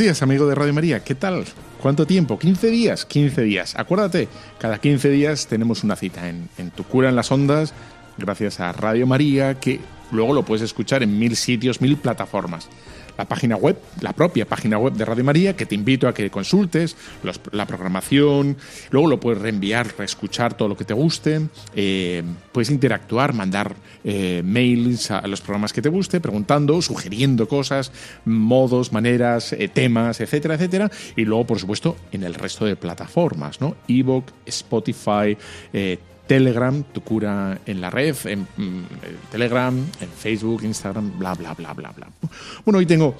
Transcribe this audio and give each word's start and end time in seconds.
Días, 0.00 0.22
amigo 0.22 0.46
de 0.46 0.54
Radio 0.54 0.72
María. 0.72 1.04
¿Qué 1.04 1.14
tal? 1.14 1.44
¿Cuánto 1.82 2.06
tiempo? 2.06 2.38
¿15 2.38 2.70
días? 2.70 3.04
15 3.04 3.42
días. 3.42 3.74
Acuérdate, 3.76 4.28
cada 4.58 4.78
15 4.78 5.10
días 5.10 5.46
tenemos 5.46 5.84
una 5.84 5.94
cita 5.94 6.26
en, 6.26 6.48
en 6.56 6.70
Tu 6.70 6.84
Cura 6.84 7.10
en 7.10 7.16
las 7.16 7.30
Ondas, 7.30 7.74
gracias 8.16 8.60
a 8.60 8.72
Radio 8.72 9.06
María, 9.06 9.60
que 9.60 9.78
luego 10.10 10.32
lo 10.32 10.42
puedes 10.42 10.62
escuchar 10.62 11.02
en 11.02 11.18
mil 11.18 11.36
sitios, 11.36 11.82
mil 11.82 11.98
plataformas 11.98 12.70
la 13.20 13.28
página 13.28 13.56
web, 13.56 13.76
la 14.00 14.14
propia 14.14 14.46
página 14.46 14.78
web 14.78 14.94
de 14.94 15.04
Radio 15.04 15.24
María, 15.24 15.54
que 15.54 15.66
te 15.66 15.74
invito 15.74 16.08
a 16.08 16.14
que 16.14 16.30
consultes 16.30 16.96
la 17.52 17.66
programación, 17.66 18.56
luego 18.90 19.08
lo 19.08 19.20
puedes 19.20 19.42
reenviar, 19.42 19.88
reescuchar 19.98 20.54
todo 20.54 20.68
lo 20.68 20.76
que 20.76 20.86
te 20.86 20.94
guste, 20.94 21.42
eh, 21.74 22.22
puedes 22.50 22.70
interactuar, 22.70 23.34
mandar 23.34 23.76
eh, 24.04 24.40
mails 24.42 25.10
a 25.10 25.26
los 25.26 25.42
programas 25.42 25.74
que 25.74 25.82
te 25.82 25.90
guste, 25.90 26.18
preguntando, 26.18 26.80
sugiriendo 26.80 27.46
cosas, 27.46 27.92
modos, 28.24 28.90
maneras, 28.90 29.52
eh, 29.52 29.68
temas, 29.68 30.22
etcétera, 30.22 30.54
etcétera, 30.54 30.90
y 31.14 31.26
luego, 31.26 31.46
por 31.46 31.58
supuesto, 31.58 31.98
en 32.12 32.24
el 32.24 32.32
resto 32.32 32.64
de 32.64 32.74
plataformas, 32.74 33.60
¿no? 33.60 33.76
Evox, 33.86 34.32
Spotify, 34.46 35.36
Telegram, 36.30 36.84
tu 36.84 37.00
cura 37.00 37.58
en 37.66 37.80
la 37.80 37.90
red, 37.90 38.14
en, 38.26 38.46
mm, 38.56 38.84
Telegram, 39.32 39.76
en 39.76 40.08
Facebook, 40.08 40.62
Instagram, 40.62 41.18
bla, 41.18 41.34
bla, 41.34 41.54
bla, 41.54 41.72
bla, 41.72 41.90
bla. 41.90 42.06
Bueno, 42.64 42.78
hoy 42.78 42.86
tengo 42.86 43.16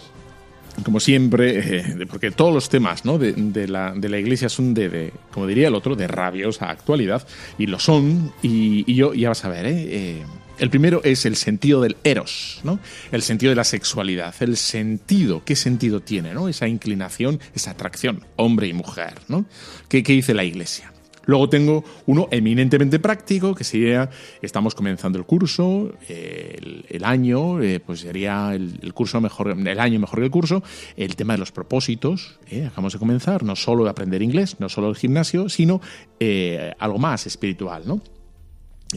como 0.85 1.01
siempre, 1.01 1.79
eh, 1.79 2.07
porque 2.09 2.31
todos 2.31 2.55
los 2.55 2.69
temas 2.69 3.05
¿no? 3.05 3.19
de, 3.19 3.67
la, 3.67 3.97
iglesia 4.17 4.49
son 4.49 4.75
de, 4.75 5.13
como 5.33 5.49
diría 5.49 5.67
el 5.67 5.75
otro, 5.75 5.97
de 5.97 6.07
rabiosa 6.07 6.71
actualidad, 6.71 7.27
y 7.59 7.67
lo 7.67 7.81
son, 7.81 8.33
y, 8.43 8.95
yo 8.95 9.13
ya 9.13 9.31
vas 9.31 9.45
a 9.45 9.49
ver, 9.49 9.67
¿eh? 9.67 9.87
Eh, 9.89 10.23
el 10.61 10.71
primero 10.71 11.01
es 11.03 11.27
el 11.27 11.35
sentido 11.35 11.81
del 11.81 11.97
eros, 12.05 12.61
¿no? 12.63 12.79
el 13.11 13.23
sentido 13.23 13.51
de 13.51 13.57
la 13.57 13.65
sexualidad, 13.65 14.33
el 14.39 14.57
sentido, 14.57 15.43
qué 15.45 15.57
sentido 15.57 15.99
tiene 15.99 16.33
¿no? 16.33 16.49
esa 16.49 16.69
inclinación, 16.69 17.41
esa 17.57 17.73
atracción, 17.73 18.25
hombre 18.37 18.69
y 18.69 18.73
mujer. 18.73 19.15
¿no? 19.27 19.47
¿Qué, 19.89 20.05
qué 20.05 20.13
dice 20.13 20.33
la 20.33 20.45
iglesia? 20.45 20.93
Luego 21.31 21.49
tengo 21.49 21.85
uno 22.07 22.27
eminentemente 22.33 22.99
práctico, 22.99 23.55
que 23.55 23.63
sería, 23.63 24.11
estamos 24.43 24.75
comenzando 24.75 25.17
el 25.17 25.25
curso, 25.25 25.93
el, 26.09 27.05
año, 27.05 27.63
eh, 27.63 27.79
pues 27.79 28.01
sería 28.01 28.53
el, 28.53 28.93
curso 28.95 29.21
mejor, 29.21 29.51
el 29.51 29.79
año 29.79 30.01
mejor 30.01 30.19
que 30.19 30.25
el 30.25 30.31
curso, 30.33 30.65
el 30.97 31.15
tema 31.15 31.35
de 31.35 31.39
los 31.39 31.53
propósitos, 31.53 32.41
eh, 32.49 32.67
acabamos 32.67 32.95
de 32.95 32.99
comenzar, 32.99 33.45
no 33.45 33.55
solo 33.55 33.85
de 33.85 33.91
aprender 33.91 34.23
inglés, 34.23 34.57
no 34.59 34.69
solo 34.69 34.89
el 34.89 34.97
gimnasio, 34.97 35.49
sino 35.49 35.81
eh, 36.19 36.73
algo 36.81 36.99
más 36.99 37.29
espiritual, 37.29 37.85
¿no? 37.87 38.03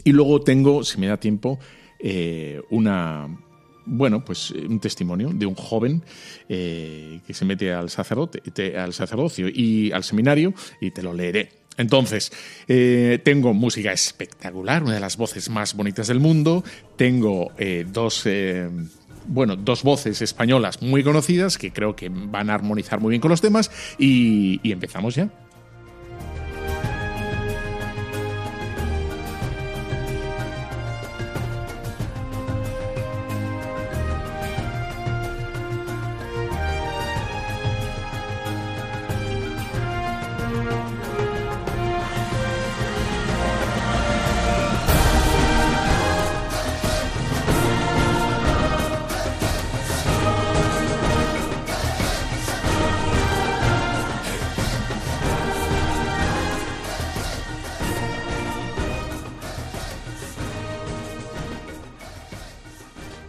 Y 0.02 0.10
luego 0.10 0.40
tengo, 0.40 0.82
si 0.82 0.98
me 0.98 1.06
da 1.06 1.16
tiempo, 1.18 1.60
eh, 2.00 2.60
una, 2.70 3.28
bueno, 3.86 4.24
pues 4.24 4.50
un 4.50 4.80
testimonio 4.80 5.30
de 5.32 5.46
un 5.46 5.54
joven 5.54 6.02
que 6.48 7.22
se 7.28 7.44
mete 7.44 7.72
al 7.72 7.90
sacerdote, 7.90 8.40
te, 8.40 8.76
al 8.76 8.92
sacerdocio 8.92 9.48
y 9.48 9.92
al 9.92 10.02
seminario 10.02 10.52
y 10.80 10.90
te 10.90 11.00
lo 11.00 11.14
leeré. 11.14 11.63
Entonces, 11.76 12.32
eh, 12.68 13.20
tengo 13.24 13.52
música 13.54 13.92
espectacular, 13.92 14.82
una 14.82 14.94
de 14.94 15.00
las 15.00 15.16
voces 15.16 15.48
más 15.50 15.74
bonitas 15.74 16.06
del 16.06 16.20
mundo. 16.20 16.64
Tengo 16.96 17.52
eh, 17.58 17.84
dos, 17.88 18.22
eh, 18.26 18.68
bueno, 19.26 19.56
dos 19.56 19.82
voces 19.82 20.22
españolas 20.22 20.82
muy 20.82 21.02
conocidas 21.02 21.58
que 21.58 21.72
creo 21.72 21.96
que 21.96 22.08
van 22.08 22.50
a 22.50 22.54
armonizar 22.54 23.00
muy 23.00 23.10
bien 23.10 23.20
con 23.20 23.30
los 23.30 23.40
temas. 23.40 23.70
Y, 23.98 24.60
y 24.62 24.72
empezamos 24.72 25.14
ya. 25.14 25.28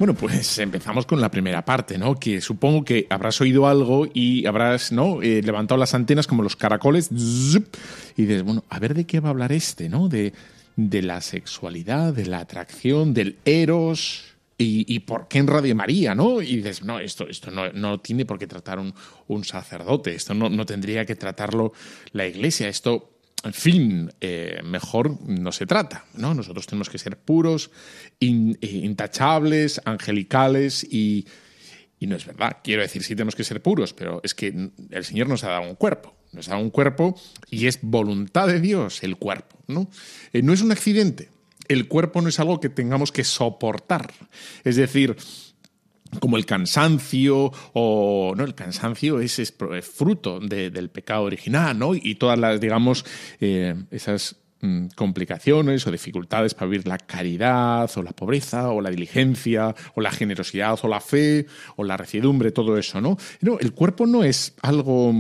Bueno, 0.06 0.20
pues 0.20 0.60
empezamos 0.60 1.08
con 1.08 1.20
la 1.20 1.32
primera 1.32 1.66
parte, 1.66 1.98
¿no? 1.98 2.14
Que 2.14 2.40
supongo 2.40 2.86
que 2.86 3.08
habrás 3.10 3.42
oído 3.42 3.68
algo 3.68 4.06
y 4.14 4.46
habrás, 4.46 4.92
¿no? 4.92 5.24
Eh, 5.24 5.42
levantado 5.42 5.80
las 5.80 5.96
antenas 5.96 6.28
como 6.28 6.44
los 6.44 6.56
caracoles 6.56 7.10
y 7.12 8.22
dices, 8.22 8.44
bueno, 8.44 8.64
a 8.70 8.78
ver 8.78 8.94
de 8.94 9.08
qué 9.08 9.20
va 9.20 9.30
a 9.30 9.32
hablar 9.32 9.52
este, 9.52 9.90
¿no? 9.90 10.08
De, 10.08 10.32
de 10.76 11.02
la 11.02 11.22
sexualidad, 11.22 12.14
de 12.14 12.28
la 12.28 12.38
atracción, 12.38 13.16
del 13.16 13.40
eros. 13.46 14.26
Y, 14.60 14.86
y, 14.88 15.00
por 15.00 15.28
qué 15.28 15.40
en 15.40 15.48
Radio 15.48 15.76
María, 15.76 16.14
¿no? 16.14 16.40
Y 16.40 16.58
dices, 16.58 16.84
no, 16.84 17.00
esto, 17.00 17.28
esto 17.28 17.50
no, 17.50 17.72
no 17.74 18.00
tiene 18.00 18.28
por 18.28 18.38
qué 18.38 18.46
tratar 18.46 18.78
un, 18.78 18.94
un 19.28 19.44
sacerdote, 19.44 20.14
esto 20.14 20.36
no, 20.36 20.50
no 20.50 20.68
tendría 20.68 21.04
que 21.04 21.16
tratarlo 21.16 21.74
la 22.12 22.28
iglesia, 22.28 22.70
esto 22.70 23.15
fin, 23.54 24.12
eh, 24.22 24.60
mejor 24.64 25.22
no 25.22 25.52
se 25.52 25.66
trata, 25.66 26.06
¿no? 26.16 26.34
Nosotros 26.34 26.66
tenemos 26.66 26.90
que 26.90 26.98
ser 26.98 27.18
puros, 27.18 27.72
eh, 28.20 28.56
intachables, 28.62 29.82
angelicales 29.86 30.84
y, 30.84 31.28
y, 32.00 32.08
no 32.08 32.16
es 32.16 32.26
verdad. 32.26 32.58
Quiero 32.64 32.82
decir, 32.82 33.04
sí 33.04 33.16
tenemos 33.16 33.36
que 33.36 33.44
ser 33.44 33.62
puros, 33.62 33.94
pero 33.94 34.22
es 34.24 34.34
que 34.34 34.72
el 34.90 35.04
Señor 35.06 35.28
nos 35.28 35.44
ha 35.44 35.50
dado 35.50 35.70
un 35.70 35.76
cuerpo, 35.76 36.16
nos 36.32 36.48
ha 36.48 36.52
dado 36.52 36.64
un 36.64 36.72
cuerpo 36.72 37.20
y 37.50 37.68
es 37.68 37.80
voluntad 37.82 38.48
de 38.48 38.60
Dios 38.60 39.04
el 39.04 39.18
cuerpo, 39.18 39.58
¿no? 39.68 39.90
Eh, 40.34 40.42
no 40.42 40.54
es 40.54 40.62
un 40.62 40.72
accidente. 40.72 41.30
El 41.68 41.88
cuerpo 41.88 42.22
no 42.22 42.30
es 42.30 42.40
algo 42.40 42.60
que 42.60 42.70
tengamos 42.70 43.12
que 43.12 43.24
soportar. 43.24 44.14
Es 44.64 44.76
decir, 44.76 45.16
como 46.20 46.38
el 46.38 46.46
cansancio 46.46 47.52
o 47.74 48.34
no 48.36 48.44
el 48.44 48.56
cansancio 48.56 49.20
es, 49.20 49.40
es 49.40 49.54
fruto 49.82 50.40
de, 50.40 50.70
del 50.70 50.90
pecado 50.90 51.24
original 51.24 51.78
no 51.78 51.96
y 51.96 52.16
todas 52.16 52.40
las 52.40 52.60
digamos 52.60 53.06
eh, 53.40 53.76
esas 53.92 54.38
mm, 54.62 54.88
complicaciones 54.96 55.86
o 55.88 55.92
dificultades 55.92 56.54
para 56.54 56.70
vivir 56.70 56.88
la 56.88 56.98
caridad 56.98 57.90
o 57.96 58.04
la 58.04 58.12
pobreza 58.12 58.70
o 58.70 58.82
la 58.82 58.90
diligencia 58.90 59.76
o 59.96 60.02
la 60.02 60.12
generosidad 60.12 60.78
o 60.82 60.88
la 60.88 61.02
fe 61.02 61.46
o 61.76 61.84
la 61.84 61.98
recidumbre 61.98 62.52
todo 62.52 62.78
eso 62.78 63.02
no 63.02 63.18
no 63.42 63.60
el 63.60 63.74
cuerpo 63.74 64.06
no 64.06 64.24
es 64.24 64.56
algo 64.62 65.14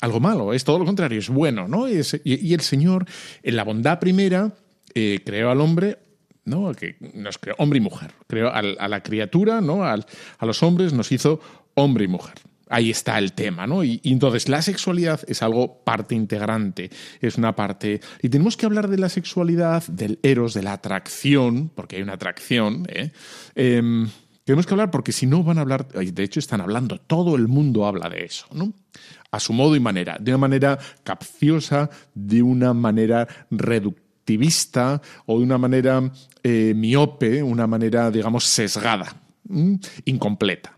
algo 0.00 0.20
malo 0.20 0.52
es 0.52 0.64
todo 0.64 0.78
lo 0.78 0.84
contrario 0.84 1.18
es 1.18 1.28
bueno 1.28 1.68
no 1.68 1.88
y, 1.88 1.94
es, 1.94 2.20
y 2.24 2.54
el 2.54 2.60
señor 2.60 3.06
en 3.42 3.56
la 3.56 3.64
bondad 3.64 3.98
primera 3.98 4.52
eh, 4.94 5.20
creó 5.24 5.50
al 5.50 5.60
hombre 5.60 5.98
¿no? 6.44 6.72
que 6.74 6.96
nos 7.14 7.38
creó 7.38 7.54
hombre 7.58 7.78
y 7.78 7.80
mujer. 7.80 8.12
Creó 8.26 8.50
a, 8.52 8.62
la 8.62 9.02
criatura, 9.02 9.60
¿no? 9.60 9.84
a, 9.84 9.96
los 10.40 10.62
hombres 10.62 10.92
nos 10.92 11.12
hizo 11.12 11.40
hombre 11.74 12.04
y 12.04 12.08
mujer. 12.08 12.34
Ahí 12.68 12.90
está 12.90 13.18
el 13.18 13.32
tema, 13.32 13.66
¿no? 13.66 13.82
Y, 13.82 14.00
entonces 14.04 14.48
la 14.48 14.62
sexualidad 14.62 15.20
es 15.26 15.42
algo 15.42 15.82
parte 15.82 16.14
integrante, 16.14 16.90
es 17.20 17.36
una 17.36 17.56
parte... 17.56 18.00
Y 18.22 18.28
tenemos 18.28 18.56
que 18.56 18.64
hablar 18.64 18.88
de 18.88 18.98
la 18.98 19.08
sexualidad, 19.08 19.84
del 19.88 20.20
eros, 20.22 20.54
de 20.54 20.62
la 20.62 20.74
atracción, 20.74 21.70
porque 21.74 21.96
hay 21.96 22.02
una 22.02 22.12
atracción, 22.12 22.86
¿eh? 22.88 23.10
eh 23.56 24.06
tenemos 24.50 24.66
que 24.66 24.74
hablar 24.74 24.90
porque 24.90 25.12
si 25.12 25.26
no 25.26 25.44
van 25.44 25.58
a 25.58 25.60
hablar, 25.60 25.86
de 25.86 26.22
hecho 26.24 26.40
están 26.40 26.60
hablando, 26.60 26.98
todo 26.98 27.36
el 27.36 27.46
mundo 27.46 27.86
habla 27.86 28.08
de 28.08 28.24
eso, 28.24 28.46
¿no? 28.52 28.72
A 29.30 29.38
su 29.38 29.52
modo 29.52 29.76
y 29.76 29.80
manera, 29.80 30.16
de 30.18 30.32
una 30.32 30.38
manera 30.38 30.78
capciosa, 31.04 31.88
de 32.14 32.42
una 32.42 32.74
manera 32.74 33.28
reductiva 33.50 34.09
activista 34.20 35.00
o 35.26 35.38
de 35.38 35.44
una 35.44 35.58
manera 35.58 36.10
eh, 36.42 36.72
miope, 36.76 37.42
una 37.42 37.66
manera, 37.66 38.10
digamos, 38.10 38.44
sesgada, 38.44 39.16
incompleta. 40.04 40.74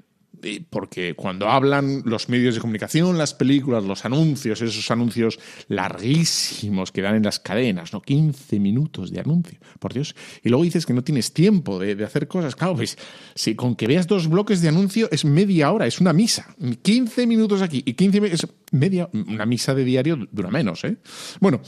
porque 0.70 1.14
cuando 1.14 1.48
hablan 1.48 2.02
los 2.04 2.28
medios 2.28 2.56
de 2.56 2.60
comunicación, 2.60 3.16
las 3.16 3.32
películas, 3.32 3.84
los 3.84 4.04
anuncios, 4.04 4.60
esos 4.60 4.90
anuncios 4.90 5.38
larguísimos 5.68 6.90
que 6.90 7.00
dan 7.00 7.14
en 7.14 7.22
las 7.22 7.38
cadenas, 7.38 7.92
¿no? 7.92 8.00
15 8.00 8.58
minutos 8.58 9.12
de 9.12 9.20
anuncio, 9.20 9.60
por 9.78 9.92
Dios. 9.92 10.16
Y 10.42 10.48
luego 10.48 10.64
dices 10.64 10.84
que 10.84 10.94
no 10.94 11.04
tienes 11.04 11.32
tiempo 11.32 11.78
de, 11.78 12.02
hacer 12.04 12.26
cosas. 12.26 12.56
Claro, 12.56 12.74
pues 12.74 12.98
si 13.36 13.54
con 13.54 13.76
que 13.76 13.86
veas 13.86 14.08
dos 14.08 14.26
bloques 14.26 14.62
de 14.62 14.68
anuncio 14.68 15.08
es 15.12 15.24
media 15.24 15.70
hora, 15.70 15.86
es 15.86 16.00
una 16.00 16.12
misa. 16.12 16.56
15 16.82 17.26
minutos 17.28 17.62
aquí 17.62 17.82
y 17.86 17.92
15 17.92 18.20
minutos, 18.20 18.48
media, 18.72 19.08
una 19.12 19.46
misa 19.46 19.74
de 19.74 19.84
diario 19.84 20.26
dura 20.32 20.50
menos, 20.50 20.82
¿eh? 20.82 20.96
Bueno, 21.38 21.60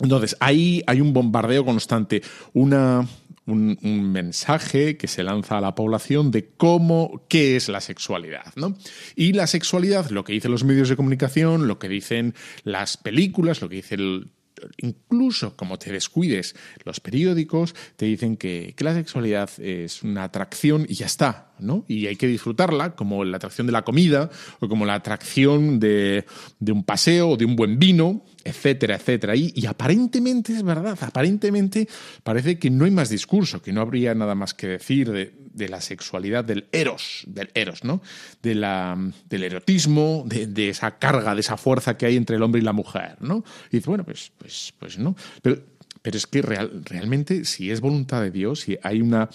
entonces 0.00 0.36
ahí 0.40 0.82
hay 0.86 1.00
un 1.00 1.12
bombardeo 1.12 1.64
constante, 1.64 2.22
una 2.52 3.06
un, 3.46 4.12
mensaje 4.12 4.96
que 4.96 5.08
se 5.08 5.22
lanza 5.22 5.58
a 5.58 5.60
la 5.60 5.74
población 5.74 6.30
de 6.30 6.48
cómo, 6.56 7.24
qué 7.28 7.56
es 7.56 7.68
la 7.68 7.80
sexualidad, 7.80 8.52
¿no? 8.56 8.76
Y 9.16 9.32
la 9.32 9.46
sexualidad, 9.46 10.10
lo 10.10 10.24
que 10.24 10.32
dicen 10.32 10.50
los 10.50 10.64
medios 10.64 10.88
de 10.88 10.96
comunicación, 10.96 11.68
lo 11.68 11.78
que 11.78 11.88
dicen 11.88 12.34
las 12.62 12.96
películas, 12.96 13.60
lo 13.60 13.68
que 13.68 13.76
dice 13.76 13.96
el 13.96 14.30
incluso 14.78 15.56
como 15.56 15.78
te 15.78 15.92
descuides, 15.92 16.54
los 16.84 17.00
periódicos 17.00 17.74
te 17.96 18.06
dicen 18.06 18.36
que, 18.36 18.72
que, 18.76 18.84
la 18.84 18.94
sexualidad 18.94 19.50
es 19.58 20.02
una 20.02 20.24
atracción 20.24 20.86
y 20.88 20.94
ya 20.94 21.06
está, 21.06 21.52
¿no? 21.58 21.84
Y 21.88 22.06
hay 22.06 22.16
que 22.16 22.28
disfrutarla 22.28 22.94
como 22.94 23.24
la 23.24 23.36
atracción 23.36 23.66
de 23.66 23.72
la 23.72 23.82
comida 23.82 24.30
o 24.60 24.68
como 24.68 24.86
la 24.86 24.94
atracción 24.94 25.80
de, 25.80 26.24
de 26.60 26.72
un 26.72 26.84
paseo 26.84 27.30
o 27.30 27.36
de 27.36 27.44
un 27.44 27.56
buen 27.56 27.78
vino, 27.78 28.24
etcétera, 28.44 28.96
etcétera. 28.96 29.34
Y, 29.34 29.66
aparentemente 29.66 30.52
es 30.52 30.62
verdad, 30.62 30.98
aparentemente 31.00 31.88
parece 32.22 32.58
que 32.58 32.70
no 32.70 32.84
hay 32.84 32.90
más 32.90 33.08
discurso, 33.08 33.62
que 33.62 33.72
no 33.72 33.80
habría 33.80 34.14
nada 34.14 34.34
más 34.34 34.54
que 34.54 34.68
decir 34.68 35.10
de, 35.10 35.68
la 35.68 35.80
sexualidad 35.80 36.44
del 36.44 36.66
eros, 36.72 37.24
del 37.26 37.50
eros, 37.54 37.84
¿no? 37.84 38.02
De 38.42 38.54
la, 38.54 38.98
del 39.28 39.44
erotismo, 39.44 40.24
de, 40.26 40.68
esa 40.68 40.98
carga, 40.98 41.34
de 41.34 41.40
esa 41.40 41.56
fuerza 41.56 41.96
que 41.96 42.06
hay 42.06 42.16
entre 42.16 42.36
el 42.36 42.42
hombre 42.42 42.60
y 42.60 42.64
la 42.64 42.72
mujer, 42.72 43.16
¿no? 43.20 43.44
Y 43.70 43.78
dice, 43.78 43.88
bueno, 43.88 44.04
pues, 44.04 44.30
pues, 44.36 44.74
pues 44.78 44.98
no. 44.98 45.16
Pero, 45.42 45.62
pero 46.02 46.16
es 46.16 46.26
que 46.26 46.42
real, 46.42 46.82
realmente, 46.84 47.44
si 47.46 47.70
es 47.70 47.80
voluntad 47.80 48.20
de 48.20 48.30
Dios, 48.30 48.60
si 48.60 48.76
hay 48.82 49.00
una, 49.00 49.30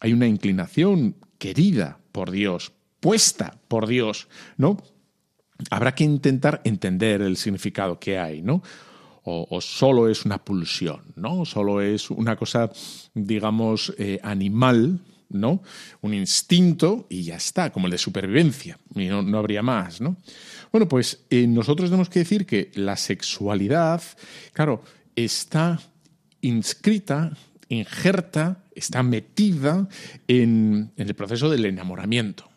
hay 0.00 0.12
una 0.12 0.26
inclinación 0.26 1.16
querida 1.38 1.98
por 2.10 2.30
Dios, 2.32 2.72
puesta 2.98 3.58
por 3.68 3.86
Dios, 3.86 4.28
¿no? 4.56 4.82
Habrá 5.70 5.94
que 5.94 6.04
intentar 6.04 6.60
entender 6.64 7.22
el 7.22 7.36
significado 7.36 7.98
que 7.98 8.18
hay, 8.18 8.42
¿no? 8.42 8.62
O, 9.28 9.60
solo 9.60 10.08
es 10.08 10.24
una 10.24 10.38
pulsión, 10.38 11.00
¿no? 11.16 11.44
Solo 11.44 11.80
es 11.80 12.10
una 12.10 12.36
cosa, 12.36 12.70
digamos, 13.12 13.92
eh, 13.98 14.20
animal, 14.22 15.00
¿no? 15.30 15.64
Un 16.00 16.14
instinto 16.14 17.08
y 17.08 17.24
ya 17.24 17.34
está, 17.34 17.72
como 17.72 17.88
el 17.88 17.90
de 17.90 17.98
supervivencia, 17.98 18.78
y 18.94 19.06
no, 19.06 19.36
habría 19.36 19.62
más, 19.62 20.00
¿no? 20.00 20.16
Bueno, 20.70 20.86
pues 20.86 21.24
eh, 21.30 21.48
nosotros 21.48 21.90
tenemos 21.90 22.08
que 22.08 22.20
decir 22.20 22.46
que 22.46 22.70
la 22.76 22.96
sexualidad, 22.96 24.00
claro, 24.52 24.84
está 25.16 25.80
inscrita, 26.40 27.36
injerta, 27.68 28.62
está 28.76 29.02
metida 29.02 29.88
en 30.28 30.92
el 30.96 31.14
proceso 31.16 31.50
del 31.50 31.64
enamoramiento. 31.64 32.48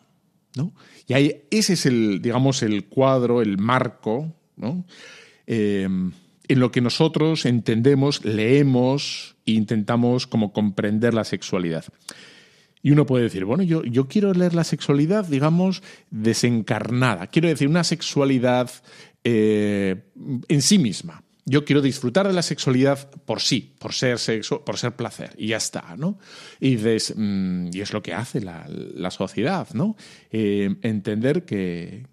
Y 1.18 1.42
ese 1.50 1.72
es 1.72 1.86
el, 1.86 2.22
digamos, 2.22 2.62
el 2.62 2.84
cuadro, 2.84 3.42
el 3.42 3.58
marco, 3.58 4.32
em, 5.46 6.12
en 6.46 6.60
lo 6.60 6.70
que 6.70 6.80
nosotros 6.80 7.46
entendemos, 7.46 8.24
leemos 8.24 9.34
e 9.44 9.52
intentamos 9.52 10.28
como 10.28 10.52
comprender 10.52 11.12
la 11.14 11.24
sexualidad. 11.24 11.84
Y 12.82 12.92
uno 12.92 13.06
puede 13.06 13.24
decir, 13.24 13.44
bueno, 13.44 13.64
yo, 13.64 13.82
yo 13.82 14.06
quiero 14.06 14.32
leer 14.32 14.54
la 14.54 14.64
sexualidad, 14.64 15.26
digamos, 15.26 15.82
desencarnada. 16.10 17.26
Quiero 17.26 17.48
decir, 17.48 17.66
una 17.66 17.84
sexualidad 17.84 18.70
eh, 19.24 20.04
en 20.48 20.62
sí 20.62 20.78
misma 20.78 21.24
yo 21.44 21.64
quiero 21.64 21.80
disfrutar 21.80 22.26
de 22.26 22.32
la 22.32 22.42
sexualidad 22.42 23.10
por 23.24 23.40
sí, 23.40 23.74
por 23.78 23.92
ser 23.92 24.18
sexo, 24.18 24.64
por 24.64 24.78
ser 24.78 24.92
placer, 24.92 25.34
y 25.36 25.48
ya 25.48 25.56
está, 25.56 25.96
¿no? 25.96 26.18
Y, 26.60 26.76
mm, 26.76 27.70
y 27.72 27.80
es 27.80 27.92
lo 27.92 28.02
que 28.02 28.14
hace 28.14 28.40
la, 28.40 29.10
sociedad, 29.10 29.68
¿no? 29.72 29.96
Eh, 30.30 30.76
entender 30.82 31.44
que, 31.44 32.06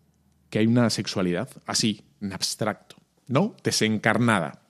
hay 0.54 0.66
una 0.66 0.90
sexualidad 0.90 1.50
así, 1.68 2.02
en 2.20 2.34
abstracto, 2.34 2.96
¿no? 3.28 3.56
Desencarnada. 3.64 4.64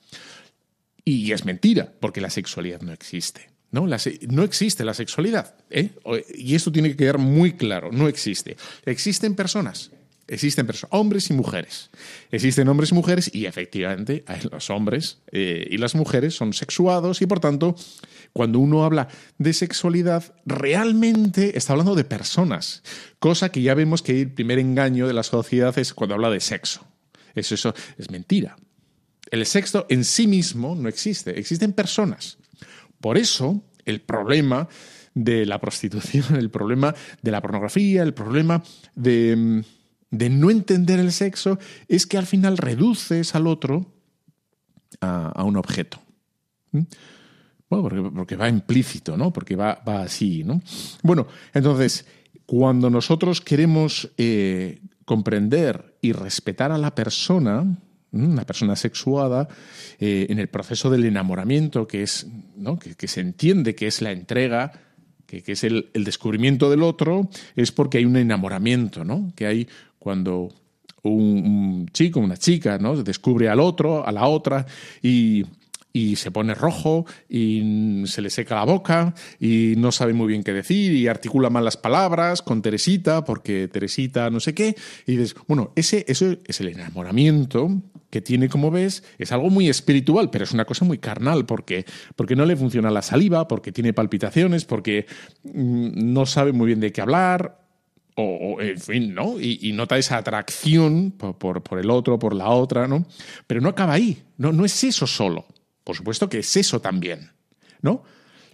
Y 1.06 1.32
es 1.32 1.46
mentira, 1.46 1.94
porque 2.02 2.20
la 2.20 2.30
sexualidad 2.30 2.82
no 2.82 2.92
existe. 2.92 3.50
¿no? 3.72 3.88
no 3.88 4.44
existe 4.44 4.84
la 4.84 4.94
sexualidad. 4.94 5.56
¿eh? 5.70 5.92
Y 6.36 6.56
esto 6.56 6.72
tiene 6.72 6.90
que 6.90 6.98
quedar 6.98 7.18
muy 7.18 7.54
claro, 7.54 7.90
no 7.92 8.10
existe. 8.10 8.58
Existen 8.86 9.36
personas, 9.36 9.92
Existen 10.28 10.68
hombres 10.90 11.30
y 11.30 11.34
mujeres. 11.34 11.90
Existen 12.32 12.68
hombres 12.68 12.92
y 12.92 12.96
mujeres 12.96 13.32
y 13.34 13.46
efectivamente 13.46 14.26
los 14.52 14.70
hombres 14.70 15.20
eh, 15.32 15.66
y 15.70 15.78
las 15.78 15.96
mujeres 15.96 16.36
son 16.36 16.52
sexuados 16.52 17.22
y 17.22 17.28
por 17.28 17.40
tanto 17.40 17.76
cuando 18.34 18.60
uno 18.60 18.84
habla 18.84 19.08
de 19.38 19.54
sexualidad 19.54 20.36
realmente 20.46 21.58
está 21.58 21.74
hablando 21.74 21.96
de 21.96 22.04
personas, 22.04 22.84
cosa 23.20 23.50
que 23.50 23.62
ya 23.62 23.74
vemos 23.74 24.02
que 24.02 24.22
el 24.22 24.32
primer 24.32 24.60
engaño 24.60 25.08
de 25.08 25.14
la 25.14 25.24
sociedad 25.24 25.78
es 25.80 25.94
cuando 25.94 26.16
habla 26.16 26.30
de 26.30 26.42
sexo. 26.42 26.86
Eso, 27.34 27.56
eso 27.56 27.74
es 27.98 28.12
mentira. 28.12 28.58
El 29.32 29.46
sexo 29.46 29.86
en 29.90 30.04
sí 30.04 30.28
mismo 30.28 30.76
no 30.76 30.90
existe, 30.90 31.40
existen 31.40 31.72
personas. 31.72 32.38
Por 33.00 33.18
eso 33.18 33.64
el 33.86 34.02
problema 34.02 34.68
de 35.14 35.46
la 35.46 35.60
prostitución, 35.60 36.36
el 36.36 36.50
problema 36.50 36.94
de 37.22 37.32
la 37.32 37.42
pornografía, 37.42 38.04
el 38.04 38.14
problema 38.14 38.62
de 38.96 39.36
mm, 39.36 39.77
de 40.12 40.30
no 40.30 40.50
entender 40.50 41.00
el 41.00 41.12
sexo 41.12 41.60
es 41.88 42.06
que 42.06 42.18
al 42.18 42.26
final 42.26 42.58
reduces 42.58 43.36
al 43.36 43.48
otro 43.48 43.94
a, 45.02 45.44
un 45.44 45.58
objeto. 45.58 46.00
¿Mm? 46.72 46.82
Bueno, 47.70 48.12
porque, 48.14 48.38
va 48.38 48.48
implícito, 48.48 49.18
¿no? 49.18 49.34
Porque 49.34 49.56
va, 49.56 49.82
va, 49.88 50.02
así, 50.04 50.44
¿no? 50.44 50.62
Bueno, 51.04 51.28
entonces, 51.54 52.06
cuando 52.46 52.90
nosotros 52.90 53.42
queremos 53.42 54.10
eh, 54.18 54.82
comprender 55.04 55.98
y 56.02 56.14
respetar 56.14 56.72
a 56.72 56.78
la 56.78 56.96
persona, 56.96 57.78
una 58.12 58.46
persona 58.46 58.78
sexuada, 58.78 59.50
eh, 60.00 60.28
en 60.30 60.40
el 60.40 60.48
proceso 60.48 60.90
del 60.90 61.06
enamoramiento, 61.06 61.88
que 61.88 62.04
es, 62.04 62.26
¿no? 62.56 62.80
que, 62.80 63.08
se 63.08 63.20
entiende 63.20 63.76
que 63.76 63.88
es 63.88 64.02
la 64.02 64.12
entrega, 64.14 64.72
que, 65.26 65.44
es 65.46 65.64
el, 65.66 65.90
el, 65.94 66.06
descubrimiento 66.06 66.70
del 66.70 66.84
otro, 66.84 67.30
es 67.58 67.74
porque 67.74 67.98
hay 67.98 68.06
un 68.06 68.16
enamoramiento, 68.16 69.04
¿no? 69.04 69.34
Que 69.36 69.46
hay 69.46 69.68
cuando 70.00 70.50
un, 71.04 71.88
chico, 71.94 72.20
una 72.20 72.38
chica, 72.38 72.78
¿no? 72.78 73.02
descubre 73.04 73.50
al 73.50 73.60
otro, 73.60 74.06
a 74.06 74.12
la 74.12 74.28
otra, 74.28 74.66
y, 75.02 75.46
se 76.16 76.30
pone 76.30 76.54
rojo 76.54 77.08
y 77.28 78.04
se 78.06 78.22
le 78.22 78.30
seca 78.30 78.54
la 78.54 78.66
boca 78.66 79.16
y 79.40 79.74
no 79.78 79.92
sabe 79.92 80.14
muy 80.14 80.28
bien 80.28 80.44
qué 80.44 80.54
decir 80.54 80.94
y 80.94 81.08
articula 81.08 81.50
mal 81.50 81.66
las 81.66 81.76
palabras 81.76 82.44
con 82.44 82.62
Teresita 82.62 83.24
porque 83.24 83.68
Teresita 83.68 84.30
no 84.30 84.40
sé 84.40 84.54
qué. 84.54 84.76
Y 85.08 85.14
dices, 85.16 85.36
bueno, 85.48 85.72
ese, 85.76 86.06
eso 86.08 86.36
es 86.46 86.62
el 86.62 86.68
enamoramiento 86.68 87.82
que 88.12 88.22
tiene, 88.22 88.48
como 88.48 88.70
ves, 88.70 89.04
es 89.18 89.32
algo 89.32 89.50
muy 89.50 89.70
espiritual, 89.70 90.30
pero 90.30 90.44
es 90.44 90.52
una 90.52 90.66
cosa 90.66 90.86
muy 90.86 91.00
carnal 91.00 91.48
porque, 91.48 91.86
porque 92.16 92.36
no 92.36 92.46
le 92.46 92.56
funciona 92.56 92.92
la 92.92 93.02
saliva, 93.02 93.48
porque 93.48 93.72
tiene 93.72 93.92
palpitaciones, 93.92 94.66
porque 94.66 95.08
mm, 95.46 96.14
no 96.14 96.28
sabe 96.28 96.52
muy 96.52 96.68
bien 96.68 96.80
de 96.80 96.92
qué 96.92 97.02
hablar 97.02 97.67
o, 98.20 98.60
en 98.62 98.80
fin, 98.80 99.14
¿no? 99.14 99.40
Y, 99.40 99.72
nota 99.74 99.98
esa 99.98 100.18
atracción 100.18 101.12
por, 101.12 101.62
por, 101.62 101.80
el 101.80 101.90
otro, 101.92 102.18
por 102.18 102.34
la 102.34 102.50
otra, 102.50 102.88
¿no? 102.88 103.06
Pero 103.46 103.62
no 103.62 103.70
acaba 103.70 103.94
ahí, 103.94 104.24
no, 104.38 104.52
no 104.52 104.66
es 104.66 104.84
eso 104.84 105.06
solo. 105.06 105.46
Por 105.84 105.96
supuesto 105.96 106.28
que 106.28 106.40
es 106.40 106.58
eso 106.58 106.82
también, 106.82 107.32
¿no? 107.82 108.04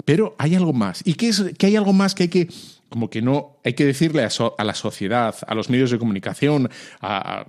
Pero 0.03 0.35
hay 0.37 0.55
algo 0.55 0.73
más. 0.73 1.01
¿Y 1.05 1.13
qué 1.13 1.29
es 1.29 1.41
que 1.57 1.67
hay 1.67 1.77
algo 1.77 1.93
más 1.93 2.13
que 2.13 2.23
hay 2.23 2.29
que, 2.29 2.49
como 2.89 3.09
que 3.09 3.21
no, 3.21 3.57
hay 3.63 3.73
que 3.73 3.85
decirle 3.85 4.23
a, 4.23 4.63
la 4.63 4.75
sociedad, 4.75 5.35
a 5.47 5.55
los 5.55 5.69
medios 5.69 5.91
de 5.91 5.97
comunicación, 5.97 6.69
a, 6.99 7.45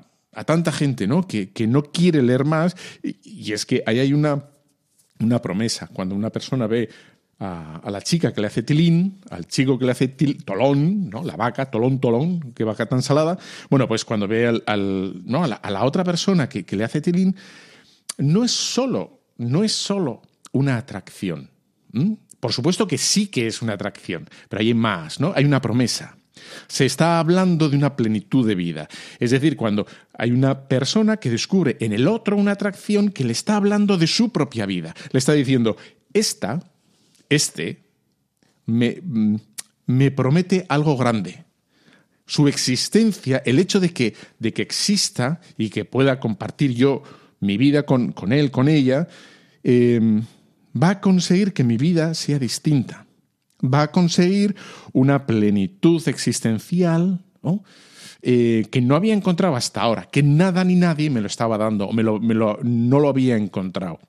tanta 0.47 0.71
gente, 0.71 1.09
¿no? 1.09 1.27
Que, 1.27 1.51
que, 1.51 1.67
no 1.67 1.83
quiere 1.83 2.23
leer 2.23 2.45
más. 2.45 2.77
Y, 3.03 3.17
y 3.25 3.53
es 3.53 3.67
que 3.67 3.83
ahí 3.87 3.99
hay 3.99 4.13
una, 4.13 4.51
una 5.19 5.43
promesa. 5.43 5.89
Cuando 5.93 6.15
una 6.15 6.31
persona 6.31 6.69
ve 6.69 6.89
a, 7.45 7.91
la 7.91 8.01
chica 8.01 8.33
que 8.33 8.41
le 8.41 8.47
hace 8.47 8.63
tilín, 8.63 9.21
al 9.31 9.47
chico 9.47 9.79
que 9.79 9.85
le 9.85 9.93
hace 9.93 10.09
tolón, 10.09 11.11
¿no? 11.11 11.23
La 11.23 11.37
vaca, 11.37 11.71
tolón, 11.71 12.01
tolón, 12.01 12.53
qué 12.55 12.65
vaca 12.65 12.87
tan 12.87 13.03
salada. 13.03 13.39
Bueno, 13.71 13.87
pues 13.87 14.05
cuando 14.05 14.27
ve 14.27 14.63
al, 14.67 15.23
¿no? 15.25 15.45
a, 15.45 15.49
la, 15.71 15.85
otra 15.85 16.05
persona 16.05 16.49
que, 16.49 16.65
le 16.75 16.85
hace 16.85 17.01
tilín, 17.01 17.37
no 18.19 18.45
es 18.45 18.53
solo, 18.53 19.21
no 19.37 19.65
es 19.65 19.73
solo 19.73 20.23
una 20.53 20.77
atracción. 20.77 21.51
Por 22.41 22.53
supuesto 22.53 22.87
que 22.87 22.99
sí 22.99 23.29
que 23.29 23.47
es 23.47 23.63
una 23.63 23.75
atracción, 23.75 24.29
pero 24.49 24.61
hay 24.61 24.75
más, 24.75 25.21
¿no? 25.21 25.33
Hay 25.37 25.45
una 25.45 25.61
promesa. 25.61 26.17
Se 26.67 26.85
está 26.85 27.19
hablando 27.19 27.69
de 27.69 27.77
una 27.77 27.97
plenitud 27.97 28.47
de 28.47 28.55
vida. 28.55 28.89
Es 29.21 29.31
decir, 29.31 29.57
cuando 29.57 29.87
hay 30.13 30.33
una 30.33 30.67
persona 30.67 31.17
que 31.19 31.31
descubre 31.31 31.77
en 31.81 31.93
el 31.93 32.09
otro 32.09 32.37
una 32.37 32.53
atracción 32.53 33.11
que 33.11 33.25
le 33.25 33.33
está 33.33 33.57
hablando 33.57 33.97
de 33.97 34.07
su 34.07 34.33
propia 34.33 34.67
vida. 34.67 34.95
Le 35.13 35.19
está 35.19 35.33
diciendo, 35.33 35.77
esta 36.13 36.61
este 37.29 37.83
me, 38.67 39.01
me 39.87 40.11
promete 40.11 40.67
algo 40.69 40.97
grande. 40.97 41.45
su 42.27 42.49
existencia, 42.49 43.43
el 43.45 43.59
hecho 43.59 43.81
de 43.81 43.91
que, 43.91 44.15
de 44.39 44.55
que 44.55 44.63
exista 44.63 45.43
y 45.59 45.69
que 45.69 45.85
pueda 45.85 46.21
compartir 46.21 46.73
yo 46.73 47.03
mi 47.41 47.59
vida 47.59 47.85
con, 47.85 48.13
con 48.13 48.33
él, 48.33 48.51
con 48.51 48.69
ella, 48.69 49.09
em, 49.63 50.23
va 50.75 50.91
a 50.91 51.01
conseguir 51.01 51.53
que 51.53 51.65
mi 51.65 51.77
vida 51.77 52.15
sea 52.15 52.39
distinta. 52.39 53.07
Va 53.63 53.83
a 53.83 53.91
conseguir 53.91 54.57
una 54.93 55.27
plenitud 55.27 56.07
existencial 56.09 57.21
eh, 58.23 58.67
que 58.71 58.81
no 58.81 58.97
había 58.97 59.13
encontrado 59.13 59.55
hasta 59.55 59.83
ahora, 59.83 60.09
que 60.11 60.23
nada 60.23 60.65
ni 60.65 60.77
nadie 60.77 61.11
me 61.11 61.21
lo 61.21 61.27
estaba 61.27 61.59
dando 61.59 61.89
o 61.89 61.93
me 61.93 62.03
lo, 62.03 62.59
no 62.63 63.01
lo 63.01 63.09
había 63.11 63.37
encontrado. 63.37 64.01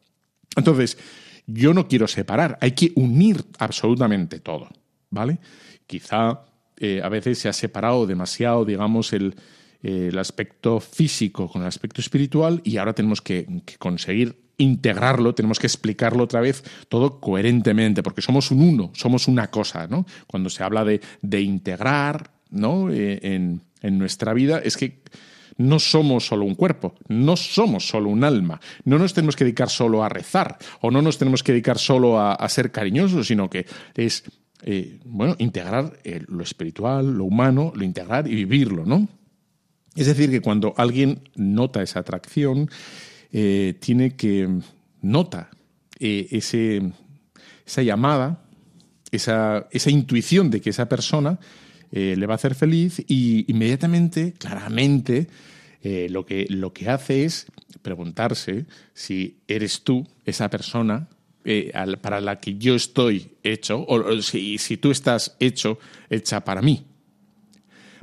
Entonces, 0.55 0.97
yo 1.47 1.73
no 1.73 1.87
quiero 1.87 2.07
separar, 2.07 2.57
hay 2.61 2.71
que 2.71 2.91
unir 2.95 3.45
absolutamente 3.59 4.39
todo, 4.39 4.69
¿vale? 5.09 5.39
Quizá 5.87 6.41
eh, 6.77 7.01
a 7.03 7.09
veces 7.09 7.39
se 7.39 7.49
ha 7.49 7.53
separado 7.53 8.05
demasiado, 8.05 8.65
digamos, 8.65 9.13
el, 9.13 9.35
el, 9.81 10.17
aspecto 10.17 10.79
físico 10.79 11.47
con 11.47 11.61
el 11.61 11.67
aspecto 11.67 12.01
espiritual 12.01 12.61
y 12.63 12.77
ahora 12.77 12.93
tenemos 12.93 13.21
que, 13.21 13.47
conseguir 13.77 14.43
integrarlo, 14.57 15.35
tenemos 15.35 15.59
que 15.59 15.67
explicarlo 15.67 16.23
otra 16.23 16.41
vez 16.41 16.63
todo 16.89 17.19
coherentemente, 17.19 18.01
porque 18.01 18.21
somos 18.21 18.51
un 18.51 18.61
uno, 18.61 18.91
somos 18.93 19.27
una 19.27 19.47
cosa, 19.51 19.87
¿no? 19.87 20.05
Cuando 20.27 20.49
se 20.49 20.63
habla 20.63 20.83
de, 20.83 21.01
de 21.21 21.41
integrar, 21.41 22.31
¿no? 22.49 22.91
Eh, 22.91 23.19
en, 23.21 23.61
en 23.81 23.97
nuestra 23.97 24.33
vida, 24.33 24.59
es 24.59 24.77
que 24.77 25.01
no 25.57 25.79
somos 25.79 26.27
solo 26.27 26.45
un 26.45 26.55
cuerpo, 26.55 26.95
no 27.07 27.37
somos 27.37 27.87
solo 27.87 28.09
un 28.09 28.23
alma, 28.23 28.59
no 28.83 28.97
nos 28.97 29.13
tenemos 29.13 29.35
que 29.35 29.45
dedicar 29.45 29.69
solo 29.69 30.03
a 30.03 30.09
rezar 30.09 30.57
o 30.81 30.91
no 30.91 31.01
nos 31.01 31.17
tenemos 31.17 31.43
que 31.43 31.53
dedicar 31.53 31.77
solo 31.77 32.19
a, 32.19 32.49
ser 32.49 32.71
cariñosos, 32.71 33.27
sino 33.27 33.49
que 33.49 33.65
es, 33.95 34.23
eh, 34.63 34.99
bueno, 35.05 35.35
integrar 35.39 35.99
eh, 36.03 36.23
lo 36.27 36.43
espiritual, 36.43 37.17
lo 37.17 37.25
humano, 37.25 37.71
lo 37.75 37.83
integrar 37.83 38.27
y 38.27 38.35
vivirlo, 38.35 38.85
¿no? 38.85 39.07
Es 39.95 40.07
decir, 40.07 40.29
que 40.29 40.41
cuando 40.41 40.73
alguien 40.77 41.21
nota 41.35 41.81
esa 41.81 41.99
atracción, 41.99 42.69
eh, 43.31 43.75
tiene 43.79 44.15
que 44.15 44.49
nota 45.01 45.49
ese, 45.97 46.91
esa 47.65 47.81
llamada, 47.81 48.43
esa, 49.11 49.67
esa 49.71 49.89
intuición 49.89 50.51
de 50.51 50.59
que 50.59 50.71
esa 50.71 50.89
persona 50.89 51.39
eh, 51.95 52.17
le 52.17 52.25
va 52.25 52.33
a 52.33 52.35
hacer 52.35 52.55
feliz 52.55 53.01
y 53.07 53.49
inmediatamente, 53.49 54.33
claramente, 54.33 55.29
eh, 55.81 56.07
lo, 56.09 56.25
que, 56.25 56.45
lo 56.49 56.73
que 56.73 56.89
hace 56.89 57.23
es 57.23 57.45
preguntarse 57.81 58.65
si 58.93 59.37
eres 59.47 59.81
tú 59.83 60.05
esa 60.25 60.49
persona 60.49 61.07
eh, 61.45 61.71
para 62.01 62.19
la 62.19 62.41
que 62.41 62.57
yo 62.57 62.75
estoy 62.75 63.37
hecho 63.43 63.85
o, 63.87 64.21
si, 64.21 64.57
si, 64.57 64.75
tú 64.75 64.91
estás 64.91 65.37
hecho, 65.39 65.79
hecha 66.09 66.43
para 66.43 66.61
mí. 66.61 66.85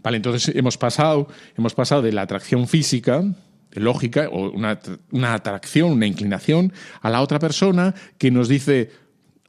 Vale, 0.03 0.17
entonces 0.17 0.57
hemos 0.57 0.79
pasado, 0.79 1.29
hemos 1.55 1.75
pasado 1.75 2.01
de 2.01 2.13
la 2.13 2.23
atracción 2.23 2.69
física, 2.69 3.23
lógica, 3.73 4.31
o 4.33 4.49
una, 4.53 4.81
una 5.11 5.35
atracción, 5.35 5.93
una 5.93 6.07
inclinación, 6.07 6.73
a 7.03 7.11
la 7.11 7.21
otra 7.21 7.39
persona 7.39 7.95
que 8.17 8.31
nos 8.31 8.49
dice, 8.49 8.91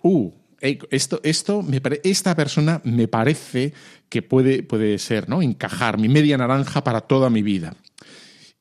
uh, 0.02 0.34
esto, 0.64 1.20
esto 1.24 1.66
esta 2.04 2.36
persona 2.36 2.82
me 2.86 3.08
parece 3.08 3.74
que 4.10 4.22
puede, 4.22 4.64
puede 4.64 4.98
ser, 4.98 5.28
¿no? 5.28 5.42
Encajar 5.42 5.98
mi 5.98 6.08
media 6.08 6.38
naranja 6.38 6.84
para 6.84 7.02
toda 7.02 7.30
mi 7.30 7.42
vida. 7.42 7.76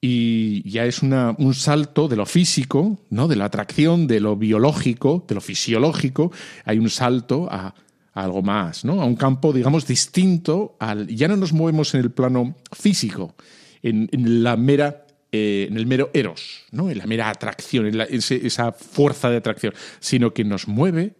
Y 0.00 0.68
ya 0.68 0.84
es 0.84 1.02
una, 1.02 1.36
un 1.38 1.54
salto 1.54 2.08
de 2.08 2.16
lo 2.16 2.26
físico, 2.26 2.98
¿no? 3.10 3.28
De 3.28 3.36
la 3.36 3.44
atracción, 3.44 4.08
de 4.08 4.18
lo 4.18 4.36
biológico, 4.36 5.24
de 5.28 5.36
lo 5.36 5.40
fisiológico, 5.40 6.32
hay 6.64 6.80
un 6.80 6.90
salto 6.90 7.48
a, 7.48 7.72
algo 8.14 8.42
más, 8.42 8.84
¿no? 8.84 9.00
A 9.00 9.04
un 9.04 9.14
campo, 9.14 9.52
digamos, 9.52 9.86
distinto 9.86 10.76
al. 10.80 11.06
Ya 11.06 11.28
no 11.28 11.36
nos 11.36 11.52
movemos 11.52 11.94
en 11.94 12.00
el 12.00 12.10
plano 12.10 12.56
físico, 12.72 13.36
en, 13.82 14.08
la 14.42 14.56
mera 14.56 15.06
eh, 15.30 15.68
en 15.70 15.76
el 15.76 15.86
mero 15.86 16.10
eros, 16.12 16.64
¿no? 16.72 16.90
en 16.90 16.98
la 16.98 17.06
mera 17.06 17.30
atracción, 17.30 17.86
en 17.86 18.00
esa 18.10 18.72
fuerza 18.72 19.30
de 19.30 19.36
atracción, 19.36 19.72
sino 20.00 20.34
que 20.34 20.44
nos 20.44 20.68
mueve 20.68 21.14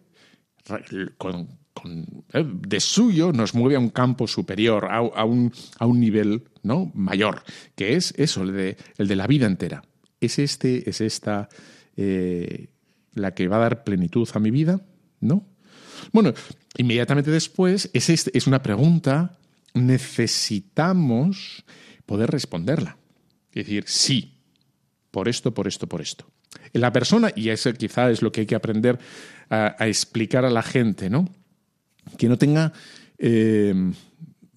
con, 1.18 1.48
eh, 2.32 2.44
de 2.46 2.80
suyo 2.80 3.32
nos 3.32 3.54
mueve 3.54 3.76
a 3.76 3.78
un 3.78 3.90
campo 3.90 4.26
superior, 4.26 4.88
a, 4.90 5.00
un, 5.24 5.52
a 5.78 5.86
un, 5.86 6.00
nivel 6.00 6.44
¿no? 6.62 6.90
mayor, 6.94 7.42
que 7.74 7.96
es 7.96 8.14
eso, 8.16 8.42
el 8.42 8.52
de, 8.52 8.76
el 8.98 9.08
de 9.08 9.16
la 9.16 9.26
vida 9.26 9.46
entera. 9.46 9.82
¿Es, 10.20 10.38
este, 10.38 10.88
es 10.88 11.00
esta 11.00 11.48
eh, 11.96 12.68
la 13.14 13.34
que 13.34 13.48
va 13.48 13.56
a 13.56 13.60
dar 13.60 13.84
plenitud 13.84 14.28
a 14.34 14.38
mi 14.38 14.50
vida? 14.50 14.80
¿No? 15.20 15.46
Bueno, 16.12 16.32
inmediatamente 16.76 17.30
después 17.30 17.90
es, 17.92 18.08
este, 18.10 18.36
es 18.36 18.46
una 18.46 18.62
pregunta, 18.62 19.38
necesitamos 19.74 21.64
poder 22.06 22.30
responderla. 22.30 22.96
Es 23.52 23.66
decir, 23.66 23.84
sí, 23.86 24.38
por 25.10 25.28
esto, 25.28 25.52
por 25.52 25.68
esto, 25.68 25.86
por 25.86 26.00
esto. 26.00 26.26
La 26.72 26.92
persona, 26.92 27.30
y 27.34 27.50
eso 27.50 27.72
quizá 27.72 28.10
es 28.10 28.22
lo 28.22 28.32
que 28.32 28.42
hay 28.42 28.46
que 28.46 28.54
aprender 28.54 28.98
a, 29.50 29.86
explicar 29.86 30.44
a 30.44 30.50
la 30.50 30.62
gente, 30.62 31.10
¿no? 31.10 31.28
Que 32.16 32.28
no 32.28 32.38
tenga 32.38 32.72
eh, 33.18 33.74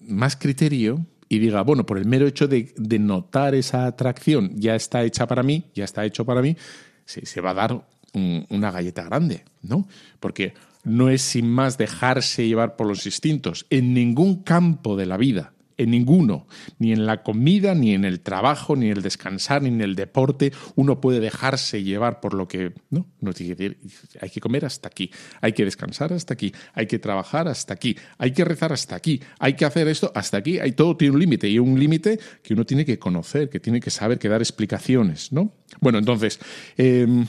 más 0.00 0.36
criterio 0.36 1.06
y 1.28 1.38
diga, 1.38 1.62
bueno, 1.62 1.84
por 1.84 1.98
el 1.98 2.06
mero 2.06 2.26
hecho 2.26 2.48
de, 2.48 2.72
notar 2.98 3.54
esa 3.54 3.86
atracción, 3.86 4.52
ya 4.54 4.74
está 4.74 5.04
hecha 5.04 5.26
para 5.26 5.42
mí, 5.42 5.64
ya 5.74 5.84
está 5.84 6.04
hecho 6.04 6.24
para 6.24 6.40
mí, 6.40 6.56
se, 7.04 7.26
se 7.26 7.40
va 7.40 7.50
a 7.50 7.54
dar 7.54 7.86
una 8.14 8.70
galleta 8.70 9.02
grande, 9.02 9.44
¿no? 9.62 9.86
Porque 10.20 10.54
no 10.84 11.10
es 11.10 11.20
sin 11.20 11.50
más 11.50 11.76
dejarse 11.76 12.46
llevar 12.46 12.76
por 12.76 12.86
los 12.86 13.04
instintos 13.04 13.66
en 13.68 13.92
ningún 13.92 14.42
campo 14.42 14.96
de 14.96 15.04
la 15.04 15.18
vida 15.18 15.52
en 15.78 15.90
ninguno, 15.90 16.46
ni 16.78 16.92
en 16.92 17.06
la 17.06 17.22
comida, 17.22 17.74
ni 17.74 17.92
en 17.92 18.04
el 18.04 18.20
trabajo, 18.20 18.76
ni 18.76 18.86
en 18.86 18.96
el 18.96 19.02
descansar, 19.02 19.62
ni 19.62 19.68
en 19.68 19.80
el 19.80 19.94
deporte, 19.94 20.52
uno 20.74 21.00
puede 21.00 21.20
dejarse 21.20 21.82
llevar 21.82 22.20
por 22.20 22.34
lo 22.34 22.48
que 22.48 22.72
no, 22.90 23.06
tiene 23.34 23.56
que 23.56 23.76
hay 24.20 24.30
que 24.30 24.40
comer 24.40 24.64
hasta 24.64 24.88
aquí, 24.88 25.10
hay 25.40 25.52
que 25.52 25.64
descansar 25.64 26.12
hasta 26.12 26.34
aquí, 26.34 26.52
hay 26.72 26.86
que 26.86 26.98
trabajar 26.98 27.48
hasta 27.48 27.74
aquí, 27.74 27.96
hay 28.18 28.32
que 28.32 28.44
rezar 28.44 28.72
hasta 28.72 28.96
aquí, 28.96 29.20
hay 29.38 29.54
que 29.54 29.64
hacer 29.64 29.88
esto 29.88 30.10
hasta 30.14 30.38
aquí, 30.38 30.58
hay 30.58 30.72
todo 30.72 30.96
tiene 30.96 31.14
un 31.14 31.20
límite 31.20 31.48
y 31.48 31.58
un 31.58 31.78
límite 31.78 32.18
que 32.42 32.54
uno 32.54 32.64
tiene 32.64 32.84
que 32.84 32.98
conocer, 32.98 33.50
que 33.50 33.60
tiene 33.60 33.80
que 33.80 33.90
saber, 33.90 34.18
que 34.18 34.28
dar 34.28 34.40
explicaciones, 34.40 35.32
¿no? 35.32 35.52
Bueno, 35.80 35.98
entonces 35.98 36.38
em, 36.76 37.26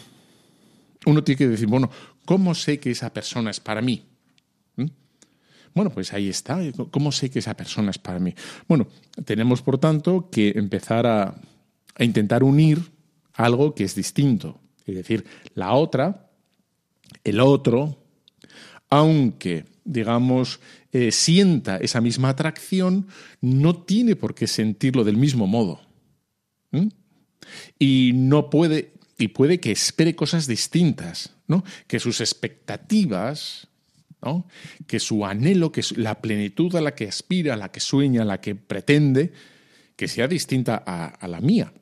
uno 1.05 1.23
tiene 1.23 1.37
que 1.37 1.47
decir, 1.47 1.67
bueno, 1.67 1.89
¿cómo 2.25 2.55
sé 2.55 2.79
que 2.79 2.91
esa 2.91 3.13
persona 3.13 3.51
es 3.51 3.59
para 3.59 3.81
mí? 3.81 4.06
Bueno, 5.77 5.91
pues 5.91 6.11
ahí 6.11 6.27
está. 6.27 6.59
¿Cómo 6.89 7.11
sé 7.11 7.29
que 7.29 7.37
esa 7.37 7.55
persona 7.55 7.91
es 7.91 7.99
para 7.99 8.17
mí? 8.17 8.33
Bueno, 8.67 8.87
tenemos 9.25 9.61
por 9.61 9.77
tanto 9.77 10.27
que 10.31 10.49
empezar 10.55 11.05
a, 11.05 11.35
intentar 11.99 12.43
unir 12.43 12.81
algo 13.33 13.75
que 13.75 13.83
es 13.83 13.93
distinto. 13.93 14.59
Es 14.87 14.95
decir, 14.95 15.23
la 15.53 15.73
otra, 15.73 16.31
el 17.23 17.39
otro, 17.39 18.03
aunque, 18.89 19.65
digamos, 19.83 20.59
eh, 20.91 21.11
sienta 21.11 21.77
esa 21.77 22.01
misma 22.01 22.29
atracción, 22.29 23.07
no 23.39 23.75
tiene 23.83 24.15
por 24.15 24.33
qué 24.33 24.47
sentirlo 24.47 25.03
del 25.03 25.17
mismo 25.17 25.45
modo. 25.45 25.81
Y 27.77 28.13
no 28.15 28.49
puede, 28.49 28.93
y 29.19 29.27
puede 29.27 29.59
que 29.59 29.73
espere 29.73 30.15
cosas 30.15 30.47
distintas, 30.47 31.35
¿no? 31.47 31.63
Que 31.85 31.99
sus 31.99 32.19
expectativas 32.19 33.67
que 34.87 34.99
su 34.99 35.25
anhelo, 35.25 35.71
que 35.71 35.81
la 35.95 36.21
plenitud 36.21 36.75
a 36.75 36.81
la 36.81 36.95
que 36.95 37.07
aspira, 37.07 37.53
a 37.53 37.57
la 37.57 37.71
que 37.71 37.79
sueña, 37.79 38.23
a 38.23 38.25
la 38.25 38.41
que 38.41 38.55
pretende, 38.55 39.31
que 39.95 40.07
sea 40.07 40.27
distinta 40.27 40.83
a, 40.85 41.27
la 41.27 41.39
mía. 41.39 41.73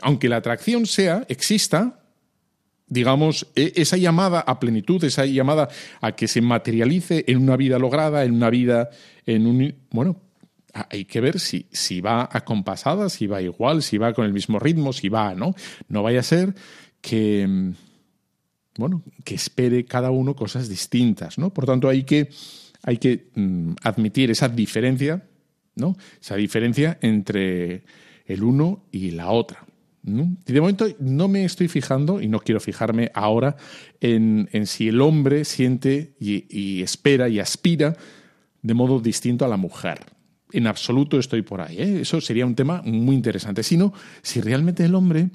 Aunque 0.00 0.28
la 0.28 0.36
atracción 0.36 0.86
sea, 0.86 1.24
exista, 1.28 2.00
digamos, 2.86 3.48
e, 3.54 3.72
esa 3.76 3.96
llamada 3.96 4.40
a 4.40 4.58
plenitud, 4.58 5.02
esa 5.04 5.26
llamada 5.26 5.68
a 6.00 6.12
que 6.12 6.28
se 6.28 6.40
materialice 6.40 7.24
en 7.26 7.38
una 7.38 7.56
vida 7.56 7.78
lograda, 7.78 8.24
en 8.24 8.34
una 8.34 8.50
vida, 8.50 8.90
en 9.26 9.46
un... 9.46 9.74
Bueno, 9.90 10.20
hay 10.90 11.04
que 11.04 11.20
ver 11.20 11.40
si, 11.40 11.66
si 11.72 12.00
va 12.00 12.28
acompasada, 12.30 13.08
si 13.08 13.26
va 13.26 13.42
igual, 13.42 13.82
si 13.82 13.98
va 13.98 14.12
con 14.12 14.24
el 14.24 14.32
mismo 14.32 14.58
ritmo, 14.58 14.92
si 14.92 15.08
va, 15.08 15.34
¿no? 15.34 15.54
No 15.88 16.02
vaya 16.02 16.20
a 16.20 16.24
ser 16.24 16.54
que, 17.00 17.72
bueno, 18.78 19.02
que 19.24 19.34
espere 19.34 19.84
cada 19.84 20.10
uno 20.10 20.34
cosas 20.34 20.68
distintas, 20.68 21.36
¿no? 21.36 21.52
Por 21.52 21.66
tanto, 21.66 21.88
hay 21.88 22.04
que, 22.04 22.30
hay 22.82 22.96
que 22.96 23.28
mm, 23.34 23.72
admitir 23.82 24.30
esa 24.30 24.48
diferencia, 24.48 25.28
¿no? 25.74 25.96
Esa 26.20 26.36
diferencia 26.36 26.96
entre 27.02 27.82
el 28.24 28.44
uno 28.44 28.84
y 28.92 29.10
la 29.10 29.30
otra. 29.30 29.66
Y 30.46 30.52
de 30.52 30.60
momento 30.60 30.86
no 31.00 31.26
me 31.26 31.44
estoy 31.44 31.66
fijando, 31.68 32.22
y 32.22 32.28
no 32.28 32.38
quiero 32.38 32.60
fijarme 32.60 33.10
ahora, 33.14 33.56
en, 34.00 34.48
si 34.64 34.88
el 34.88 35.00
hombre 35.00 35.44
siente 35.44 36.14
y, 36.20 36.80
espera 36.80 37.28
y 37.28 37.40
aspira 37.40 37.96
de 38.62 38.74
modo 38.74 39.00
distinto 39.00 39.44
a 39.44 39.48
la 39.48 39.56
mujer. 39.56 39.98
En 40.52 40.68
absoluto 40.68 41.18
estoy 41.18 41.42
por 41.42 41.60
ahí. 41.60 41.78
¿eh? 41.78 42.00
Eso 42.02 42.20
sería 42.20 42.46
un 42.46 42.54
tema 42.54 42.80
muy 42.84 43.16
interesante. 43.16 43.62
Sino 43.62 43.92
si 44.22 44.40
realmente 44.40 44.84
el 44.84 44.94
hombre, 44.94 45.30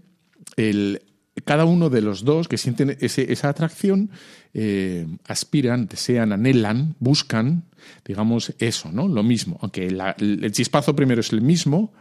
el, 0.55 1.01
cada 1.41 1.65
uno 1.65 1.89
de 1.89 2.01
los 2.01 2.23
dos 2.23 2.47
que 2.47 2.57
sienten 2.57 2.97
esa 2.99 3.49
atracción 3.49 4.11
eh, 4.53 5.07
aspiran, 5.27 5.87
desean, 5.87 6.31
anhelan, 6.31 6.95
buscan, 6.99 7.65
digamos, 8.05 8.53
eso, 8.59 8.91
¿no? 8.91 9.07
Lo 9.07 9.23
mismo, 9.23 9.57
aunque 9.61 9.87
el 9.87 10.51
chispazo 10.51 10.95
primero 10.95 11.21
es 11.21 11.33
el 11.33 11.41
mismo, 11.41 11.93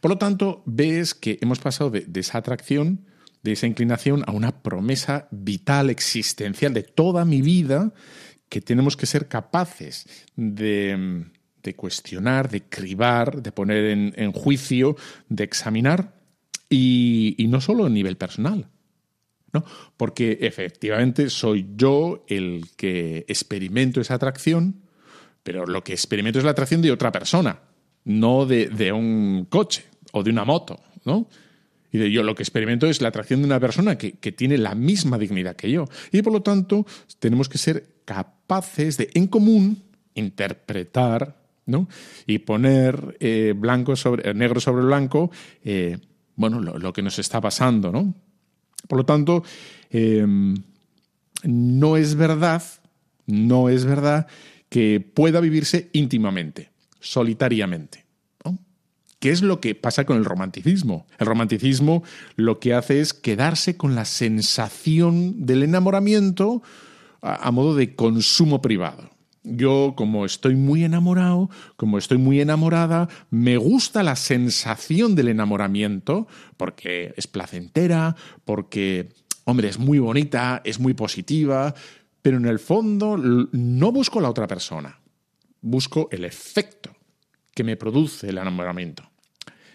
Por 0.00 0.10
lo 0.10 0.18
tanto, 0.18 0.62
ves 0.66 1.14
que 1.14 1.38
hemos 1.40 1.58
pasado 1.58 1.90
de, 1.90 2.06
esa 2.14 2.38
atracción, 2.38 3.06
de 3.42 3.52
esa 3.52 3.66
inclinación, 3.66 4.22
a 4.26 4.32
una 4.32 4.62
promesa 4.62 5.28
vital, 5.30 5.90
existencial 5.90 6.72
de 6.72 6.82
toda 6.82 7.24
mi 7.24 7.42
vida, 7.42 7.92
que 8.48 8.60
tenemos 8.60 8.96
que 8.96 9.06
ser 9.06 9.28
capaces 9.28 10.06
de, 10.36 11.26
cuestionar, 11.76 12.50
de 12.50 12.62
cribar, 12.62 13.42
de 13.42 13.52
poner 13.52 13.84
en 13.84 14.32
juicio, 14.32 14.96
de 15.28 15.44
examinar 15.44 16.19
y, 16.70 17.46
no 17.48 17.60
solo 17.60 17.84
a 17.84 17.90
nivel 17.90 18.16
personal, 18.16 18.68
¿no? 19.52 19.64
Porque 19.96 20.38
efectivamente 20.40 21.28
soy 21.28 21.66
yo 21.76 22.24
el 22.28 22.66
que 22.76 23.24
experimento 23.28 24.00
esa 24.00 24.14
atracción, 24.14 24.82
pero 25.42 25.66
lo 25.66 25.82
que 25.82 25.92
experimento 25.92 26.38
es 26.38 26.44
la 26.44 26.52
atracción 26.52 26.80
de 26.80 26.92
otra 26.92 27.10
persona, 27.10 27.60
no 28.04 28.46
de, 28.46 28.92
un 28.92 29.46
coche 29.50 29.84
o 30.12 30.22
de 30.22 30.30
una 30.30 30.44
moto, 30.44 30.80
¿no? 31.04 31.28
Y 31.92 31.98
de 31.98 32.12
yo 32.12 32.22
lo 32.22 32.36
que 32.36 32.44
experimento 32.44 32.86
es 32.86 33.02
la 33.02 33.08
atracción 33.08 33.40
de 33.40 33.46
una 33.46 33.58
persona 33.58 33.98
que, 33.98 34.12
tiene 34.32 34.56
la 34.56 34.76
misma 34.76 35.18
dignidad 35.18 35.56
que 35.56 35.72
yo. 35.72 35.86
Y 36.12 36.22
por 36.22 36.32
lo 36.32 36.40
tanto, 36.40 36.86
tenemos 37.18 37.48
que 37.48 37.58
ser 37.58 37.96
capaces 38.04 38.96
de, 38.96 39.10
en 39.14 39.26
común, 39.26 39.82
interpretar 40.14 41.36
¿no? 41.66 41.88
y 42.26 42.38
poner 42.38 43.16
eh, 43.18 43.54
blanco 43.56 43.96
sobre, 43.96 44.32
negro 44.34 44.60
sobre 44.60 44.84
blanco 44.84 45.32
eh, 45.64 45.98
bueno, 46.40 46.58
lo, 46.58 46.92
que 46.94 47.02
nos 47.02 47.18
está 47.18 47.38
pasando, 47.38 47.92
¿no? 47.92 48.14
Por 48.88 48.96
lo 48.96 49.04
tanto, 49.04 49.44
em, 49.90 50.54
no 51.44 51.98
es 51.98 52.14
verdad, 52.14 52.62
no 53.26 53.68
es 53.68 53.84
verdad 53.84 54.26
que 54.70 55.00
pueda 55.00 55.40
vivirse 55.40 55.90
íntimamente, 55.92 56.70
solitariamente. 56.98 58.06
¿Qué 59.18 59.30
es 59.30 59.42
lo 59.42 59.60
que 59.60 59.74
pasa 59.74 60.06
con 60.06 60.16
el 60.16 60.24
romanticismo? 60.24 61.06
El 61.18 61.26
romanticismo 61.26 62.02
lo 62.36 62.58
que 62.58 62.72
hace 62.72 63.02
es 63.02 63.12
quedarse 63.12 63.76
con 63.76 63.94
la 63.94 64.06
sensación 64.06 65.44
del 65.44 65.62
enamoramiento 65.62 66.62
a 67.20 67.50
modo 67.50 67.74
de 67.74 67.94
consumo 67.94 68.62
privado. 68.62 69.10
Yo, 69.42 69.94
como 69.96 70.26
estoy 70.26 70.54
muy 70.54 70.84
enamorado, 70.84 71.48
como 71.76 71.96
estoy 71.96 72.18
muy 72.18 72.40
enamorada, 72.40 73.08
me 73.30 73.56
gusta 73.56 74.02
la 74.02 74.16
sensación 74.16 75.14
del 75.14 75.28
enamoramiento, 75.28 76.26
porque 76.58 77.14
es 77.16 77.26
placentera, 77.26 78.16
porque, 78.44 79.08
hombre, 79.44 79.68
es 79.68 79.78
muy 79.78 79.98
bonita, 79.98 80.60
es 80.64 80.78
muy 80.78 80.92
positiva, 80.92 81.74
pero 82.20 82.36
en 82.36 82.44
el 82.44 82.58
fondo 82.58 83.16
no 83.16 83.92
busco 83.92 84.20
la 84.20 84.28
otra 84.28 84.46
persona, 84.46 85.00
busco 85.62 86.08
el 86.12 86.26
efecto 86.26 86.94
que 87.54 87.64
me 87.64 87.76
produce 87.76 88.28
el 88.28 88.38
enamoramiento. 88.38 89.10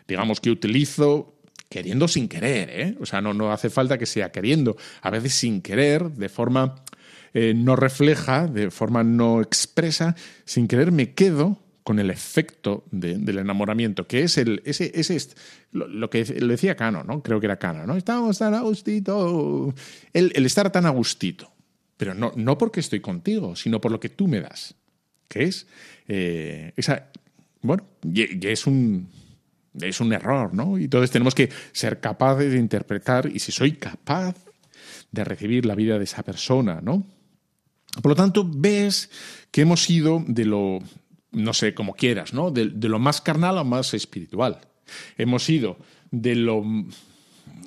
Digamos 0.08 0.40
que 0.40 0.52
utilizo 0.52 1.36
queriendo 1.70 2.08
sin 2.08 2.28
querer, 2.28 2.70
¿eh? 2.70 2.98
O 3.02 3.06
sea, 3.06 3.22
no, 3.22 3.34
no 3.34 3.52
hace 3.52 3.70
falta 3.70 3.98
que 3.98 4.06
sea 4.06 4.32
queriendo, 4.32 4.78
a 5.02 5.10
veces 5.10 5.34
sin 5.34 5.62
querer, 5.62 6.12
de 6.12 6.30
forma 6.30 6.76
eh, 7.38 7.54
no 7.54 7.76
refleja, 7.76 8.48
de 8.48 8.72
forma 8.72 9.04
no 9.04 9.42
expresa, 9.42 10.16
sin 10.46 10.70
querer 10.70 10.94
me 10.94 11.12
quedo 11.12 11.60
con 11.84 12.00
el 12.00 12.10
efecto 12.10 12.86
del 12.92 13.38
enamoramiento, 13.38 14.08
que 14.08 14.24
es 14.24 14.38
el, 14.38 14.62
ese, 14.64 14.90
ese 14.96 15.20
lo, 15.74 16.10
que 16.10 16.24
lo 16.40 16.48
decía 16.48 16.78
Cano, 16.78 17.04
¿no? 17.04 17.22
Creo 17.22 17.42
que 17.42 17.48
era 17.48 17.60
Cano, 17.60 17.86
¿no? 17.86 17.98
Estamos 17.98 18.40
tan 18.40 18.54
a 18.54 18.62
gustito. 18.62 19.76
El, 20.14 20.46
estar 20.46 20.72
tan 20.72 20.86
a 20.86 20.92
gustito. 20.92 21.52
Pero 21.98 22.14
no, 22.14 22.32
no 22.38 22.58
porque 22.58 22.80
estoy 22.80 23.02
contigo, 23.02 23.58
sino 23.58 23.82
por 23.82 23.92
lo 23.92 24.00
que 24.00 24.08
tú 24.08 24.30
me 24.30 24.40
das. 24.40 24.74
Que 25.28 25.44
es 25.44 25.68
eh, 26.08 26.72
esa. 26.78 27.12
Bueno, 27.62 27.84
es 28.14 28.66
un. 28.66 29.10
Es 29.82 30.00
un 30.00 30.14
error, 30.14 30.54
¿no? 30.54 30.80
Y 30.80 30.86
entonces 30.86 31.12
tenemos 31.12 31.36
que 31.36 31.50
ser 31.74 32.00
capaces 32.00 32.50
de 32.54 32.60
interpretar, 32.60 33.28
y 33.28 33.40
si 33.40 33.52
soy 33.52 33.74
capaz 33.74 34.38
de 35.12 35.24
recibir 35.26 35.66
la 35.66 35.76
vida 35.76 35.98
de 35.98 36.06
esa 36.06 36.24
persona, 36.24 36.80
¿no? 36.82 37.15
Por 38.02 38.12
lo 38.12 38.16
tanto, 38.16 38.50
ves 38.50 39.10
que 39.52 39.62
hemos 39.62 39.90
ido 39.90 40.24
de 40.28 40.46
lo, 40.46 40.80
no 41.32 41.54
sé, 41.54 41.74
como 41.74 41.94
quieras, 41.94 42.34
¿no? 42.34 42.52
De, 42.52 42.66
lo 42.66 43.00
más 43.00 43.22
carnal 43.22 43.58
a 43.58 43.64
más 43.64 43.94
espiritual. 43.94 44.60
Hemos 45.18 45.50
ido 45.50 45.78
de 46.12 46.36
lo, 46.36 46.64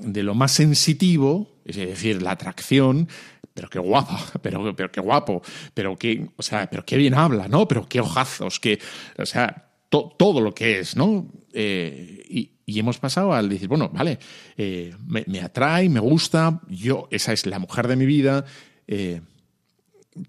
de 0.01 0.23
lo 0.23 0.35
más 0.35 0.53
sensitivo, 0.53 1.61
es 1.65 1.77
decir, 1.77 2.23
la 2.23 2.33
atracción, 2.33 3.09
pero 3.55 3.69
qué 3.69 3.81
pero, 4.43 4.77
pero 4.77 4.93
qué 4.93 5.01
guapo, 5.01 5.43
pero 5.75 5.97
qué, 5.97 6.29
o 6.37 6.43
sea, 6.43 6.69
pero 6.71 6.85
qué 6.85 6.97
bien 6.97 7.15
habla, 7.15 7.49
¿no? 7.49 7.67
Pero 7.67 7.89
qué 7.89 8.01
ojazos, 8.01 8.61
que, 8.61 8.79
o 9.19 9.27
sea, 9.27 9.69
todo 9.89 10.41
lo 10.41 10.55
que 10.55 10.81
es, 10.81 10.97
¿no? 10.97 11.27
Eh, 11.53 12.25
y, 12.29 12.79
hemos 12.79 12.99
pasado 12.99 13.33
al 13.33 13.49
decir, 13.49 13.67
bueno, 13.67 13.89
vale, 13.89 14.19
eh, 14.57 14.95
me, 15.07 15.41
atrae, 15.41 15.89
me 15.89 16.01
gusta, 16.01 16.61
yo, 16.69 17.09
esa 17.11 17.33
es 17.33 17.47
la 17.47 17.59
mujer 17.59 17.89
de 17.89 17.97
mi 17.97 18.05
vida, 18.05 18.45
eh, 18.87 19.23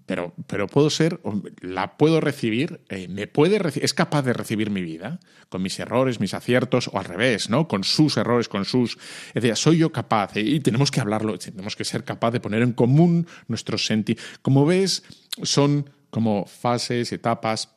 pero, 0.06 0.34
pero 0.46 0.66
puedo 0.66 0.90
ser, 0.90 1.20
la 1.60 1.96
puedo 1.96 2.20
recibir, 2.20 2.80
eh, 2.88 3.08
me 3.08 3.26
puede 3.26 3.60
es 3.80 3.94
capaz 3.94 4.22
de 4.22 4.32
recibir 4.32 4.70
mi 4.70 4.82
vida, 4.82 5.20
con 5.48 5.62
mis 5.62 5.78
errores, 5.78 6.20
mis 6.20 6.34
aciertos, 6.34 6.88
o 6.92 6.98
al 6.98 7.04
revés, 7.04 7.50
¿no? 7.50 7.68
Con 7.68 7.84
sus 7.84 8.16
errores, 8.16 8.48
con 8.48 8.64
sus. 8.64 8.96
Es 9.28 9.42
decir, 9.42 9.56
soy 9.56 9.78
yo 9.78 9.92
capaz, 9.92 10.36
y 10.36 10.60
tenemos 10.60 10.90
que 10.90 11.00
hablarlo, 11.00 11.38
tenemos 11.38 11.76
que 11.76 11.84
ser 11.84 12.04
capaz 12.04 12.30
de 12.30 12.40
poner 12.40 12.62
en 12.62 12.72
común 12.72 13.26
nuestros 13.48 13.86
sentimientos. 13.86 14.40
Como 14.42 14.66
ves, 14.66 15.02
son 15.42 15.90
como 16.10 16.46
fases, 16.46 17.12
etapas, 17.12 17.70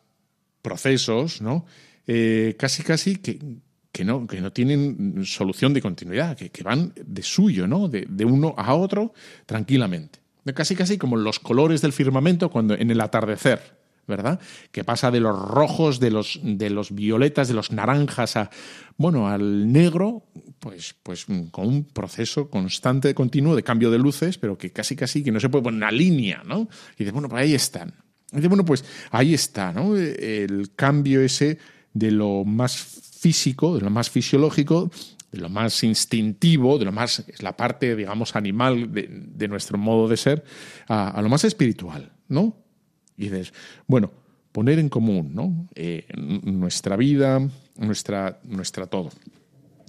procesos, 0.61 1.41
¿no? 1.41 1.65
Eh, 2.07 2.55
casi, 2.57 2.83
casi 2.83 3.17
que, 3.17 3.39
que 3.91 4.03
no, 4.03 4.25
que 4.25 4.41
no 4.41 4.51
tienen 4.51 5.23
solución 5.25 5.73
de 5.73 5.81
continuidad, 5.81 6.35
que, 6.35 6.49
que 6.49 6.63
van 6.63 6.93
de 6.95 7.21
suyo, 7.21 7.67
¿no? 7.67 7.87
De, 7.87 8.05
de 8.09 8.25
uno 8.25 8.55
a 8.57 8.73
otro 8.73 9.13
tranquilamente. 9.45 10.22
Casi 10.53 10.75
casi 10.75 10.97
como 10.97 11.15
los 11.15 11.39
colores 11.39 11.81
del 11.81 11.93
firmamento 11.93 12.49
cuando 12.49 12.75
en 12.75 12.91
el 12.91 12.99
atardecer, 12.99 13.77
¿verdad? 14.07 14.39
Que 14.71 14.83
pasa 14.83 15.09
de 15.09 15.21
los 15.21 15.37
rojos, 15.37 15.99
de 15.99 16.11
los, 16.11 16.39
de 16.43 16.69
los 16.69 16.93
violetas, 16.93 17.47
de 17.47 17.53
los 17.53 17.71
naranjas 17.71 18.35
a 18.35 18.49
bueno, 18.97 19.27
al 19.27 19.71
negro, 19.71 20.23
pues, 20.59 20.95
pues 21.01 21.25
con 21.51 21.67
un 21.67 21.83
proceso 21.85 22.49
constante, 22.49 23.15
continuo 23.15 23.55
de 23.55 23.63
cambio 23.63 23.89
de 23.89 23.97
luces, 23.97 24.37
pero 24.37 24.57
que 24.57 24.71
casi 24.71 24.95
casi 24.95 25.23
que 25.23 25.31
no 25.31 25.39
se 25.39 25.49
puede 25.49 25.63
poner 25.63 25.77
una 25.77 25.91
línea, 25.91 26.43
¿no? 26.45 26.67
Y 26.97 27.03
de 27.03 27.11
bueno, 27.11 27.29
pues 27.29 27.41
ahí 27.41 27.53
están. 27.53 27.93
Y 28.31 28.39
de 28.39 28.47
bueno, 28.47 28.65
pues 28.65 28.85
ahí 29.11 29.33
está, 29.33 29.71
¿no? 29.73 29.95
El 29.95 30.71
cambio 30.75 31.21
ese 31.21 31.57
de 31.93 32.11
lo 32.11 32.43
más 32.43 32.75
físico, 32.75 33.75
de 33.75 33.81
lo 33.81 33.89
más 33.89 34.09
fisiológico, 34.09 34.91
de 35.33 35.41
lo 35.41 35.49
más 35.49 35.83
instintivo, 35.83 36.77
de 36.77 36.85
lo 36.85 36.91
más, 36.91 37.25
es 37.27 37.41
la 37.41 37.57
parte, 37.57 37.95
digamos, 37.95 38.35
animal 38.35 38.93
de, 38.93 39.47
nuestro 39.47 39.79
modo 39.79 40.07
de 40.07 40.15
ser, 40.15 40.43
a, 40.87 41.19
lo 41.23 41.27
más 41.27 41.43
espiritual, 41.43 42.11
¿no? 42.27 42.55
Y 43.17 43.23
dices, 43.23 43.51
bueno, 43.87 44.11
poner 44.51 44.77
en 44.77 44.89
común, 44.89 45.33
¿no? 45.33 45.67
Eh, 45.73 46.05
nuestra 46.15 46.95
vida, 46.95 47.41
nuestra, 47.77 48.39
nuestra 48.43 48.85
todo. 48.85 49.09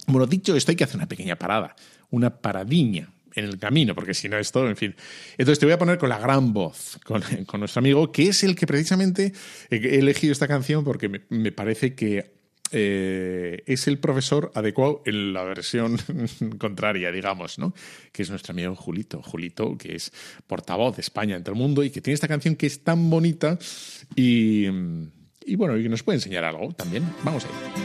Bueno, 0.07 0.25
dicho 0.25 0.55
esto, 0.55 0.71
hay 0.71 0.75
que 0.75 0.83
hacer 0.83 0.97
una 0.97 1.07
pequeña 1.07 1.35
parada, 1.35 1.75
una 2.09 2.41
paradiña 2.41 3.11
en 3.35 3.45
el 3.45 3.59
camino, 3.59 3.93
porque 3.93 4.15
si 4.15 4.27
no 4.27 4.39
es 4.39 4.51
todo, 4.51 4.67
en 4.67 4.77
fin. 4.77 4.95
Entonces 5.37 5.59
te 5.59 5.67
voy 5.67 5.73
a 5.73 5.77
poner 5.77 5.99
con 5.99 6.09
la 6.09 6.17
gran 6.17 6.53
voz, 6.53 6.97
con, 7.03 7.21
nuestro 7.59 7.81
amigo, 7.81 8.11
que 8.11 8.29
es 8.29 8.43
el 8.43 8.55
que 8.55 8.65
precisamente 8.65 9.31
he 9.69 9.99
elegido 9.99 10.31
esta 10.31 10.47
canción 10.47 10.83
porque 10.83 11.21
me 11.29 11.51
parece 11.51 11.93
que 11.93 12.34
eh, 12.71 13.63
es 13.65 13.87
el 13.87 13.99
profesor 13.99 14.51
adecuado 14.55 15.01
en 15.05 15.33
la 15.33 15.43
versión 15.43 15.97
contraria, 16.57 17.11
digamos, 17.11 17.59
¿no? 17.59 17.73
Que 18.11 18.23
es 18.23 18.29
nuestro 18.29 18.53
amigo 18.53 18.75
Julito. 18.75 19.21
Julito, 19.21 19.77
que 19.77 19.95
es 19.95 20.11
portavoz 20.47 20.95
de 20.95 21.01
España 21.01 21.35
en 21.35 21.43
todo 21.43 21.53
el 21.53 21.61
mundo 21.61 21.83
y 21.83 21.89
que 21.89 22.01
tiene 22.01 22.15
esta 22.15 22.27
canción 22.27 22.55
que 22.55 22.67
es 22.67 22.83
tan 22.83 23.09
bonita 23.09 23.57
y, 24.15 24.65
y 25.45 25.55
bueno, 25.55 25.77
y 25.77 25.83
que 25.83 25.89
nos 25.89 26.03
puede 26.03 26.17
enseñar 26.17 26.43
algo 26.43 26.73
también. 26.73 27.03
Vamos 27.23 27.45
ahí. 27.45 27.84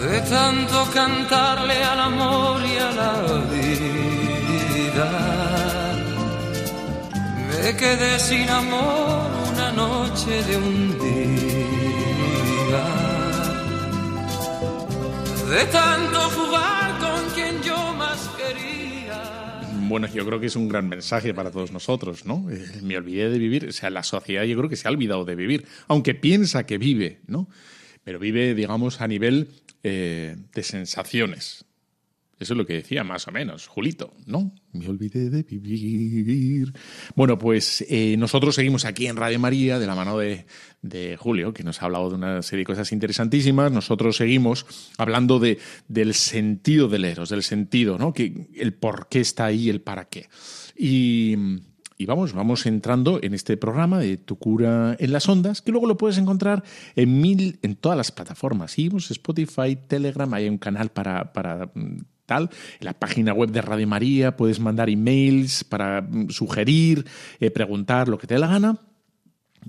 De 0.00 0.20
tanto 0.20 0.88
cantarle 0.92 1.82
al 1.82 2.00
amor 2.00 2.60
y 2.64 2.76
a 2.76 2.90
la 2.92 3.12
vida. 3.50 5.08
Me 7.48 7.76
quedé 7.76 8.18
sin 8.18 8.48
amor 8.48 9.26
una 9.52 9.72
noche 9.72 10.42
de 10.44 10.56
un 10.56 10.98
día. 10.98 11.18
De 15.50 15.64
tanto 15.72 16.20
jugar 16.30 16.98
con 16.98 17.30
quien 17.34 17.62
yo 17.62 17.94
más 17.94 18.30
quería. 18.36 19.60
Bueno, 19.88 20.06
yo 20.06 20.24
creo 20.26 20.38
que 20.38 20.46
es 20.46 20.56
un 20.56 20.68
gran 20.68 20.88
mensaje 20.88 21.34
para 21.34 21.50
todos 21.50 21.72
nosotros, 21.72 22.24
¿no? 22.24 22.48
Eh, 22.50 22.64
me 22.82 22.96
olvidé 22.96 23.30
de 23.30 23.38
vivir. 23.38 23.66
O 23.68 23.72
sea, 23.72 23.90
la 23.90 24.02
sociedad 24.02 24.44
yo 24.44 24.56
creo 24.58 24.68
que 24.68 24.76
se 24.76 24.86
ha 24.86 24.90
olvidado 24.90 25.24
de 25.24 25.34
vivir, 25.34 25.66
aunque 25.88 26.14
piensa 26.14 26.66
que 26.66 26.78
vive, 26.78 27.20
¿no? 27.26 27.48
Pero 28.04 28.18
vive, 28.18 28.54
digamos, 28.54 29.00
a 29.00 29.08
nivel 29.08 29.48
eh, 29.82 30.36
de 30.54 30.62
sensaciones. 30.62 31.64
Eso 32.38 32.54
es 32.54 32.58
lo 32.58 32.66
que 32.66 32.74
decía 32.74 33.02
más 33.02 33.26
o 33.26 33.32
menos, 33.32 33.66
Julito, 33.66 34.14
¿no? 34.26 34.54
Me 34.72 34.88
olvidé 34.88 35.28
de 35.28 35.42
vivir. 35.42 36.72
Bueno, 37.16 37.36
pues 37.36 37.84
eh, 37.88 38.16
nosotros 38.16 38.54
seguimos 38.54 38.84
aquí 38.84 39.08
en 39.08 39.16
Radio 39.16 39.40
María 39.40 39.80
de 39.80 39.86
la 39.88 39.96
mano 39.96 40.16
de, 40.18 40.46
de, 40.80 41.16
Julio, 41.16 41.52
que 41.52 41.64
nos 41.64 41.82
ha 41.82 41.86
hablado 41.86 42.10
de 42.10 42.14
una 42.14 42.42
serie 42.42 42.60
de 42.60 42.66
cosas 42.66 42.92
interesantísimas. 42.92 43.72
Nosotros 43.72 44.16
seguimos 44.16 44.66
hablando 44.98 45.40
de, 45.40 45.58
del 45.88 46.14
sentido 46.14 46.86
del 46.86 47.06
Eros, 47.06 47.28
del 47.28 47.42
sentido, 47.42 47.98
¿no? 47.98 48.12
Que, 48.12 48.48
el 48.54 48.72
por 48.72 49.08
qué 49.08 49.18
está 49.18 49.46
ahí, 49.46 49.68
el 49.68 49.80
para 49.80 50.04
qué. 50.04 50.28
Y 50.76 51.36
y 51.98 52.06
vamos, 52.06 52.32
vamos 52.32 52.64
entrando 52.66 53.18
en 53.22 53.34
este 53.34 53.56
programa 53.56 53.98
de 53.98 54.16
Tu 54.16 54.36
cura 54.36 54.96
en 55.00 55.12
las 55.12 55.28
ondas, 55.28 55.60
que 55.60 55.72
luego 55.72 55.88
lo 55.88 55.96
puedes 55.96 56.16
encontrar 56.16 56.62
en 56.94 57.20
mil, 57.20 57.58
en 57.62 57.74
todas 57.74 57.98
las 57.98 58.12
plataformas, 58.12 58.78
Ibus, 58.78 59.10
Spotify, 59.10 59.76
Telegram, 59.88 60.32
hay 60.32 60.48
un 60.48 60.58
canal 60.58 60.90
para, 60.90 61.32
para 61.32 61.66
mm, 61.74 62.04
tal, 62.24 62.50
en 62.78 62.84
la 62.84 62.92
página 62.92 63.32
web 63.32 63.50
de 63.50 63.62
Radio 63.62 63.88
María 63.88 64.36
puedes 64.36 64.60
mandar 64.60 64.88
emails 64.88 65.64
para 65.64 66.02
mm, 66.02 66.30
sugerir, 66.30 67.04
eh, 67.40 67.50
preguntar 67.50 68.08
lo 68.08 68.16
que 68.16 68.28
te 68.28 68.34
dé 68.34 68.40
la 68.40 68.46
gana 68.46 68.78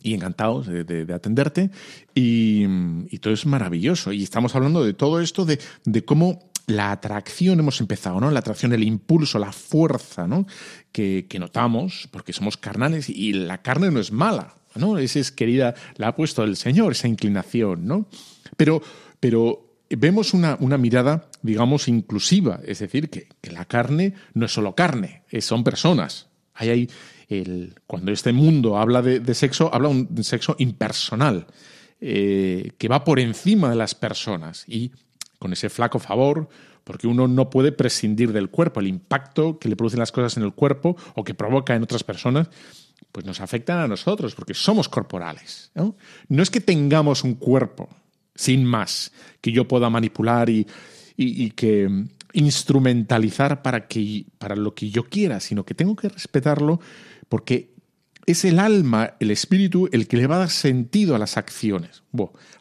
y 0.03 0.13
encantados 0.13 0.67
de, 0.67 1.13
atenderte. 1.13 1.71
Y, 2.13 2.63
y, 3.09 3.17
todo 3.19 3.33
es 3.33 3.45
maravilloso. 3.45 4.13
Y 4.13 4.23
estamos 4.23 4.55
hablando 4.55 4.83
de 4.83 4.93
todo 4.93 5.19
esto, 5.19 5.45
de, 5.45 5.59
de 5.83 6.05
cómo 6.05 6.48
la 6.69 6.91
atracción 6.91 7.60
hemos 7.60 7.82
empezado, 7.82 8.19
¿no? 8.19 8.32
La 8.32 8.39
atracción, 8.39 8.73
el 8.73 8.84
impulso, 8.84 9.39
la 9.39 9.51
fuerza, 9.51 10.27
¿no? 10.27 10.45
Que, 10.91 11.25
notamos, 11.39 12.08
porque 12.12 12.32
somos 12.32 12.58
carnales 12.58 13.10
y 13.10 13.34
la 13.34 13.62
carne 13.62 13.91
no 13.91 13.99
es 13.99 14.12
mala, 14.12 14.55
¿no? 14.75 14.97
Esa 14.97 15.19
es 15.19 15.32
querida, 15.32 15.73
la 15.97 16.10
ha 16.10 16.15
puesto 16.15 16.43
el 16.43 16.55
Señor, 16.55 16.91
esa 16.91 17.08
inclinación, 17.08 17.86
¿no? 17.86 18.08
Pero, 18.55 18.82
pero 19.19 19.77
vemos 19.89 20.34
una, 20.34 20.58
una 20.60 20.77
mirada, 20.77 21.29
digamos, 21.41 21.88
inclusiva, 21.88 22.60
es 22.65 22.79
decir, 22.79 23.10
que, 23.10 23.27
la 23.49 23.65
carne 23.65 24.13
no 24.34 24.45
es 24.45 24.51
solo 24.51 24.75
carne, 24.75 25.23
son 25.39 25.63
personas. 25.63 26.27
Hay, 26.53 26.69
hay 26.69 26.89
el, 27.29 27.75
cuando 27.88 28.12
este 28.12 28.32
mundo 28.32 28.77
habla 28.77 29.01
de, 29.01 29.34
sexo, 29.34 29.73
habla 29.73 29.89
de 29.89 29.95
un 29.95 30.23
sexo 30.23 30.55
impersonal, 30.60 31.47
eh, 32.01 32.71
que 32.77 32.88
va 32.88 33.03
por 33.03 33.19
encima 33.19 33.69
de 33.69 33.75
las 33.75 33.95
personas 33.95 34.65
y 34.67 34.91
con 35.39 35.54
ese 35.54 35.69
flaco 35.69 35.99
favor, 35.99 36.49
porque 36.84 37.08
uno 37.08 37.28
no 37.28 37.49
puede 37.49 37.71
prescindir 37.71 38.34
del 38.34 38.49
cuerpo. 38.49 38.80
El 38.80 38.88
impacto 38.88 39.58
que 39.58 39.69
le 39.69 39.75
producen 39.75 39.99
las 39.99 40.12
cosas 40.12 40.38
en 40.38 40.43
el 40.43 40.54
cuerpo 40.54 40.97
o 41.15 41.23
que 41.23 41.34
provoca 41.34 41.75
en 41.75 41.84
otras 41.84 42.04
personas, 42.04 42.49
pues 43.12 43.25
nos 43.25 43.41
afectan 43.41 43.80
a 43.80 43.88
nosotros, 43.88 44.36
porque 44.36 44.54
somos 44.54 44.89
corporales. 44.89 45.71
No, 45.75 45.95
es 46.41 46.49
que 46.49 46.62
tengamos 46.62 47.23
un 47.23 47.36
cuerpo, 47.36 47.89
sin 48.36 48.65
más, 48.65 49.12
que 49.41 49.52
yo 49.52 49.67
pueda 49.67 49.89
manipular 49.89 50.49
y, 50.49 50.67
y, 51.15 51.52
que 51.52 51.89
instrumentalizar 52.34 53.62
para, 53.62 53.88
que, 53.88 54.25
para 54.38 54.56
lo 54.56 54.75
que 54.75 54.89
yo 54.89 55.06
quiera, 55.06 55.39
sino 55.39 55.65
que 55.65 55.73
tengo 55.73 55.95
que 55.95 56.10
respetarlo 56.10 56.80
porque 57.28 57.73
es 58.25 58.45
el 58.45 58.60
alma, 58.60 59.15
el 59.19 59.32
espíritu, 59.32 59.89
el 59.91 60.08
que 60.08 60.17
le 60.17 60.27
va 60.27 60.36
a 60.36 60.39
dar 60.39 60.49
sentido 60.49 61.15
a 61.15 61.19
las 61.19 61.38
acciones. 61.38 62.03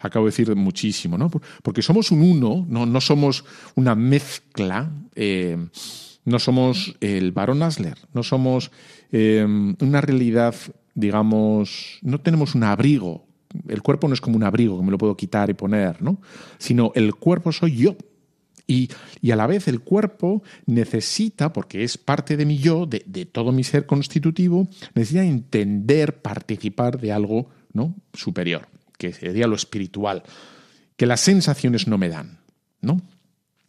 acabo 0.00 0.26
de 0.26 0.30
decir 0.30 0.54
muchísimo, 0.56 1.18
¿no? 1.18 1.30
Porque 1.62 1.82
somos 1.82 2.10
un 2.10 2.22
uno, 2.22 2.66
no, 2.68 2.86
no 2.86 3.00
somos 3.00 3.44
una 3.74 3.94
mezcla, 3.94 4.90
eh, 5.14 5.56
no 6.24 6.38
somos 6.38 6.96
el 7.00 7.32
varón 7.32 7.62
Asler, 7.62 7.98
no 8.12 8.22
somos 8.22 8.70
eh, 9.12 9.46
una 9.80 10.00
realidad, 10.00 10.54
digamos, 10.94 11.98
no 12.02 12.20
tenemos 12.20 12.54
un 12.54 12.64
abrigo. 12.64 13.26
El 13.66 13.82
cuerpo 13.82 14.08
no 14.08 14.14
es 14.14 14.20
como 14.20 14.36
un 14.36 14.44
abrigo 14.44 14.78
que 14.78 14.84
me 14.84 14.90
lo 14.90 14.98
puedo 14.98 15.16
quitar 15.16 15.48
y 15.48 15.54
poner, 15.54 16.02
¿no? 16.02 16.20
Sino 16.58 16.92
el 16.94 17.14
cuerpo 17.14 17.50
soy 17.52 17.76
yo. 17.76 17.96
Y, 18.70 18.90
a 19.32 19.34
la 19.34 19.46
vez 19.46 19.66
el 19.66 19.80
cuerpo 19.80 20.42
necesita, 20.66 21.54
porque 21.54 21.84
es 21.84 21.96
parte 21.96 22.36
de 22.36 22.44
mi 22.44 22.58
yo, 22.58 22.84
de, 22.84 23.00
todo 23.24 23.50
mi 23.50 23.64
ser 23.64 23.86
constitutivo, 23.86 24.68
necesita 24.94 25.24
entender, 25.24 26.20
participar 26.20 27.00
de 27.00 27.10
algo 27.10 27.48
¿no? 27.72 27.96
superior, 28.12 28.68
que 28.98 29.14
sería 29.14 29.46
lo 29.46 29.56
espiritual, 29.56 30.22
que 30.98 31.06
las 31.06 31.20
sensaciones 31.20 31.88
no 31.88 31.96
me 31.96 32.10
dan. 32.10 32.40
¿no? 32.82 33.00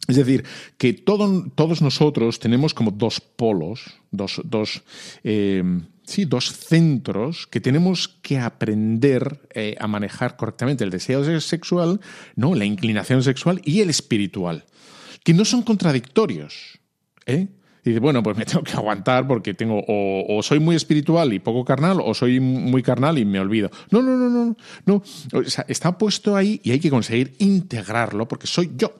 Es 0.06 0.16
decir, 0.16 0.44
que 0.76 0.92
todos 0.92 1.80
nosotros 1.80 2.38
tenemos 2.38 2.74
como 2.74 2.90
dos 2.90 3.20
polos, 3.20 3.80
dos, 4.10 4.42
dos, 4.44 4.82
eh, 5.24 5.64
sí, 6.04 6.26
dos 6.26 6.52
centros 6.52 7.46
que 7.46 7.62
tenemos 7.62 8.06
que 8.06 8.38
aprender 8.38 9.48
eh, 9.54 9.76
a 9.80 9.86
manejar 9.86 10.36
correctamente, 10.36 10.84
el 10.84 10.90
deseo 10.90 11.40
sexual, 11.40 12.02
¿no? 12.36 12.54
la 12.54 12.66
inclinación 12.66 13.22
sexual 13.22 13.62
y 13.64 13.80
el 13.80 13.88
espiritual 13.88 14.66
que 15.24 15.34
no 15.34 15.44
son 15.44 15.62
contradictorios. 15.62 16.80
¿eh? 17.26 17.48
Y 17.84 17.90
dice, 17.90 18.00
bueno, 18.00 18.22
pues 18.22 18.36
me 18.36 18.44
tengo 18.46 18.62
que 18.62 18.72
aguantar 18.72 19.26
porque 19.26 19.54
tengo 19.54 19.82
o, 19.86 20.42
soy 20.42 20.60
muy 20.60 20.76
espiritual 20.76 21.32
y 21.32 21.38
poco 21.38 21.64
carnal 21.64 21.98
o 22.02 22.14
soy 22.14 22.40
muy 22.40 22.82
carnal 22.82 23.18
y 23.18 23.24
me 23.24 23.40
olvido. 23.40 23.70
No, 23.90 24.02
no, 24.02 24.16
no, 24.16 24.28
no, 24.28 24.56
no. 24.86 25.02
está 25.68 25.96
puesto 25.96 26.36
ahí 26.36 26.60
y 26.62 26.72
hay 26.72 26.80
que 26.80 26.90
conseguir 26.90 27.34
integrarlo 27.38 28.28
porque 28.28 28.46
soy 28.46 28.72
yo. 28.76 28.94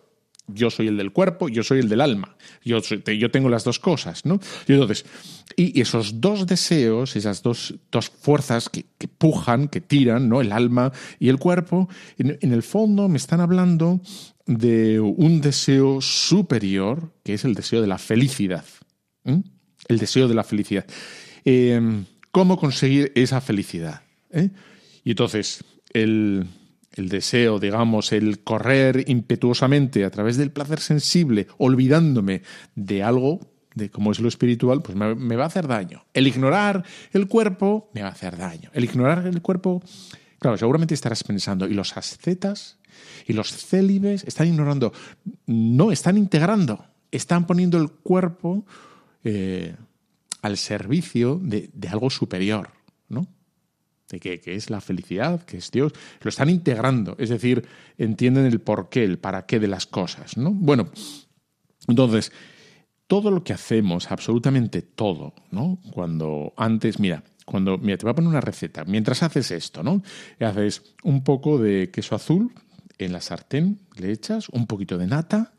Yo 0.52 0.68
soy 0.68 0.88
el 0.88 0.96
del 0.96 1.12
cuerpo, 1.12 1.48
yo 1.48 1.62
soy 1.62 1.78
el 1.78 1.88
del 1.88 2.00
alma. 2.00 2.36
Yo, 2.64 2.80
yo 2.80 3.30
tengo 3.30 3.48
las 3.48 3.62
dos 3.62 3.78
cosas, 3.78 4.26
¿no? 4.26 4.40
Y 4.66 4.72
entonces, 4.72 5.06
y 5.54 5.80
esos 5.80 6.20
dos 6.20 6.44
deseos, 6.44 7.14
esas 7.14 7.44
dos, 7.44 7.76
dos 7.92 8.10
fuerzas 8.10 8.68
que, 8.68 8.84
pujan, 9.06 9.68
que 9.68 9.80
tiran, 9.80 10.28
¿no? 10.28 10.40
El 10.40 10.50
alma 10.50 10.90
y 11.20 11.28
el 11.28 11.38
cuerpo, 11.38 11.88
en 12.18 12.52
el 12.52 12.64
fondo 12.64 13.08
me 13.08 13.18
están 13.18 13.38
hablando 13.38 14.00
de 14.46 15.00
un 15.00 15.40
deseo 15.40 16.00
superior, 16.00 17.12
que 17.22 17.34
es 17.34 17.44
el 17.44 17.54
deseo 17.54 17.80
de 17.80 17.86
la 17.86 17.98
felicidad. 17.98 18.64
El 19.24 19.98
deseo 19.98 20.28
de 20.28 20.34
la 20.34 20.44
felicidad. 20.44 20.86
Em, 21.44 22.04
¿Cómo 22.30 22.56
conseguir 22.58 23.12
esa 23.14 23.40
felicidad? 23.40 24.02
¿Eh? 24.30 24.50
Y 25.04 25.10
entonces, 25.10 25.64
el, 25.92 26.46
deseo, 26.96 27.58
digamos, 27.58 28.12
el 28.12 28.40
correr 28.44 29.04
impetuosamente 29.08 30.04
a 30.04 30.10
través 30.10 30.36
del 30.36 30.52
placer 30.52 30.80
sensible, 30.80 31.48
olvidándome 31.58 32.42
de 32.74 33.02
algo, 33.02 33.40
de 33.74 33.90
cómo 33.90 34.12
es 34.12 34.20
lo 34.20 34.28
espiritual, 34.28 34.82
pues 34.82 34.96
me, 34.96 35.36
va 35.36 35.44
a 35.44 35.46
hacer 35.46 35.66
daño. 35.66 36.04
El 36.12 36.26
ignorar 36.26 36.84
el 37.12 37.26
cuerpo 37.26 37.90
me 37.94 38.02
va 38.02 38.08
a 38.08 38.12
hacer 38.12 38.36
daño. 38.36 38.70
El 38.74 38.84
ignorar 38.84 39.26
el 39.26 39.42
cuerpo 39.42 39.82
Claro, 40.40 40.56
seguramente 40.56 40.94
estarás 40.94 41.22
pensando, 41.22 41.68
¿y 41.68 41.74
los 41.74 41.98
ascetas 41.98 42.78
y 43.26 43.32
los 43.32 43.52
célibes 43.52 44.24
están 44.24 44.48
ignorando? 44.48 44.92
No, 45.46 45.92
están 45.92 46.16
integrando, 46.16 46.84
están 47.10 47.46
poniendo 47.46 47.78
el 47.78 47.90
cuerpo 47.90 48.64
eh, 49.24 49.74
al 50.42 50.56
servicio 50.56 51.40
de, 51.42 51.70
algo 51.90 52.10
superior, 52.10 52.70
¿no? 53.08 53.26
De 54.08 54.18
que, 54.18 54.40
que, 54.40 54.54
es 54.54 54.70
la 54.70 54.80
felicidad, 54.80 55.44
que 55.44 55.58
es 55.58 55.70
Dios. 55.70 55.92
Lo 56.22 56.28
están 56.28 56.50
integrando, 56.50 57.14
es 57.18 57.28
decir, 57.28 57.66
entienden 57.98 58.46
el 58.46 58.60
porqué, 58.60 59.04
el 59.04 59.18
para 59.18 59.46
qué 59.46 59.60
de 59.60 59.68
las 59.68 59.86
cosas, 59.86 60.36
¿no? 60.36 60.50
Bueno, 60.52 60.90
entonces, 61.86 62.32
todo 63.06 63.30
lo 63.30 63.42
que 63.42 63.52
hacemos, 63.52 64.10
absolutamente 64.10 64.82
todo, 64.82 65.34
¿no? 65.50 65.78
Cuando 65.92 66.54
antes, 66.56 67.00
mira, 67.00 67.24
cuando, 67.44 67.76
mira, 67.76 67.96
te 67.98 68.04
voy 68.04 68.12
a 68.12 68.14
poner 68.14 68.28
una 68.28 68.40
receta. 68.40 68.84
Mientras 68.84 69.24
haces 69.24 69.50
esto, 69.50 69.82
¿no? 69.82 70.02
Haces 70.38 70.94
un 71.02 71.24
poco 71.24 71.58
de 71.58 71.90
queso 71.90 72.14
azul 72.14 72.52
en 73.04 73.12
la 73.12 73.20
sartén, 73.20 73.78
le 73.96 74.12
echas 74.12 74.48
un 74.48 74.66
poquito 74.66 74.98
de 74.98 75.06
nata, 75.06 75.52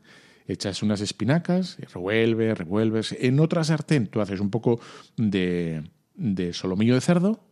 echas 0.46 0.82
unas 0.82 1.00
espinacas, 1.00 1.78
revuelves, 1.92 2.58
revuelves. 2.58 3.16
En 3.18 3.40
otra 3.40 3.64
sartén 3.64 4.06
tú 4.06 4.20
haces 4.20 4.40
un 4.40 4.50
poco 4.50 4.80
de, 5.16 5.82
de 6.14 6.52
solomillo 6.52 6.94
de 6.94 7.00
cerdo, 7.00 7.44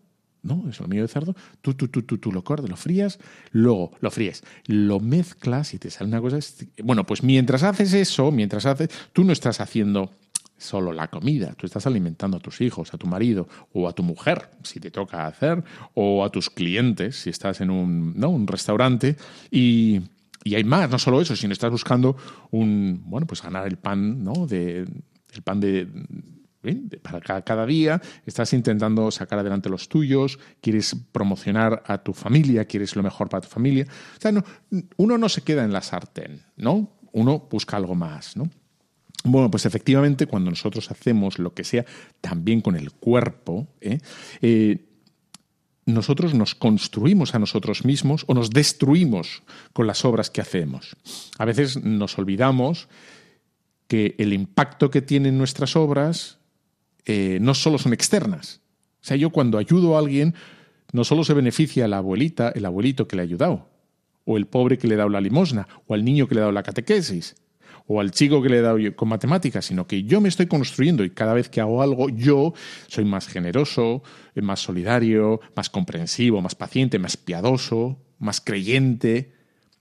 ¿no? 0.43 0.65
El 0.67 0.75
solomillo 0.75 1.03
de 1.03 1.09
cerdo, 1.09 1.35
tú, 1.61 1.75
tú, 1.75 1.89
tú, 1.89 2.03
tú, 2.03 2.19
tú 2.19 2.33
lo 2.33 2.43
cortas, 2.45 2.71
lo 2.71 2.77
frías, 2.77 3.19
luego 3.53 3.93
lo 4.01 4.11
fríes, 4.11 4.43
lo 4.67 5.01
mezclas 5.01 5.75
y 5.75 5.79
te 5.79 5.91
sale 5.91 6.09
una 6.09 6.21
cosa... 6.21 6.39
Bueno, 6.83 7.05
pues 7.05 7.23
mientras 7.23 7.63
haces 7.63 7.93
eso, 7.93 8.31
mientras 8.31 8.67
haces, 8.67 8.89
tú 9.13 9.25
no 9.25 9.33
estás 9.33 9.61
haciendo 9.61 10.13
solo 10.61 10.93
la 10.93 11.09
comida, 11.09 11.55
tú 11.55 11.67
estás 11.67 11.87
alimentando 11.87 12.37
a 12.37 12.41
tus 12.41 12.61
hijos, 12.61 12.93
a 12.95 12.99
tu 12.99 13.07
marido 13.07 13.49
o 13.73 13.89
a 13.89 13.93
tu 13.93 14.03
mujer, 14.03 14.51
si 14.63 14.79
te 14.79 14.91
toca 14.91 15.27
hacer, 15.27 15.65
o 15.95 16.25
a 16.25 16.31
tus 16.31 16.51
clientes, 16.51 17.17
si 17.17 17.31
estás 17.31 17.61
en 17.61 17.71
un, 17.71 18.15
¿no? 18.17 18.29
un 18.29 18.47
restaurante, 18.47 19.17
y, 19.51 20.01
y, 20.45 20.55
hay 20.55 20.65
más, 20.65 20.91
no 20.91 20.99
solo 20.99 21.21
eso, 21.21 21.35
sino 21.35 21.53
estás 21.53 21.71
buscando 21.71 22.17
un, 22.51 23.03
bueno, 23.07 23.27
pues 23.27 23.43
ganar 23.43 23.67
el 23.67 23.79
pan, 23.79 24.23
¿no? 24.23 24.47
De, 24.47 24.87
el 25.33 25.43
pan 25.43 25.61
de, 25.61 25.89
para 27.03 27.43
cada, 27.43 27.65
día, 27.65 28.01
estás 28.27 28.53
intentando 28.53 29.11
sacar 29.11 29.39
adelante 29.39 29.71
los 29.71 29.89
tuyos, 29.89 30.39
quieres 30.61 30.95
promocionar 31.11 31.83
a 31.87 31.99
tu 31.99 32.13
familia, 32.13 32.67
quieres 32.67 32.95
lo 32.97 33.03
mejor 33.03 33.29
para 33.29 33.41
tu 33.41 33.49
familia. 33.49 33.87
O 34.17 34.21
sea, 34.21 34.33
no, 34.33 34.45
uno 34.97 35.17
no 35.17 35.29
se 35.29 35.43
queda 35.43 35.65
en 35.65 35.73
la 35.73 35.81
sartén, 35.81 36.43
¿no? 36.57 36.99
Uno 37.13 37.49
busca 37.51 37.77
algo 37.77 37.95
más, 37.95 38.37
¿no? 38.37 38.51
Bueno, 39.25 39.51
pues 39.51 39.67
efectivamente 39.67 40.27
cuando 40.27 40.51
nosotros 40.51 40.91
hacemos 40.91 41.39
lo 41.39 41.53
que 41.53 41.65
sea 41.65 41.85
también 42.21 42.61
con 42.61 42.77
el 42.77 42.93
cuerpo, 42.93 43.69
¿eh? 43.81 43.99
Eh, 44.41 44.87
nosotros 45.87 46.35
nos 46.35 46.55
construimos 46.55 47.35
a 47.35 47.39
nosotros 47.39 47.85
mismos 47.85 48.25
o 48.29 48.35
nos 48.35 48.51
destruimos 48.51 49.43
con 49.73 49.87
las 49.87 50.05
obras 50.05 50.31
que 50.31 50.41
hacemos. 50.41 50.97
A 51.39 51.45
veces 51.45 51.83
nos 51.83 52.19
olvidamos 52.19 52.89
que 53.89 54.15
el 54.19 54.33
impacto 54.33 54.91
que 54.91 55.03
tienen 55.03 55.37
nuestras 55.37 55.77
obras 55.77 56.39
eh, 57.07 57.39
no 57.41 57.55
solo 57.55 57.79
son 57.79 57.93
externas. 57.93 58.61
O 59.03 59.05
sea, 59.05 59.17
yo 59.17 59.31
cuando 59.31 59.59
ayudo 59.59 59.97
a 59.97 59.99
alguien, 59.99 60.35
no 60.93 61.05
solo 61.05 61.25
se 61.25 61.35
beneficia 61.35 61.89
la 61.89 61.99
abuelita, 61.99 62.51
el 62.51 62.67
abuelito 62.67 63.09
que 63.09 63.17
le 63.17 63.23
ha 63.23 63.25
ayudado, 63.25 63.69
o 64.25 64.37
el 64.37 64.47
pobre 64.47 64.79
que 64.79 64.87
le 64.87 64.95
ha 64.95 64.99
dado 64.99 65.09
la 65.09 65.21
limosna, 65.21 65.67
o 65.87 65.95
al 65.95 66.05
niño 66.05 66.29
que 66.29 66.35
le 66.35 66.41
ha 66.41 66.43
dado 66.43 66.53
la 66.53 66.63
catequesis, 66.63 67.35
o 67.93 67.99
al 67.99 68.13
chico 68.13 68.41
que 68.41 68.49
le 68.49 68.59
he 68.59 68.61
dado 68.61 68.79
con 68.95 69.09
matemáticas, 69.09 69.65
sino 69.65 69.89
que 69.89 70.05
yo 70.05 70.21
me 70.21 70.29
estoy 70.29 70.47
construyendo 70.47 71.03
y 71.03 71.11
cada 71.11 71.35
vez 71.35 71.49
que 71.49 71.61
hago 71.61 71.83
algo 71.83 72.09
yo 72.09 72.55
soy 72.87 73.05
más 73.05 73.27
generoso, 73.27 74.05
más 74.37 74.61
solidario, 74.61 75.41
más 75.57 75.71
comprensivo, 75.71 76.41
más 76.41 76.55
paciente, 76.55 77.01
más 77.01 77.17
piadoso, 77.17 78.01
más 78.21 78.41
creyente. 78.41 79.33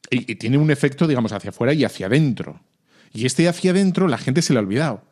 Y, 0.10 0.34
tiene 0.38 0.58
un 0.58 0.72
efecto, 0.72 1.06
digamos, 1.06 1.34
hacia 1.34 1.52
afuera 1.52 1.72
y 1.74 1.84
hacia 1.84 2.08
adentro. 2.08 2.63
Y 3.13 3.28
este 3.28 3.48
hacia 3.48 3.69
adentro 3.69 4.08
la 4.08 4.17
gente 4.17 4.41
se 4.41 4.54
le 4.54 4.60
ha 4.60 4.63
olvidado. 4.63 5.04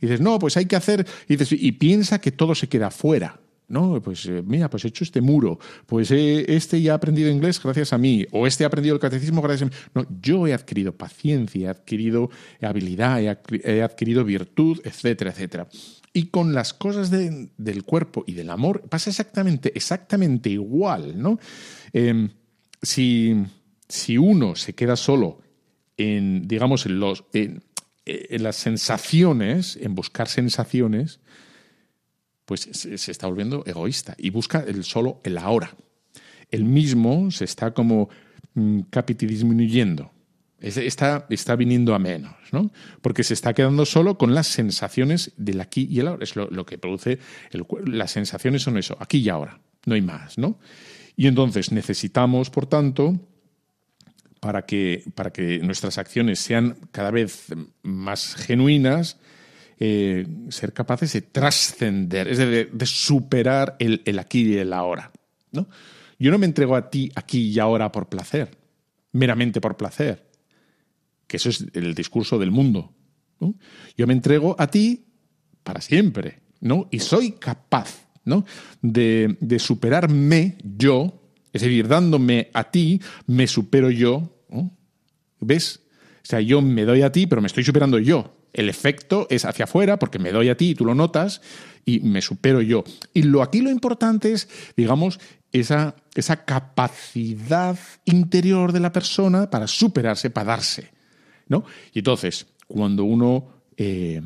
Y 0.00 0.06
dices, 0.06 0.20
no, 0.20 0.38
pues 0.38 0.56
hay 0.56 0.66
que 0.66 0.76
hacer, 0.76 1.08
y, 1.26 1.36
y 1.66 1.72
piensa 1.72 2.20
que 2.20 2.30
todo 2.30 2.54
se 2.54 2.68
queda 2.68 2.92
fuera. 2.92 3.40
¿No? 3.68 4.00
Pues 4.02 4.26
eh, 4.26 4.42
mira, 4.44 4.68
pues 4.68 4.84
he 4.84 4.88
hecho 4.88 5.04
este 5.04 5.20
muro, 5.20 5.58
pues 5.86 6.10
este 6.10 6.80
ya 6.82 6.92
ha 6.92 6.96
aprendido 6.96 7.30
inglés 7.30 7.60
gracias 7.62 7.92
a 7.92 7.98
mí, 7.98 8.26
o 8.32 8.46
este 8.46 8.64
ha 8.64 8.66
aprendido 8.66 8.94
el 8.94 9.00
catecismo 9.00 9.42
gracias 9.42 9.62
a 9.62 9.72
mí. 9.72 9.76
No, 9.94 10.06
yo 10.20 10.46
he 10.46 10.54
adquirido 10.54 10.92
paciencia, 10.96 11.68
he 11.68 11.70
adquirido 11.70 12.30
habilidad, 12.60 13.20
he, 13.22 13.82
adquirido 13.82 14.24
virtud, 14.24 14.80
etcétera, 14.84 15.30
etcétera. 15.30 15.68
Y 16.12 16.26
con 16.26 16.54
las 16.54 16.74
cosas 16.74 17.10
del 17.10 17.84
cuerpo 17.84 18.24
y 18.26 18.34
del 18.34 18.50
amor 18.50 18.82
pasa 18.88 19.10
exactamente, 19.10 19.72
exactamente 19.74 20.48
igual, 20.50 21.20
¿no? 21.20 21.40
Em, 21.92 22.30
si, 22.80 23.34
si, 23.88 24.16
uno 24.18 24.54
se 24.54 24.74
queda 24.74 24.94
solo 24.94 25.40
en, 25.96 26.46
digamos, 26.46 26.86
en, 26.86 27.00
los, 27.00 27.24
en 27.32 27.62
las 28.42 28.56
sensaciones, 28.56 29.76
en 29.80 29.96
buscar 29.96 30.28
sensaciones, 30.28 31.18
pues 32.44 32.68
se 32.72 33.10
está 33.10 33.26
volviendo 33.26 33.62
egoísta 33.66 34.14
y 34.18 34.30
busca 34.30 34.64
el 34.66 34.84
solo 34.84 35.20
el 35.24 35.38
ahora. 35.38 35.74
El 36.50 36.64
mismo 36.64 37.30
se 37.30 37.44
está 37.44 37.72
como 37.72 38.08
mm, 38.54 38.80
disminuyendo. 39.18 40.12
Está, 40.60 41.26
está 41.28 41.56
viniendo 41.56 41.94
a 41.94 41.98
menos, 41.98 42.34
¿no? 42.52 42.72
Porque 43.02 43.22
se 43.22 43.34
está 43.34 43.52
quedando 43.52 43.84
solo 43.84 44.16
con 44.16 44.34
las 44.34 44.46
sensaciones 44.46 45.32
del 45.36 45.60
aquí 45.60 45.86
y 45.90 46.00
el 46.00 46.08
ahora. 46.08 46.24
Es 46.24 46.36
lo, 46.36 46.64
que 46.64 46.78
produce 46.78 47.18
el 47.50 47.66
Las 47.84 48.12
sensaciones 48.12 48.62
son 48.62 48.78
eso, 48.78 48.96
aquí 48.98 49.18
y 49.18 49.28
ahora, 49.28 49.60
no 49.84 49.94
hay 49.94 50.00
más, 50.00 50.38
¿no? 50.38 50.58
Y 51.16 51.26
entonces 51.26 51.70
necesitamos, 51.70 52.48
por 52.48 52.66
tanto, 52.66 53.20
para 54.40 54.64
que, 54.64 55.04
para 55.14 55.32
que 55.32 55.58
nuestras 55.58 55.98
acciones 55.98 56.38
sean 56.38 56.76
cada 56.92 57.10
vez 57.10 57.48
más 57.82 58.34
genuinas, 58.34 59.18
eh, 59.78 60.26
ser 60.50 60.72
capaces 60.72 61.12
de 61.12 61.22
trascender, 61.22 62.28
es 62.28 62.38
decir, 62.38 62.70
de, 62.72 62.86
superar 62.86 63.76
el, 63.78 64.18
aquí 64.18 64.42
y 64.42 64.56
el 64.56 64.72
ahora. 64.72 65.10
¿no? 65.52 65.68
Yo 66.18 66.30
no 66.30 66.38
me 66.38 66.46
entrego 66.46 66.76
a 66.76 66.90
ti 66.90 67.10
aquí 67.14 67.50
y 67.50 67.58
ahora 67.58 67.90
por 67.90 68.08
placer, 68.08 68.56
meramente 69.12 69.60
por 69.60 69.76
placer, 69.76 70.30
que 71.26 71.38
eso 71.38 71.48
es 71.48 71.66
el 71.72 71.94
discurso 71.94 72.38
del 72.38 72.50
mundo. 72.50 72.94
Yo 73.96 74.06
me 74.06 74.14
entrego 74.14 74.56
a 74.58 74.68
ti 74.68 75.04
para 75.62 75.80
siempre, 75.80 76.40
¿no? 76.60 76.88
Y 76.90 77.00
soy 77.00 77.32
capaz, 77.32 78.06
¿no? 78.24 78.46
De, 78.80 79.36
de 79.40 79.58
superarme 79.58 80.56
yo, 80.62 81.30
es 81.52 81.62
decir, 81.62 81.88
dándome 81.88 82.50
a 82.54 82.70
ti, 82.70 83.00
me 83.26 83.46
supero 83.46 83.90
yo, 83.90 84.34
¿ves? 85.40 85.80
O 86.22 86.26
sea, 86.26 86.40
yo 86.40 86.62
me 86.62 86.84
doy 86.84 87.02
a 87.02 87.12
ti, 87.12 87.26
pero 87.26 87.42
me 87.42 87.48
estoy 87.48 87.64
superando 87.64 87.98
yo. 87.98 88.33
El 88.54 88.70
efecto 88.70 89.26
es 89.28 89.44
hacia 89.44 89.64
afuera 89.64 89.98
porque 89.98 90.18
me 90.18 90.32
doy 90.32 90.48
a 90.48 90.56
ti 90.56 90.70
y 90.70 90.74
tú 90.74 90.86
lo 90.86 90.94
notas 90.94 91.42
y 91.84 92.00
me 92.00 92.22
supero 92.22 92.62
yo. 92.62 92.84
Y 93.12 93.22
lo 93.22 93.42
aquí 93.42 93.60
lo 93.60 93.70
importante 93.70 94.32
es, 94.32 94.48
digamos, 94.76 95.20
esa, 95.52 95.96
esa 96.14 96.44
capacidad 96.44 97.78
interior 98.04 98.72
de 98.72 98.80
la 98.80 98.92
persona 98.92 99.50
para 99.50 99.66
superarse, 99.66 100.30
para 100.30 100.52
darse. 100.52 100.90
¿no? 101.48 101.64
Y 101.92 101.98
entonces, 101.98 102.46
cuando 102.66 103.04
uno, 103.04 103.48
eh, 103.76 104.22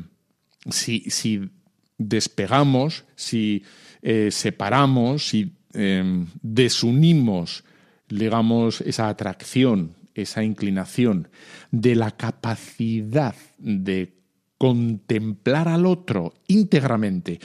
si, 0.69 1.01
si, 1.09 1.49
despegamos, 1.97 3.05
si 3.15 3.63
eh, 4.01 4.29
separamos, 4.31 5.27
si 5.27 5.53
eh, 5.73 6.25
desunimos, 6.41 7.63
digamos, 8.07 8.81
esa 8.81 9.09
atracción, 9.09 9.95
esa 10.15 10.43
inclinación 10.43 11.27
de 11.71 11.95
la 11.95 12.11
capacidad 12.11 13.35
de 13.57 14.18
contemplar 14.59 15.69
al 15.69 15.87
otro 15.87 16.35
íntegramente 16.47 17.39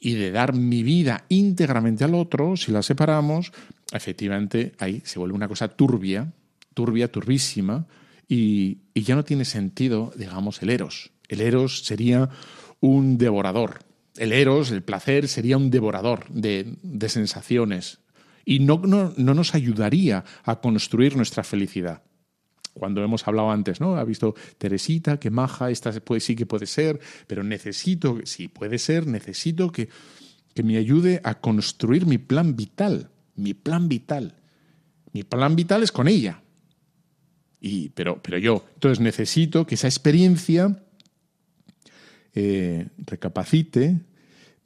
y 0.00 0.14
de 0.14 0.32
dar 0.32 0.54
mi 0.54 0.82
vida 0.82 1.26
íntegramente 1.28 2.04
al 2.04 2.14
otro, 2.14 2.56
si 2.56 2.72
la 2.72 2.82
separamos, 2.82 3.52
efectivamente 3.92 4.72
ahí 4.78 5.02
se 5.04 5.18
vuelve 5.18 5.36
una 5.36 5.46
cosa 5.46 5.68
turbia, 5.68 6.32
turbia, 6.74 7.12
turbísima, 7.12 7.86
y, 8.28 8.78
ya 8.94 9.14
no 9.14 9.24
tiene 9.24 9.44
sentido, 9.44 10.12
digamos, 10.16 10.60
el 10.62 10.70
eros. 10.70 11.12
El 11.28 11.40
eros 11.40 11.84
sería 11.84 12.30
un 12.80 13.18
devorador. 13.18 13.80
El 14.16 14.32
eros, 14.32 14.70
el 14.70 14.82
placer, 14.82 15.28
sería 15.28 15.58
un 15.58 15.70
devorador 15.70 16.28
de, 16.30 16.76
sensaciones. 17.08 18.00
Y 18.44 18.60
no, 18.60 18.78
no 18.84 19.34
nos 19.34 19.54
ayudaría 19.54 20.24
a 20.44 20.60
construir 20.60 21.14
nuestra 21.16 21.44
felicidad 21.44 22.02
cuando 22.78 23.02
hemos 23.02 23.26
hablado 23.26 23.50
antes, 23.50 23.80
¿no? 23.80 23.96
Ha 23.96 24.04
visto 24.04 24.34
Teresita, 24.58 25.18
que 25.18 25.30
maja, 25.30 25.70
esta 25.70 25.92
puede, 26.00 26.20
sí 26.20 26.36
que 26.36 26.46
puede 26.46 26.66
ser, 26.66 27.00
pero 27.26 27.42
necesito, 27.42 28.20
sí 28.24 28.48
puede 28.48 28.78
ser, 28.78 29.06
necesito 29.06 29.72
que, 29.72 29.88
que 30.54 30.62
me 30.62 30.76
ayude 30.76 31.20
a 31.24 31.40
construir 31.40 32.06
mi 32.06 32.18
plan 32.18 32.56
vital, 32.56 33.10
mi 33.34 33.54
plan 33.54 33.88
vital. 33.88 34.36
Mi 35.12 35.22
plan 35.22 35.56
vital 35.56 35.82
es 35.82 35.92
con 35.92 36.08
ella. 36.08 36.42
Y, 37.60 37.88
pero, 37.90 38.20
pero 38.22 38.36
yo, 38.38 38.66
entonces 38.74 39.00
necesito 39.00 39.66
que 39.66 39.76
esa 39.76 39.88
experiencia 39.88 40.82
eh, 42.34 42.88
recapacite, 42.98 43.98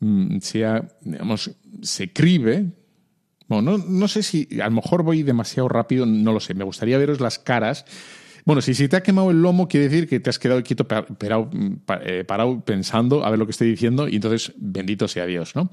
mm, 0.01 0.38
sea, 0.40 0.88
digamos, 1.03 1.53
se 1.83 2.12
cribe 2.12 2.73
Bueno, 3.50 3.76
no, 3.76 3.84
no 3.84 4.08
sé 4.08 4.22
si 4.22 4.48
a 4.62 4.66
lo 4.66 4.76
mejor 4.76 5.02
voy 5.02 5.24
demasiado 5.24 5.68
rápido, 5.68 6.06
no 6.06 6.32
lo 6.32 6.38
sé. 6.38 6.54
Me 6.54 6.62
gustaría 6.62 6.96
veros 6.98 7.20
las 7.20 7.40
caras. 7.40 7.84
Bueno, 8.44 8.62
si 8.62 8.74
se 8.74 8.88
te 8.88 8.96
ha 8.96 9.02
quemado 9.02 9.32
el 9.32 9.42
lomo, 9.42 9.66
quiere 9.66 9.88
decir 9.88 10.08
que 10.08 10.20
te 10.20 10.30
has 10.30 10.38
quedado 10.38 10.62
quieto, 10.62 10.86
eh, 12.02 12.24
parado 12.24 12.60
pensando 12.64 13.24
a 13.24 13.30
ver 13.30 13.40
lo 13.40 13.46
que 13.46 13.50
estoy 13.50 13.68
diciendo 13.68 14.08
y 14.08 14.14
entonces 14.14 14.52
bendito 14.56 15.08
sea 15.08 15.26
Dios, 15.26 15.56
¿no? 15.56 15.68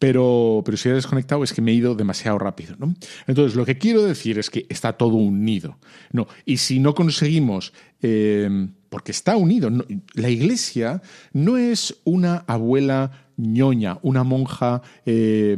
Pero, 0.00 0.62
pero 0.64 0.76
si 0.76 0.88
he 0.88 0.92
desconectado 0.92 1.44
es 1.44 1.52
que 1.52 1.62
me 1.62 1.70
he 1.70 1.74
ido 1.74 1.94
demasiado 1.94 2.36
rápido, 2.38 2.74
¿no? 2.78 2.92
Entonces, 3.28 3.54
lo 3.54 3.64
que 3.64 3.78
quiero 3.78 4.02
decir 4.02 4.40
es 4.40 4.50
que 4.50 4.66
está 4.68 4.94
todo 4.94 5.14
unido, 5.14 5.78
¿no? 6.10 6.26
Y 6.44 6.56
si 6.56 6.80
no 6.80 6.96
conseguimos, 6.96 7.72
eh, 8.02 8.68
porque 8.90 9.12
está 9.12 9.36
unido, 9.36 9.70
la 10.14 10.30
iglesia 10.30 11.00
no 11.32 11.58
es 11.58 12.00
una 12.02 12.38
abuela 12.48 13.28
ñoña, 13.36 13.98
una 14.02 14.24
monja, 14.24 14.82
eh, 15.06 15.56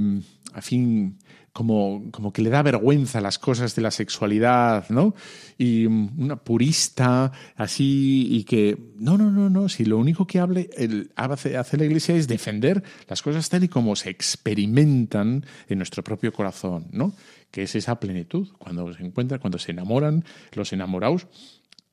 a 0.52 0.62
fin, 0.62 1.18
como, 1.56 2.10
como 2.10 2.34
que 2.34 2.42
le 2.42 2.50
da 2.50 2.60
vergüenza 2.62 3.22
las 3.22 3.38
cosas 3.38 3.74
de 3.74 3.80
la 3.80 3.90
sexualidad, 3.90 4.90
¿no? 4.90 5.14
Y 5.56 5.88
mm, 5.88 6.20
una 6.20 6.36
purista, 6.36 7.32
así, 7.56 8.28
y 8.30 8.44
que, 8.44 8.76
no, 8.98 9.16
no, 9.16 9.30
no, 9.30 9.48
no, 9.48 9.70
si 9.70 9.86
lo 9.86 9.96
único 9.96 10.26
que 10.26 10.38
hable, 10.38 10.68
hace, 11.16 11.56
hace 11.56 11.78
la 11.78 11.86
iglesia 11.86 12.14
es 12.14 12.28
defender 12.28 12.82
las 13.08 13.22
cosas 13.22 13.48
tal 13.48 13.64
y 13.64 13.68
como 13.68 13.96
se 13.96 14.10
experimentan 14.10 15.46
en 15.70 15.78
nuestro 15.78 16.04
propio 16.04 16.30
corazón, 16.30 16.88
¿no? 16.92 17.14
Que 17.50 17.62
es 17.62 17.74
esa 17.74 17.98
plenitud, 17.98 18.48
cuando 18.58 18.92
se 18.92 19.02
encuentran, 19.02 19.40
cuando 19.40 19.58
se 19.58 19.72
enamoran 19.72 20.24
los 20.52 20.74
enamorados. 20.74 21.26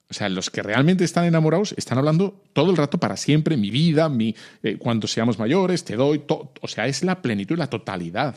O 0.09 0.13
sea, 0.13 0.27
los 0.27 0.49
que 0.49 0.61
realmente 0.61 1.05
están 1.05 1.23
enamorados 1.23 1.73
están 1.77 1.97
hablando 1.97 2.43
todo 2.51 2.69
el 2.69 2.75
rato 2.75 2.99
para 2.99 3.15
siempre, 3.15 3.55
mi 3.55 3.71
vida, 3.71 4.09
mi, 4.09 4.35
eh, 4.61 4.75
cuando 4.77 5.07
seamos 5.07 5.39
mayores, 5.39 5.85
te 5.85 5.95
doy, 5.95 6.19
to- 6.19 6.51
o 6.61 6.67
sea, 6.67 6.85
es 6.87 7.01
la 7.01 7.21
plenitud, 7.21 7.57
la 7.57 7.67
totalidad. 7.69 8.35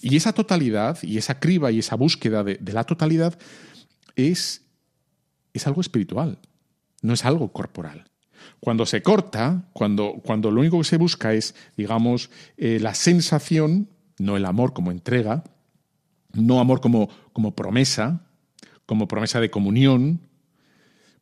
Y 0.00 0.16
esa 0.16 0.32
totalidad 0.32 0.98
y 1.02 1.18
esa 1.18 1.40
criba 1.40 1.70
y 1.70 1.80
esa 1.80 1.96
búsqueda 1.96 2.44
de, 2.44 2.58
la 2.72 2.84
totalidad 2.84 3.38
es, 4.16 4.62
es 5.52 5.66
algo 5.66 5.80
espiritual, 5.80 6.38
no 7.02 7.14
es 7.14 7.24
algo 7.24 7.52
corporal. 7.52 8.04
Cuando 8.60 8.86
se 8.86 9.02
corta, 9.02 9.68
cuando, 9.72 10.20
cuando 10.24 10.50
lo 10.50 10.60
único 10.60 10.78
que 10.78 10.84
se 10.84 10.96
busca 10.96 11.34
es, 11.34 11.54
digamos, 11.76 12.30
eh, 12.56 12.78
la 12.80 12.94
sensación, 12.94 13.88
no 14.18 14.36
el 14.36 14.44
amor 14.44 14.72
como 14.72 14.90
entrega, 14.90 15.44
no 16.32 16.60
amor 16.60 16.80
como, 16.80 17.08
como 17.32 17.54
promesa, 17.54 18.26
como 18.86 19.08
promesa 19.08 19.40
de 19.40 19.50
comunión, 19.50 20.20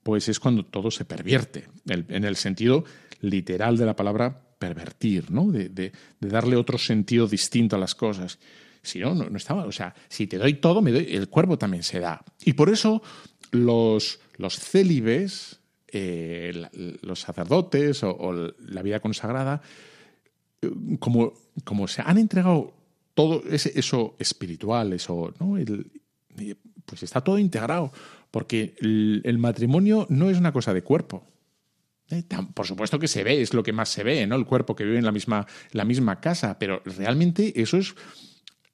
pues 0.02 0.28
es 0.28 0.40
cuando 0.40 0.64
todo 0.64 0.90
se 0.90 1.04
pervierte, 1.04 1.68
en 1.86 2.24
el 2.24 2.36
sentido 2.36 2.84
literal 3.20 3.76
de 3.76 3.86
la 3.86 3.96
palabra 3.96 4.47
pervertir, 4.58 5.30
¿no? 5.30 5.50
De, 5.50 5.68
de- 5.68 5.92
darle 6.20 6.56
otro 6.56 6.78
sentido 6.78 7.26
distinto 7.26 7.76
a 7.76 7.78
las 7.78 7.94
cosas. 7.94 8.38
Si 8.82 8.98
no, 8.98 9.14
no, 9.14 9.28
no 9.30 9.36
estaba. 9.36 9.64
O 9.66 9.72
sea, 9.72 9.94
si 10.08 10.26
te 10.26 10.38
doy 10.38 10.54
todo, 10.54 10.82
me 10.82 10.92
doy, 10.92 11.06
el 11.14 11.28
cuerpo 11.28 11.58
también 11.58 11.82
se 11.82 12.00
da. 12.00 12.24
Y 12.44 12.54
por 12.54 12.68
eso 12.70 13.02
los, 13.50 14.20
los 14.36 14.58
célibes, 14.58 15.60
eh, 15.88 16.98
los 17.02 17.20
sacerdotes 17.20 18.02
o, 18.02 18.52
la 18.58 18.82
vida 18.82 19.00
consagrada, 19.00 19.62
eh, 20.62 20.70
como, 20.98 21.34
como 21.64 21.88
se 21.88 22.02
han 22.04 22.18
entregado 22.18 22.74
todo 23.14 23.42
eso 23.50 24.16
espiritual, 24.18 24.92
eso, 24.92 25.32
¿no? 25.40 25.56
El- 25.58 25.90
pues 26.84 27.02
está 27.02 27.20
todo 27.20 27.38
integrado, 27.38 27.92
porque 28.30 28.74
el 28.80 29.38
matrimonio 29.38 30.06
no 30.08 30.30
es 30.30 30.38
una 30.38 30.52
cosa 30.52 30.72
de 30.72 30.82
cuerpo. 30.82 31.24
Eh, 32.10 32.24
Por 32.54 32.66
supuesto 32.66 32.98
que 32.98 33.08
se 33.08 33.22
ve, 33.22 33.42
es 33.42 33.52
lo 33.52 33.62
que 33.62 33.72
más 33.72 33.88
se 33.88 34.02
ve, 34.02 34.26
¿no? 34.26 34.36
El 34.36 34.46
cuerpo 34.46 34.74
que 34.74 34.84
vive 34.84 34.98
en 34.98 35.04
la 35.04 35.12
misma, 35.12 35.46
la 35.72 35.84
misma 35.84 36.20
casa, 36.20 36.58
pero 36.58 36.82
realmente 36.84 37.60
eso 37.60 37.76
es 37.76 37.94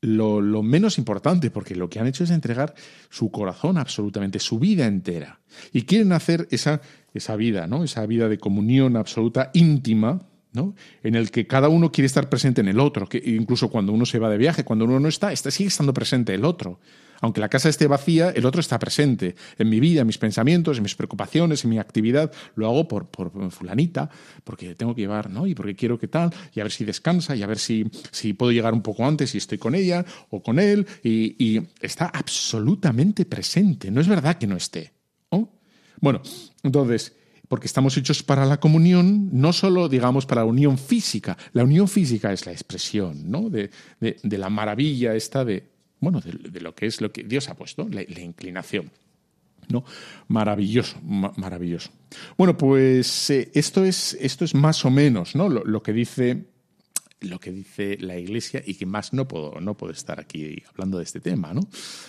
lo, 0.01 0.41
lo 0.41 0.63
menos 0.63 0.99
importante, 0.99 1.51
porque 1.51 1.75
lo 1.75 1.89
que 1.89 1.99
han 1.99 2.07
hecho 2.07 2.25
es 2.25 2.31
entregar 2.31 2.75
su 3.09 3.31
corazón 3.31 3.79
absolutamente, 3.79 4.39
su 4.39 4.59
vida 4.59 4.87
entera. 4.87 5.41
Y 5.73 5.83
quieren 5.83 6.13
hacer 6.13 6.47
esa, 6.51 6.81
esa 7.13 7.37
vida, 7.37 7.67
¿no? 7.67 7.85
Esa 7.85 8.07
vida 8.07 8.29
de 8.29 8.39
comunión 8.39 8.97
absoluta, 8.97 9.51
íntima, 9.55 10.29
¿no? 10.53 10.75
En 11.03 11.17
el 11.17 11.31
que 11.31 11.47
cada 11.47 11.69
uno 11.69 11.91
quiere 11.91 12.07
estar 12.07 12.29
presente 12.29 12.61
en 12.61 12.69
el 12.69 12.79
otro, 12.79 13.09
que 13.09 13.21
incluso 13.25 13.69
cuando 13.69 13.93
uno 13.93 14.07
se 14.07 14.19
va 14.19 14.31
de 14.31 14.39
viaje, 14.39 14.65
cuando 14.65 14.85
uno 14.85 15.01
no 15.01 15.09
está, 15.09 15.33
está 15.33 15.51
sigue 15.51 15.69
estando 15.69 15.93
presente 15.93 16.35
el 16.35 16.45
otro. 16.45 16.79
Aunque 17.21 17.41
la 17.41 17.49
casa 17.49 17.69
esté 17.69 17.87
vacía, 17.87 18.31
el 18.31 18.45
otro 18.47 18.61
está 18.61 18.79
presente 18.79 19.35
en 19.59 19.69
mi 19.69 19.81
vida, 19.81 20.03
en 20.03 20.07
mis 20.07 20.19
pensamientos, 20.19 20.77
en 20.77 20.83
mis 20.83 20.95
preocupaciones, 20.95 21.65
en 21.65 21.71
mi 21.71 21.79
actividad. 21.79 22.33
Lo 22.55 22.67
hago 22.67 22.87
por, 22.89 23.07
por 23.09 23.51
fulanita, 23.51 24.11
porque 24.45 24.75
tengo 24.75 24.95
que 24.95 25.03
llevar, 25.03 25.31
¿no? 25.31 25.47
Y 25.47 25.55
porque 25.55 25.75
quiero 25.75 25.99
que 25.99 26.09
tal, 26.09 26.31
y 26.55 26.61
a 26.61 26.65
ver 26.65 26.73
si 26.73 26.85
descansa, 26.85 27.35
y 27.37 27.43
a 27.43 27.47
ver 27.47 27.59
si, 27.59 27.85
si 28.11 28.33
puedo 28.35 28.53
llegar 28.53 28.73
un 28.75 28.83
poco 28.83 29.07
antes 29.07 29.35
y 29.35 29.39
estoy 29.39 29.59
con 29.59 29.75
ella 29.75 30.05
o 30.31 30.43
con 30.43 30.59
él. 30.59 30.87
Y, 31.03 31.63
está 31.81 32.07
absolutamente 32.07 33.25
presente. 33.25 33.91
No 33.91 34.01
es 34.01 34.09
verdad 34.09 34.37
que 34.39 34.47
no 34.47 34.57
esté. 34.57 34.93
¿no? 35.31 35.51
Bueno, 36.01 36.21
entonces, 36.63 37.15
porque 37.49 37.67
estamos 37.67 37.97
hechos 37.97 38.23
para 38.23 38.45
la 38.47 38.59
comunión, 38.59 39.29
no 39.33 39.53
solo, 39.53 39.89
digamos, 39.89 40.27
para 40.27 40.43
la 40.43 40.47
unión 40.47 40.79
física. 40.79 41.37
La 41.53 41.65
unión 41.65 41.89
física 41.89 42.33
es 42.33 42.47
la 42.47 42.53
expresión, 42.53 43.31
¿no? 43.31 43.51
De, 43.51 43.71
de- 44.01 44.17
de 44.23 44.39
la 44.39 44.51
maravilla 44.51 45.15
esta 45.15 45.45
de, 45.45 45.74
bueno, 46.01 46.21
de, 46.21 46.61
lo 46.61 46.75
que 46.75 46.87
es 46.87 47.01
lo 47.01 47.13
que 47.13 47.23
Dios 47.23 47.49
ha 47.49 47.55
puesto, 47.55 47.89
la, 47.89 48.03
inclinación. 48.03 48.91
¿no? 49.69 49.85
Maravilloso, 50.29 50.99
ma- 51.03 51.33
maravilloso. 51.37 51.91
Bueno, 52.37 52.57
pues 52.59 53.31
eh, 53.31 53.51
esto, 53.55 53.85
es, 53.85 54.15
esto 54.21 54.45
es 54.45 54.55
más 54.55 54.85
o 54.85 54.91
menos 54.91 55.35
¿no? 55.35 55.49
lo 55.49 55.83
que 55.83 55.93
dice 55.95 56.45
lo 57.21 57.41
que 57.41 57.51
dice 57.53 57.97
la 58.01 58.19
Iglesia 58.19 58.63
y 58.67 58.75
que 58.75 58.87
más 58.87 59.13
no 59.13 59.27
puedo, 59.27 59.61
no 59.61 59.77
puedo 59.77 59.93
estar 59.93 60.21
aquí 60.21 60.63
hablando 60.69 60.99
de 60.99 61.05
este 61.05 61.21
tema, 61.21 61.55
¿no? 61.55 61.63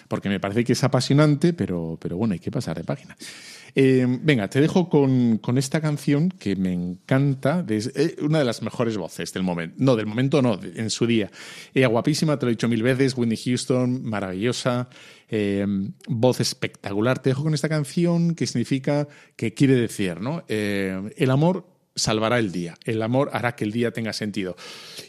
Porque 0.08 0.28
me 0.30 0.40
parece 0.40 0.64
que 0.64 0.74
es 0.74 0.84
apasionante, 0.84 1.54
pero, 1.54 1.98
pero 2.02 2.18
bueno, 2.18 2.34
hay 2.34 2.40
que 2.40 2.52
pasar 2.52 2.76
de 2.78 2.84
página. 2.84 3.16
Eh, 3.78 4.06
venga, 4.22 4.50
te 4.50 4.62
dejo 4.62 4.90
con, 4.90 5.38
con 5.40 5.58
esta 5.58 5.82
canción 5.82 6.30
que 6.30 6.56
me 6.56 6.72
encanta, 6.74 7.62
de- 7.62 7.92
eh, 7.96 8.16
una 8.22 8.40
de 8.40 8.46
las 8.46 8.62
mejores 8.62 8.96
voces 8.98 9.34
del 9.34 9.44
momento. 9.44 9.76
No, 9.80 9.96
del 9.96 10.06
momento 10.06 10.42
no, 10.42 10.60
en 10.62 10.90
su 10.90 11.06
día. 11.06 11.30
Ella 11.74 11.88
guapísima, 11.88 12.40
te 12.40 12.46
lo 12.46 12.50
he 12.52 12.56
dicho 12.56 12.70
mil 12.70 12.84
veces, 12.84 13.16
Whitney 13.18 13.38
Houston, 13.38 14.04
maravillosa, 14.04 14.90
eh, 15.30 15.66
voz 16.08 16.40
espectacular. 16.40 17.20
Te 17.22 17.30
dejo 17.32 17.44
con 17.44 17.54
esta 17.54 17.68
canción 17.70 18.34
que 18.36 18.48
significa, 18.48 19.08
que 19.36 19.54
quiere 19.54 19.76
decir, 19.76 20.22
¿no? 20.22 20.44
Eh, 20.48 21.14
el 21.18 21.32
amor 21.32 21.68
salvará 21.96 22.40
el 22.40 22.52
día. 22.52 22.78
El 22.84 23.02
amor 23.02 23.30
hará 23.34 23.56
que 23.56 23.64
el 23.64 23.72
día 23.72 23.92
tenga 23.92 24.14
sentido. 24.14 24.56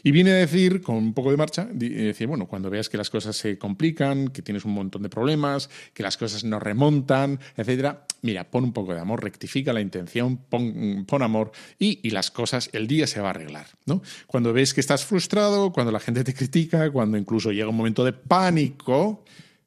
Y 0.03 0.11
viene 0.11 0.31
a 0.31 0.35
decir, 0.35 0.81
con 0.81 0.95
un 0.95 1.13
poco 1.13 1.31
de 1.31 1.37
marcha, 1.37 1.67
eh, 1.69 1.85
decir, 1.89 2.27
bueno, 2.27 2.47
cuando 2.47 2.69
veas 2.69 2.87
que 2.89 2.97
las 2.97 3.09
cosas 3.09 3.35
se 3.35 3.57
complican, 3.57 4.29
que 4.29 4.41
tienes 4.41 4.63
un 4.65 4.73
montón 4.73 5.03
de 5.03 5.09
problemas, 5.09 5.69
que 5.93 6.03
las 6.03 6.17
cosas 6.17 6.43
no 6.45 6.59
remontan, 6.59 7.39
etcétera, 7.57 8.05
mira, 8.21 8.49
pon 8.49 8.63
un 8.63 8.73
poco 8.73 8.93
de 8.93 9.01
amor, 9.01 9.21
rectifica 9.21 9.73
la 9.73 9.81
intención, 9.81 10.37
pon, 10.37 11.05
pon 11.05 11.21
amor 11.21 11.51
y, 11.77 11.99
y 12.03 12.11
las 12.11 12.31
cosas, 12.31 12.69
el 12.71 12.87
día 12.87 13.05
se 13.05 13.19
va 13.19 13.27
a 13.27 13.31
arreglar. 13.31 13.67
¿no? 13.85 14.01
Cuando 14.25 14.53
ves 14.53 14.73
que 14.73 14.79
estás 14.79 15.05
frustrado, 15.05 15.73
cuando 15.73 15.91
la 15.91 15.99
gente 15.99 16.23
te 16.23 16.33
critica, 16.33 16.89
cuando 16.91 17.17
incluso 17.17 17.51
llega 17.51 17.69
un 17.69 17.75
momento 17.75 18.05
de 18.05 18.13
pánico, 18.13 19.25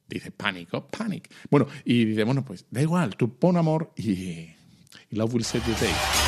dice 0.09 0.31
pánico, 0.31 0.87
panic. 0.87 1.31
Bueno, 1.51 1.69
y 1.85 2.07
dice, 2.07 2.25
bueno, 2.25 2.45
pues 2.45 2.65
da 2.71 2.81
igual, 2.81 3.17
tú 3.17 3.37
pon 3.37 3.59
amor 3.59 3.93
y, 3.97 4.11
y 4.11 4.57
love 5.11 5.35
will 5.35 5.45
set 5.45 5.63
the 5.65 5.73
day. 5.85 6.20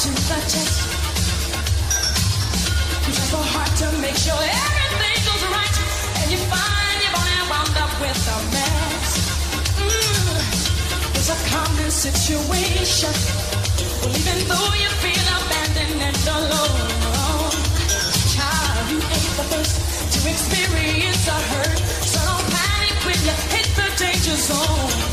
To. 0.00 0.08
You 3.04 3.12
try 3.12 3.26
so 3.28 3.36
hard 3.52 3.68
to 3.84 3.86
make 4.00 4.16
sure 4.16 4.32
everything 4.32 5.18
goes 5.28 5.44
right, 5.52 5.76
and 6.24 6.26
you 6.32 6.40
find 6.48 6.96
you're 7.04 7.12
wound 7.52 7.76
up 7.76 7.92
with 8.00 8.16
a 8.16 8.38
mess. 8.48 9.12
Mm, 9.76 10.40
it's 11.20 11.28
a 11.28 11.38
common 11.52 11.90
situation. 11.90 13.12
Well, 14.00 14.16
even 14.16 14.38
though 14.48 14.72
you 14.80 14.88
feel 15.04 15.26
abandoned 15.36 16.00
and 16.00 16.16
alone, 16.32 17.52
child, 18.32 18.84
you 18.88 19.00
ain't 19.04 19.34
the 19.36 19.44
first 19.52 19.76
to 20.16 20.18
experience 20.32 21.28
a 21.28 21.38
hurt. 21.52 21.78
So 22.08 22.24
don't 22.24 22.46
panic 22.48 22.96
when 23.04 23.20
you 23.20 23.36
hit 23.52 23.68
the 23.76 23.88
danger 24.00 24.36
zone. 24.48 25.09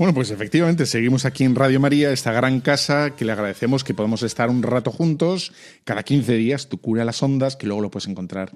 Bueno, 0.00 0.14
pues 0.14 0.30
efectivamente 0.30 0.86
seguimos 0.86 1.26
aquí 1.26 1.44
en 1.44 1.54
Radio 1.54 1.78
María, 1.78 2.10
esta 2.10 2.32
gran 2.32 2.62
casa 2.62 3.14
que 3.16 3.26
le 3.26 3.32
agradecemos 3.32 3.84
que 3.84 3.92
podamos 3.92 4.22
estar 4.22 4.48
un 4.48 4.62
rato 4.62 4.90
juntos, 4.90 5.52
cada 5.84 6.04
15 6.04 6.36
días, 6.36 6.70
Tu 6.70 6.80
cura 6.80 7.04
las 7.04 7.22
ondas, 7.22 7.54
que 7.54 7.66
luego 7.66 7.82
lo 7.82 7.90
puedes 7.90 8.08
encontrar 8.08 8.50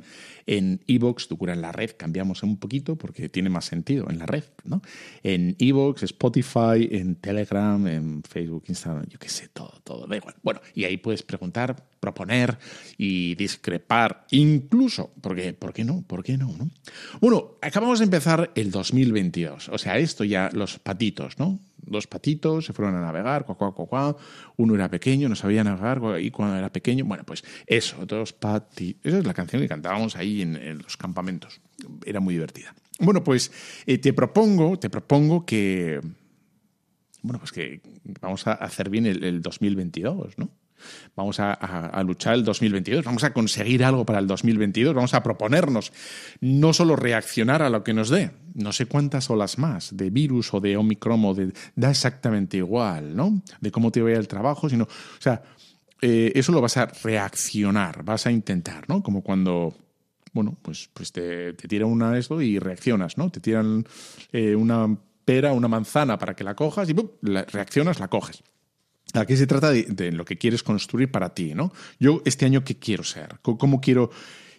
en 0.47 0.80
Evox, 0.86 1.28
Tu 1.28 1.36
cura 1.36 1.53
en 1.53 1.61
la 1.61 1.70
red, 1.70 1.90
cambiamos 1.99 2.42
un 2.45 2.57
poquito 2.57 2.97
porque 2.97 3.28
tiene 3.28 3.51
más 3.51 3.66
sentido 3.66 4.09
en 4.09 4.20
la 4.20 4.24
red, 4.24 4.45
¿no? 4.64 4.80
En 5.22 5.55
Evox, 5.59 6.05
Spotify, 6.05 6.88
en 6.90 7.16
Telegram, 7.16 7.86
en 7.88 8.22
Facebook, 8.22 8.64
Instagram, 8.68 9.05
yo 9.11 9.18
qué 9.18 9.28
sé, 9.28 9.49
todo, 9.49 9.82
todo, 9.84 10.07
da 10.07 10.16
igual. 10.16 10.36
Bueno, 10.42 10.62
y 10.74 10.84
ahí 10.84 10.97
puedes 10.97 11.22
preguntar, 11.22 11.76
proponer 12.01 12.59
y 12.97 13.34
discrepar, 13.34 14.26
incluso, 14.30 15.12
porque, 15.20 15.53
¿por 15.53 15.72
qué 15.72 15.84
no? 15.84 16.03
¿Por 16.07 16.22
qué 16.22 16.38
no, 16.38 16.55
no? 16.57 16.70
Bueno, 17.20 17.59
acabamos 17.61 17.99
de 17.99 18.07
empezar 18.07 18.51
el 18.55 18.70
2022, 18.70 19.68
o 19.68 19.78
sea, 19.78 19.99
esto 19.99 20.24
ya, 20.24 20.51
los 20.53 20.78
patitos, 20.78 21.34
¿no? 21.39 21.59
Dos 21.78 22.07
patitos 22.07 22.66
se 22.66 22.72
fueron 22.72 22.95
a 22.97 23.01
navegar, 23.01 23.45
cuá, 23.45 23.57
cuá, 23.57 23.72
cuá, 23.74 24.16
uno 24.57 24.74
era 24.74 24.89
pequeño, 24.89 25.28
no 25.28 25.37
sabía 25.37 25.62
navegar, 25.64 26.20
y 26.20 26.30
cuando 26.30 26.57
era 26.57 26.72
pequeño, 26.72 27.05
bueno, 27.05 27.24
pues 27.24 27.45
eso, 27.66 28.07
dos 28.07 28.32
patitos. 28.32 29.05
Esa 29.05 29.18
es 29.18 29.26
la 29.26 29.35
canción 29.35 29.61
que 29.61 29.68
cantábamos 29.68 30.16
ahí 30.16 30.43
en, 30.43 30.57
en 30.57 30.78
los 30.78 30.97
campamentos. 30.97 31.61
Era 32.05 32.20
muy 32.20 32.35
divertida. 32.35 32.74
Bueno, 33.01 33.24
pues 33.24 33.53
eh, 33.87 33.99
te 33.99 34.12
propongo, 34.12 34.78
te 34.78 34.89
propongo 34.89 35.45
que, 35.45 36.01
bueno, 37.22 37.39
pues 37.39 37.53
que 37.53 37.80
vamos 38.20 38.47
a 38.47 38.53
hacer 38.53 38.89
bien 38.89 39.07
el, 39.07 39.24
el 39.24 39.43
2022, 39.43 40.39
¿no? 40.39 40.51
Vamos 41.16 41.39
a, 41.41 42.03
luchar 42.05 42.35
el 42.35 42.45
2022, 42.45 43.05
vamos 43.05 43.24
a 43.24 43.32
conseguir 43.32 43.85
algo 43.85 44.05
para 44.05 44.18
el 44.18 44.26
2022, 44.26 44.95
vamos 44.95 45.14
a 45.14 45.22
proponernos 45.22 45.93
no 46.41 46.72
solo 46.72 46.97
reaccionar 46.97 47.62
a 47.62 47.70
lo 47.70 47.85
que 47.85 47.95
nos 47.95 48.09
dé, 48.09 48.32
no 48.55 48.72
sé 48.72 48.87
cuántas 48.87 49.30
olas 49.30 49.59
más, 49.59 49.97
de 49.97 50.11
virus 50.11 50.53
o 50.55 50.61
de 50.61 50.76
Omicron, 50.76 51.24
o 51.24 51.35
de, 51.35 51.53
da 51.76 51.91
exactamente 51.91 52.59
igual, 52.59 53.16
¿no? 53.16 53.43
De 53.61 53.70
cómo 53.70 53.91
te 53.91 54.03
vaya 54.03 54.18
el 54.18 54.28
trabajo, 54.28 54.68
sino, 54.68 54.85
o 54.85 55.20
sea, 55.20 55.43
eh, 56.01 56.32
eso 56.35 56.53
lo 56.53 56.61
vas 56.61 56.76
a 56.76 56.87
reaccionar, 56.87 58.05
vas 58.05 58.26
a 58.26 58.32
intentar, 58.32 58.89
¿no? 58.89 59.03
Como 59.03 59.22
cuando 59.22 59.74
bueno, 60.35 60.59
pues, 60.61 60.91
pues 60.93 61.12
te, 61.12 61.55
te 61.55 61.68
tira 61.68 61.87
una 61.87 62.18
esto 62.18 62.43
y 62.43 62.59
reaccionas, 62.59 63.16
¿no? 63.16 63.30
Te 63.30 63.41
tiran 63.41 63.85
eh, 64.32 64.57
una 64.57 64.99
pera, 65.24 65.53
una 65.53 65.68
manzana 65.68 66.18
para 66.18 66.35
que 66.35 66.45
la 66.45 66.55
cojas 66.55 66.91
y 66.91 66.95
reaccionas, 67.22 68.01
la 68.01 68.09
coges. 68.09 68.43
Aquí 69.12 69.36
se 69.36 69.46
trata 69.46 69.70
de, 69.70 70.12
lo 70.12 70.24
que 70.24 70.38
quieres 70.38 70.62
construir 70.62 71.11
para 71.11 71.34
ti, 71.34 71.55
¿no? 71.55 71.72
Yo 72.00 72.22
este 72.24 72.46
año 72.46 72.64
qué 72.64 72.76
quiero 72.76 73.05
ser, 73.05 73.38
cómo 73.42 73.80
quiero, 73.80 74.11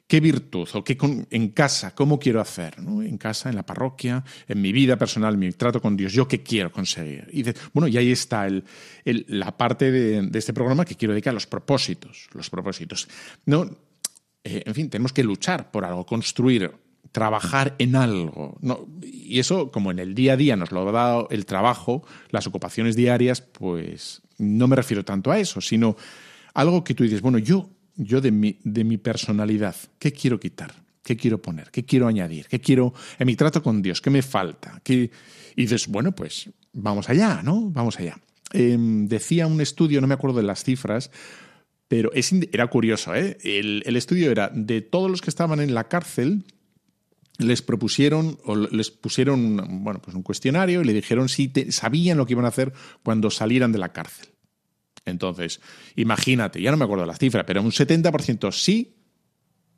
qué 0.08 0.20
virtud 0.20 0.70
o 0.74 0.84
qué 0.84 0.98
en 1.32 1.50
casa, 1.50 1.94
cómo 1.94 2.20
quiero 2.20 2.40
hacer, 2.40 2.82
¿no? 2.82 3.02
En 3.02 3.18
casa, 3.18 3.50
en 3.50 3.56
la 3.56 3.66
parroquia, 3.66 4.24
en 4.48 4.62
mi 4.62 4.72
vida 4.72 4.98
personal, 4.98 5.38
mi 5.38 5.52
trato 5.52 5.82
con 5.82 5.98
Dios, 5.98 6.14
yo 6.14 6.28
qué 6.28 6.42
quiero 6.42 6.72
conseguir. 6.72 7.28
Y 7.34 7.44
bueno, 7.74 7.88
y 7.88 7.98
ahí 7.98 8.12
está 8.12 8.48
el, 8.48 8.64
la 9.04 9.58
parte 9.58 9.92
de, 9.92 10.22
de, 10.22 10.40
este 10.40 10.54
programa 10.54 10.86
que 10.86 10.96
quiero 10.96 11.14
dedicar 11.14 11.32
a 11.32 11.34
los 11.34 11.48
propósitos, 11.48 12.30
los 12.34 12.50
propósitos. 12.50 13.10
No, 13.46 13.70
eh, 14.46 14.62
en 14.64 14.76
fin, 14.76 14.90
tenemos 14.90 15.12
que 15.12 15.24
luchar 15.24 15.72
por 15.72 15.84
algo, 15.84 16.06
construir 16.06 16.72
trabajar 17.16 17.76
en 17.80 17.96
algo. 17.96 18.58
No, 18.60 18.90
y 19.02 19.40
eso, 19.40 19.72
como 19.72 19.90
en 19.90 20.00
el 20.00 20.16
día 20.16 20.34
a 20.34 20.36
día 20.36 20.58
nos 20.58 20.74
lo 20.74 20.86
ha 20.90 20.92
dado 20.92 21.30
el 21.32 21.46
trabajo, 21.46 22.06
las 22.30 22.46
ocupaciones 22.46 22.98
diarias, 22.98 23.40
pues 23.40 24.22
no 24.38 24.68
me 24.68 24.76
refiero 24.76 25.06
tanto 25.06 25.32
a 25.32 25.40
eso, 25.40 25.62
sino 25.62 25.96
algo 26.54 26.84
que 26.84 26.94
tú 26.94 27.06
dices, 27.06 27.22
bueno, 27.22 27.38
yo, 27.38 27.70
yo 27.96 28.20
de 28.20 28.32
mi, 28.32 28.60
de 28.66 28.84
mi 28.84 28.98
personalidad, 28.98 29.78
¿qué 29.98 30.12
quiero 30.12 30.42
quitar? 30.42 30.76
¿Qué 31.04 31.16
quiero 31.16 31.42
poner? 31.42 31.72
¿Qué 31.72 31.86
quiero 31.86 32.08
añadir? 32.08 32.48
¿Qué 32.50 32.60
quiero 32.60 32.94
en 33.18 33.28
mi 33.28 33.38
trato 33.38 33.64
con 33.64 33.82
Dios? 33.82 34.02
¿Qué 34.02 34.10
me 34.10 34.22
falta? 34.22 34.82
¿Qué... 34.84 35.10
Y 35.56 35.62
dices, 35.62 35.88
bueno, 35.88 36.12
pues 36.12 36.50
vamos 36.74 37.10
allá, 37.10 37.42
¿no? 37.44 37.70
Vamos 37.70 37.98
allá. 37.98 38.20
Eh, 38.52 38.76
decía 38.78 39.48
un 39.48 39.62
estudio, 39.62 40.02
no 40.02 40.08
me 40.08 40.16
acuerdo 40.16 40.36
de 40.36 40.44
las 40.44 40.66
cifras, 40.66 41.12
pero 41.88 42.12
es, 42.12 42.34
era 42.52 42.68
curioso, 42.68 43.16
¿eh? 43.16 43.38
El, 43.42 43.84
el 43.86 43.96
estudio 43.96 44.32
era 44.32 44.52
de 44.54 44.82
todos 44.82 45.10
los 45.10 45.22
que 45.22 45.30
estaban 45.30 45.62
en 45.62 45.74
la 45.74 45.88
cárcel, 45.88 46.44
les 47.38 47.62
propusieron 47.62 48.38
o 48.46 48.56
les 48.56 48.92
pusieron 48.92 49.84
bueno, 49.84 50.02
pues 50.02 50.16
un 50.16 50.24
cuestionario 50.24 50.82
y 50.82 50.86
le 50.86 50.94
dijeron 50.94 51.30
si 51.30 51.48
te, 51.48 51.72
sabían 51.72 52.18
lo 52.18 52.26
que 52.26 52.34
iban 52.34 52.46
a 52.46 52.50
hacer 52.50 52.74
cuando 53.04 53.30
salieran 53.30 53.72
de 53.72 53.80
la 53.80 53.92
cárcel. 53.92 54.30
Entonces, 55.06 55.62
imagínate, 55.96 56.62
ya 56.62 56.72
no 56.72 56.78
me 56.78 56.86
acuerdo 56.86 57.06
la 57.06 57.16
cifra, 57.16 57.46
pero 57.46 57.62
un 57.62 57.72
70% 57.72 58.52
sí 58.52 58.96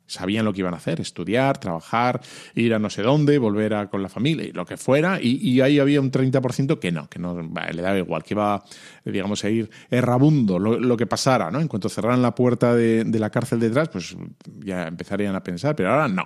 sabían 0.06 0.44
lo 0.46 0.54
que 0.54 0.60
iban 0.60 0.72
a 0.72 0.78
hacer, 0.78 1.00
estudiar, 1.00 1.58
trabajar, 1.58 2.22
ir 2.54 2.72
a 2.72 2.78
no 2.78 2.88
sé 2.88 3.02
dónde, 3.02 3.36
volver 3.38 3.74
a, 3.74 3.90
con 3.90 4.02
la 4.02 4.08
familia 4.08 4.46
y 4.46 4.52
lo 4.52 4.64
que 4.64 4.78
fuera, 4.78 5.20
y, 5.20 5.60
ahí 5.60 5.78
había 5.78 6.00
un 6.00 6.10
30% 6.10 6.78
que 6.78 6.90
no, 6.90 7.10
que 7.10 7.18
no 7.18 7.42
le 7.42 7.82
daba 7.82 7.98
igual, 7.98 8.24
que 8.24 8.32
iba, 8.32 8.64
digamos, 9.04 9.44
a 9.44 9.50
ir 9.50 9.70
errabundo 9.90 10.58
lo, 10.58 10.80
lo 10.80 10.96
que 10.96 11.06
pasara, 11.06 11.50
¿no? 11.50 11.60
En 11.60 11.68
cuanto 11.68 11.90
cerraran 11.90 12.22
la 12.22 12.34
puerta 12.34 12.74
de, 12.74 13.04
de 13.04 13.18
la 13.18 13.28
cárcel 13.28 13.60
detrás, 13.60 13.90
pues 13.90 14.16
ya 14.64 14.88
empezarían 14.88 15.36
a 15.36 15.42
pensar, 15.42 15.76
pero 15.76 15.90
ahora 15.90 16.08
no. 16.08 16.24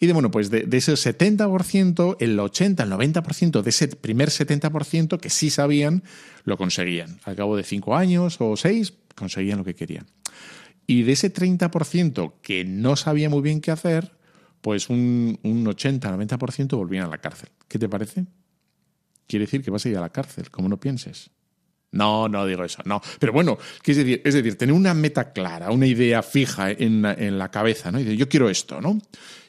Y 0.00 0.06
de, 0.06 0.12
bueno, 0.12 0.30
pues 0.30 0.50
de, 0.50 0.62
de, 0.62 0.76
ese 0.76 0.92
70%, 0.92 2.16
el 2.20 2.38
80, 2.38 2.82
el 2.82 2.90
90% 2.90 3.62
de 3.62 3.70
ese 3.70 3.88
primer 3.88 4.28
70% 4.28 5.18
que 5.18 5.30
sí 5.30 5.50
sabían, 5.50 6.02
lo 6.44 6.56
conseguían. 6.56 7.18
Al 7.24 7.36
cabo 7.36 7.56
de 7.56 7.62
cinco 7.62 7.96
años 7.96 8.36
o 8.40 8.56
seis, 8.56 8.94
conseguían 9.14 9.58
lo 9.58 9.64
que 9.64 9.74
querían. 9.74 10.06
Y 10.86 11.02
de 11.02 11.12
ese 11.12 11.32
30% 11.32 12.34
que 12.42 12.64
no 12.64 12.96
sabía 12.96 13.28
muy 13.28 13.42
bien 13.42 13.60
qué 13.60 13.70
hacer, 13.70 14.12
pues 14.60 14.88
un, 14.88 15.38
un 15.42 15.66
80, 15.66 16.16
90% 16.16 16.76
volvían 16.76 17.06
a 17.06 17.08
la 17.08 17.18
cárcel. 17.18 17.48
¿Qué 17.68 17.78
te 17.78 17.88
parece? 17.88 18.26
Quiere 19.26 19.46
decir 19.46 19.62
que 19.62 19.70
vas 19.70 19.84
a 19.84 19.88
ir 19.88 19.96
a 19.96 20.00
la 20.00 20.10
cárcel, 20.10 20.50
como 20.50 20.68
no 20.68 20.78
pienses. 20.78 21.30
No, 21.92 22.28
no 22.28 22.46
digo 22.46 22.64
eso, 22.64 22.82
no. 22.84 23.00
Pero 23.18 23.32
bueno, 23.32 23.58
¿qué 23.82 23.92
es 23.92 24.34
decir? 24.34 24.58
Tener 24.58 24.74
una 24.74 24.92
meta 24.92 25.32
clara, 25.32 25.70
una 25.70 25.86
idea 25.86 26.22
fija 26.22 26.70
en, 26.70 27.38
la 27.38 27.50
cabeza, 27.50 27.90
¿no? 27.90 28.00
Y 28.00 28.16
yo 28.16 28.28
quiero 28.28 28.50
esto, 28.50 28.80
¿no? 28.80 29.00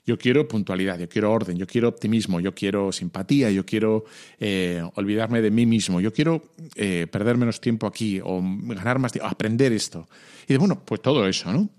Yo 0.05 0.17
quiero 0.17 0.47
puntualidad, 0.47 0.97
yo 0.97 1.09
quiero 1.09 1.31
orden, 1.33 1.57
yo 1.57 1.67
quiero 1.67 1.89
optimismo, 1.89 2.39
yo 2.39 2.55
quiero 2.55 2.93
simpatía, 2.93 3.51
yo 3.51 3.65
quiero 3.65 4.05
eh, 4.39 4.81
olvidarme 4.95 5.41
de 5.41 5.51
mí 5.51 5.65
mismo, 5.65 5.99
yo 5.99 6.13
quiero 6.13 6.53
eh, 6.75 7.07
perder 7.11 7.37
menos 7.37 7.59
tiempo 7.59 7.87
aquí 7.87 8.21
o 8.23 8.41
ganar 8.41 8.99
más 8.99 9.11
tiempo, 9.11 9.27
aprender 9.27 9.73
esto. 9.73 10.07
Y 10.47 10.53
de, 10.53 10.59
bueno, 10.59 10.81
pues 10.85 11.01
todo 11.01 11.27
eso, 11.27 11.51
¿no? 11.51 11.69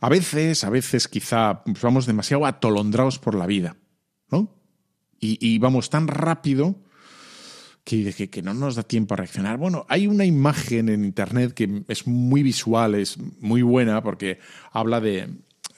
A 0.00 0.08
veces, 0.08 0.64
a 0.64 0.70
veces 0.70 1.06
quizá 1.06 1.62
vamos 1.80 2.06
demasiado 2.06 2.46
atolondrados 2.46 3.18
por 3.18 3.36
la 3.36 3.46
vida, 3.46 3.76
¿no? 4.30 4.52
Y 5.24 5.56
vamos 5.60 5.88
tan 5.88 6.08
rápido 6.08 6.74
que, 7.84 8.30
que, 8.30 8.42
no 8.42 8.54
nos 8.54 8.76
da 8.76 8.82
tiempo 8.82 9.14
a 9.14 9.16
reaccionar. 9.16 9.58
Bueno, 9.58 9.84
hay 9.88 10.06
una 10.06 10.24
imagen 10.24 10.88
en 10.88 11.04
Internet 11.04 11.52
que 11.52 11.82
es 11.88 12.06
muy 12.06 12.42
visual, 12.42 12.94
es 12.94 13.18
muy 13.40 13.62
buena 13.62 14.02
porque 14.02 14.38
habla 14.72 15.00
de... 15.00 15.28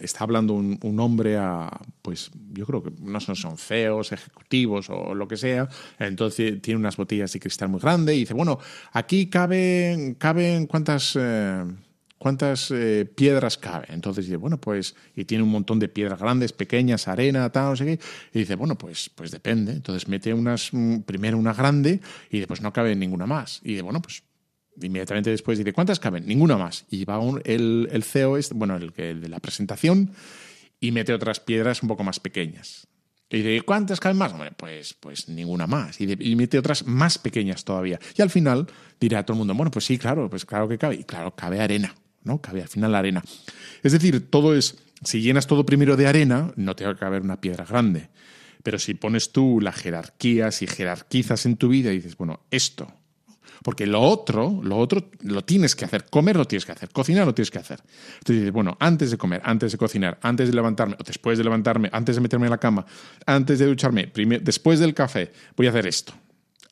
Está 0.01 0.25
hablando 0.25 0.55
un, 0.55 1.01
hombre 1.01 1.37
a, 1.37 1.71
pues 2.03 2.33
yo 2.53 2.67
creo 2.67 2.83
que 2.83 2.91
no 3.01 3.21
son, 3.21 3.37
son 3.37 3.57
CEOs, 3.57 4.11
ejecutivos 4.11 4.91
o 4.91 5.15
lo 5.15 5.29
que 5.29 5.37
sea, 5.37 5.69
entonces 6.01 6.61
tiene 6.61 6.81
unas 6.81 6.97
botellas 6.97 7.33
de 7.33 7.39
cristal 7.39 7.69
muy 7.69 7.81
grandes 7.81 8.17
y 8.17 8.21
dice, 8.21 8.35
bueno, 8.35 8.59
aquí 8.93 9.29
caben, 9.29 10.15
caben 10.15 10.67
cuántas... 10.67 11.17
Eh, 11.19 11.65
¿cuántas 12.25 12.71
eh, 12.71 13.05
piedras 13.05 13.59
cabe? 13.59 13.85
Entonces 13.91 14.25
dice, 14.25 14.39
bueno, 14.39 14.59
pues, 14.59 14.97
y 15.15 15.27
tiene 15.27 15.45
un 15.45 15.51
montón 15.51 15.79
de 15.79 15.91
piedras 15.91 16.19
grandes, 16.19 16.55
pequeñas, 16.55 17.07
arena, 17.07 17.53
tal, 17.53 17.69
no 17.69 17.77
sé 17.77 17.85
qué, 17.85 18.01
y 18.33 18.39
dice, 18.39 18.55
bueno, 18.55 18.79
pues, 18.79 19.11
pues 19.15 19.31
depende. 19.31 19.73
Entonces 19.73 20.09
mete 20.09 20.33
unas, 20.33 20.71
mm, 20.73 21.01
primero 21.01 21.37
una 21.37 21.53
grande 21.53 22.01
y 22.31 22.39
después 22.39 22.63
no 22.63 22.73
cabe 22.73 22.97
ninguna 22.97 23.27
más. 23.27 23.61
Y 23.63 23.73
dice, 23.73 23.83
bueno, 23.83 24.01
pues 24.01 24.23
inmediatamente 24.81 25.29
después 25.29 25.59
dice, 25.59 25.75
¿cuántas 25.75 26.01
caben? 26.01 26.27
Ninguna 26.27 26.57
más. 26.57 26.87
Y 26.89 27.05
va 27.05 27.19
un, 27.19 27.43
el, 27.45 27.91
el 27.93 28.03
CEO, 28.03 28.39
bueno, 28.55 28.77
el, 28.77 28.95
el 28.97 29.21
de 29.21 29.29
la 29.29 29.39
presentación, 29.39 30.11
y 30.81 30.93
mete 30.93 31.13
otras 31.13 31.41
piedras 31.41 31.83
un 31.83 31.91
poco 31.91 32.05
más 32.05 32.21
pequeñas. 32.21 32.87
Y 33.29 33.43
dice, 33.43 33.61
¿cuántas 33.67 34.01
caben 34.01 34.17
más? 34.17 34.33
Pues, 34.57 34.95
pues 34.95 35.29
ninguna 35.29 35.67
más. 35.67 36.01
Y, 36.01 36.11
y, 36.19 36.37
mete 36.37 36.59
otras 36.59 36.87
más 36.87 37.19
pequeñas 37.19 37.65
todavía. 37.65 38.01
Y 38.17 38.23
al 38.23 38.31
final 38.31 38.67
dirá 38.99 39.19
a 39.19 39.27
todo 39.27 39.35
el 39.35 39.41
mundo, 39.41 39.55
bueno, 39.55 39.71
pues 39.71 39.85
sí, 39.85 39.99
claro, 39.99 40.31
pues 40.31 40.47
claro 40.47 40.67
que 40.69 40.79
cabe. 40.79 40.95
Y 40.95 41.05
claro, 41.05 41.35
cabe 41.37 41.61
arena. 41.61 41.95
¿No? 42.25 42.41
Cabe 42.41 42.63
al 42.63 42.69
final 42.69 42.93
la 42.93 42.99
arena. 42.99 43.23
Es 43.83 43.93
decir, 43.93 44.29
todo 44.29 44.57
es, 44.57 44.77
si 45.05 45.21
llenas 45.21 45.47
todo 45.47 45.65
primero 45.65 45.97
de 45.97 46.07
arena, 46.07 46.53
no 46.57 46.75
te 46.75 46.85
va 46.85 46.93
a 46.93 46.97
caber 46.97 47.23
una 47.23 47.41
piedra 47.41 47.65
grande. 47.65 48.09
Pero 48.63 48.79
si 48.79 48.95
pones 48.95 49.31
tú 49.31 49.61
la 49.61 49.73
jerarquía, 49.73 50.51
si 50.51 50.67
jerarquizas 50.67 51.45
en 51.47 51.57
tu 51.57 51.69
vida 51.69 51.93
y 51.93 51.97
dices, 51.97 52.17
bueno, 52.17 52.41
esto, 52.51 52.91
porque 53.63 53.87
lo 53.87 54.01
otro, 54.01 54.61
lo 54.63 54.79
otro 54.79 55.11
lo 55.23 55.45
tienes 55.45 55.77
que 55.77 55.85
hacer, 55.85 56.07
comer 56.07 56.37
lo 56.37 56.47
tienes 56.47 56.65
que 56.65 56.73
hacer, 56.73 56.89
cocinar 56.89 57.27
lo 57.27 57.35
tienes 57.35 57.51
que 57.51 57.59
hacer. 57.59 57.81
Entonces 58.15 58.37
dices, 58.37 58.53
bueno, 58.53 58.77
antes 58.81 59.11
de 59.11 59.19
comer, 59.19 59.43
antes 59.45 59.73
de 59.73 59.79
cocinar, 59.79 60.19
antes 60.23 60.49
de 60.49 60.55
levantarme, 60.55 60.97
o 60.99 61.05
después 61.05 61.37
de 61.37 61.45
levantarme, 61.45 61.91
antes 61.93 62.17
de 62.17 62.23
meterme 62.23 62.47
en 62.47 62.51
la 62.51 62.59
cama, 62.59 62.87
antes 63.27 63.59
de 63.59 63.67
ducharme, 63.67 64.11
después 64.41 64.81
del 64.81 64.95
café, 64.95 65.31
voy 65.57 65.67
a 65.67 65.71
hacer 65.71 65.87
esto 65.87 66.15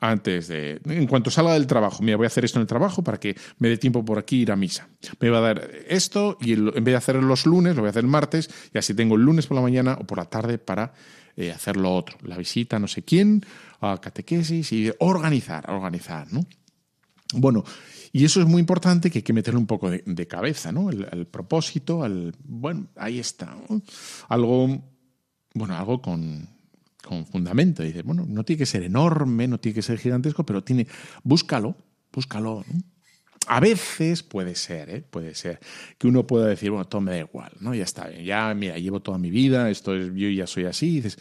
antes 0.03 0.48
de. 0.48 0.80
En 0.84 1.07
cuanto 1.07 1.30
salga 1.30 1.55
del 1.55 1.68
trabajo, 1.68 2.03
mira, 2.03 2.16
voy 2.16 2.24
a 2.24 2.26
hacer 2.26 2.44
esto 2.44 2.59
en 2.59 2.62
el 2.62 2.66
trabajo 2.66 3.05
para 3.05 3.20
que 3.20 3.36
me 3.59 3.68
dé 3.68 3.78
tiempo 3.78 4.05
por 4.05 4.18
aquí 4.18 4.40
ir 4.40 4.50
a 4.50 4.57
misa. 4.57 4.88
Me 5.20 5.30
va 5.30 5.38
a 5.38 5.40
dar 5.40 5.70
esto 5.88 6.36
y 6.40 6.55
en 6.55 6.72
vez 6.72 6.84
de 6.84 6.96
hacerlo 6.96 7.22
los 7.22 7.46
lunes, 7.46 7.76
lo 7.76 7.82
voy 7.82 7.86
a 7.86 7.90
hacer 7.90 8.03
el 8.03 8.11
martes 8.11 8.50
y 8.74 8.78
así 8.78 8.94
tengo 8.94 9.14
el 9.14 9.22
lunes 9.22 9.46
por 9.46 9.55
la 9.55 9.62
mañana 9.62 9.96
o 10.00 10.05
por 10.05 10.18
la 10.18 10.24
tarde 10.24 10.59
para 10.59 10.92
eh, 11.36 11.53
hacer 11.53 11.76
lo 11.76 11.94
otro, 11.94 12.18
la 12.22 12.36
visita 12.36 12.80
no 12.80 12.88
sé 12.88 13.05
quién, 13.05 13.46
a 13.80 14.00
catequesis 14.00 14.72
y 14.72 14.92
organizar, 14.98 15.70
organizar, 15.70 16.32
¿no? 16.32 16.44
Bueno, 17.34 17.64
y 18.12 18.24
eso 18.24 18.40
es 18.40 18.46
muy 18.46 18.59
importante 18.59 19.09
que 19.09 19.20
hay 19.20 19.22
que 19.22 19.32
meterle 19.32 19.61
un 19.61 19.68
poco 19.68 19.88
de, 19.88 20.03
de 20.05 20.26
cabeza, 20.26 20.72
¿no? 20.72 20.90
El, 20.90 21.26
propósito, 21.28 22.05
el, 22.05 22.34
bueno, 22.42 22.88
ahí 22.96 23.20
está, 23.20 23.57
algo, 24.28 24.82
bueno, 25.55 25.76
algo 25.76 26.03
con, 26.03 26.48
con 27.03 27.26
fundamento. 27.26 27.82
Dices, 27.82 28.05
bueno, 28.05 28.24
no 28.26 28.44
tiene 28.44 28.59
que 28.59 28.66
ser 28.66 28.82
enorme, 28.82 29.48
no 29.48 29.59
tiene 29.59 29.74
que 29.74 29.82
ser 29.82 29.98
gigantesco, 29.98 30.46
pero 30.46 30.62
tiene, 30.62 30.86
búscalo, 31.22 31.76
búscalo. 32.12 32.64
A 33.48 33.61
veces 33.61 34.22
puede 34.22 34.55
ser, 34.55 34.88
¿eh? 34.88 35.03
puede 35.03 35.34
ser 35.34 35.59
que 35.98 36.07
uno 36.07 36.26
pueda 36.26 36.46
decir, 36.46 36.70
bueno, 36.70 36.86
todo 36.86 37.00
me 37.00 37.11
da 37.11 37.18
igual, 37.18 37.53
¿no? 37.61 37.74
Ya 37.74 37.84
está 37.84 38.07
bien, 38.07 38.24
ya, 38.24 38.55
mira, 38.55 38.78
llevo 38.78 39.00
toda 39.00 39.18
mi 39.18 39.30
vida, 39.30 39.68
esto 39.68 39.96
es, 39.96 40.12
yo 40.14 40.28
ya 40.28 40.46
soy 40.46 40.64
así. 40.64 40.96
Dices, 40.96 41.18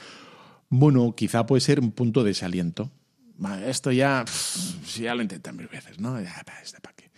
bueno, 0.70 1.16
quizá 1.16 1.46
puede 1.46 1.62
ser 1.62 1.80
un 1.80 1.92
punto 1.92 2.24
de 2.24 2.30
desaliento. 2.30 2.92
Vale, 3.38 3.70
Esto 3.72 3.92
ya, 3.92 4.24
pff, 4.24 5.00
ya 5.00 5.16
lo 5.16 5.24
intenté 5.24 5.52
mil 5.52 5.68
veces, 5.68 6.00
¿no? 6.00 6.22
Ya, 6.22 6.44
pa, 6.46 6.54
este, 6.62 6.80
¿pa' 6.80 6.94
qué? 6.96 7.10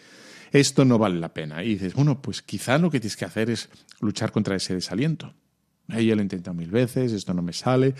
Esto 0.53 0.85
no 0.85 0.97
vale 0.97 1.19
la 1.19 1.33
pena. 1.33 1.63
Y 1.63 1.73
dices, 1.73 1.93
bueno, 1.93 2.21
pues 2.21 2.41
quizá 2.41 2.77
lo 2.77 2.89
que 2.89 3.01
tienes 3.01 3.17
que 3.17 3.25
hacer 3.25 3.49
es 3.49 3.69
luchar 3.99 4.31
contra 4.31 4.55
ese 4.55 4.73
desaliento. 4.73 5.33
Yo 5.87 6.15
lo 6.15 6.21
he 6.21 6.23
intentado 6.23 6.55
mil 6.55 6.71
veces, 6.71 7.11
esto 7.11 7.33
no 7.33 7.41
me 7.41 7.53
sale. 7.53 7.93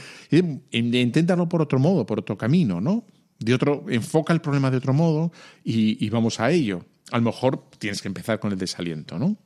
Inténtalo 0.72 1.50
por 1.50 1.62
otro 1.62 1.80
modo, 1.80 2.06
por 2.06 2.20
otro 2.20 2.38
camino, 2.38 2.80
¿no? 2.80 3.06
De 3.40 3.54
otro, 3.54 3.86
enfoca 3.90 4.32
el 4.34 4.42
problema 4.42 4.72
de 4.72 4.78
otro 4.78 4.94
modo 4.94 5.32
y, 5.64 6.04
y 6.04 6.10
vamos 6.10 6.40
a 6.40 6.50
ello. 6.52 6.86
A 7.12 7.18
lo 7.18 7.24
mejor 7.24 7.70
tienes 7.78 8.02
que 8.02 8.08
empezar 8.08 8.40
con 8.40 8.52
el 8.52 8.58
desaliento, 8.58 9.20
¿no? 9.20 9.38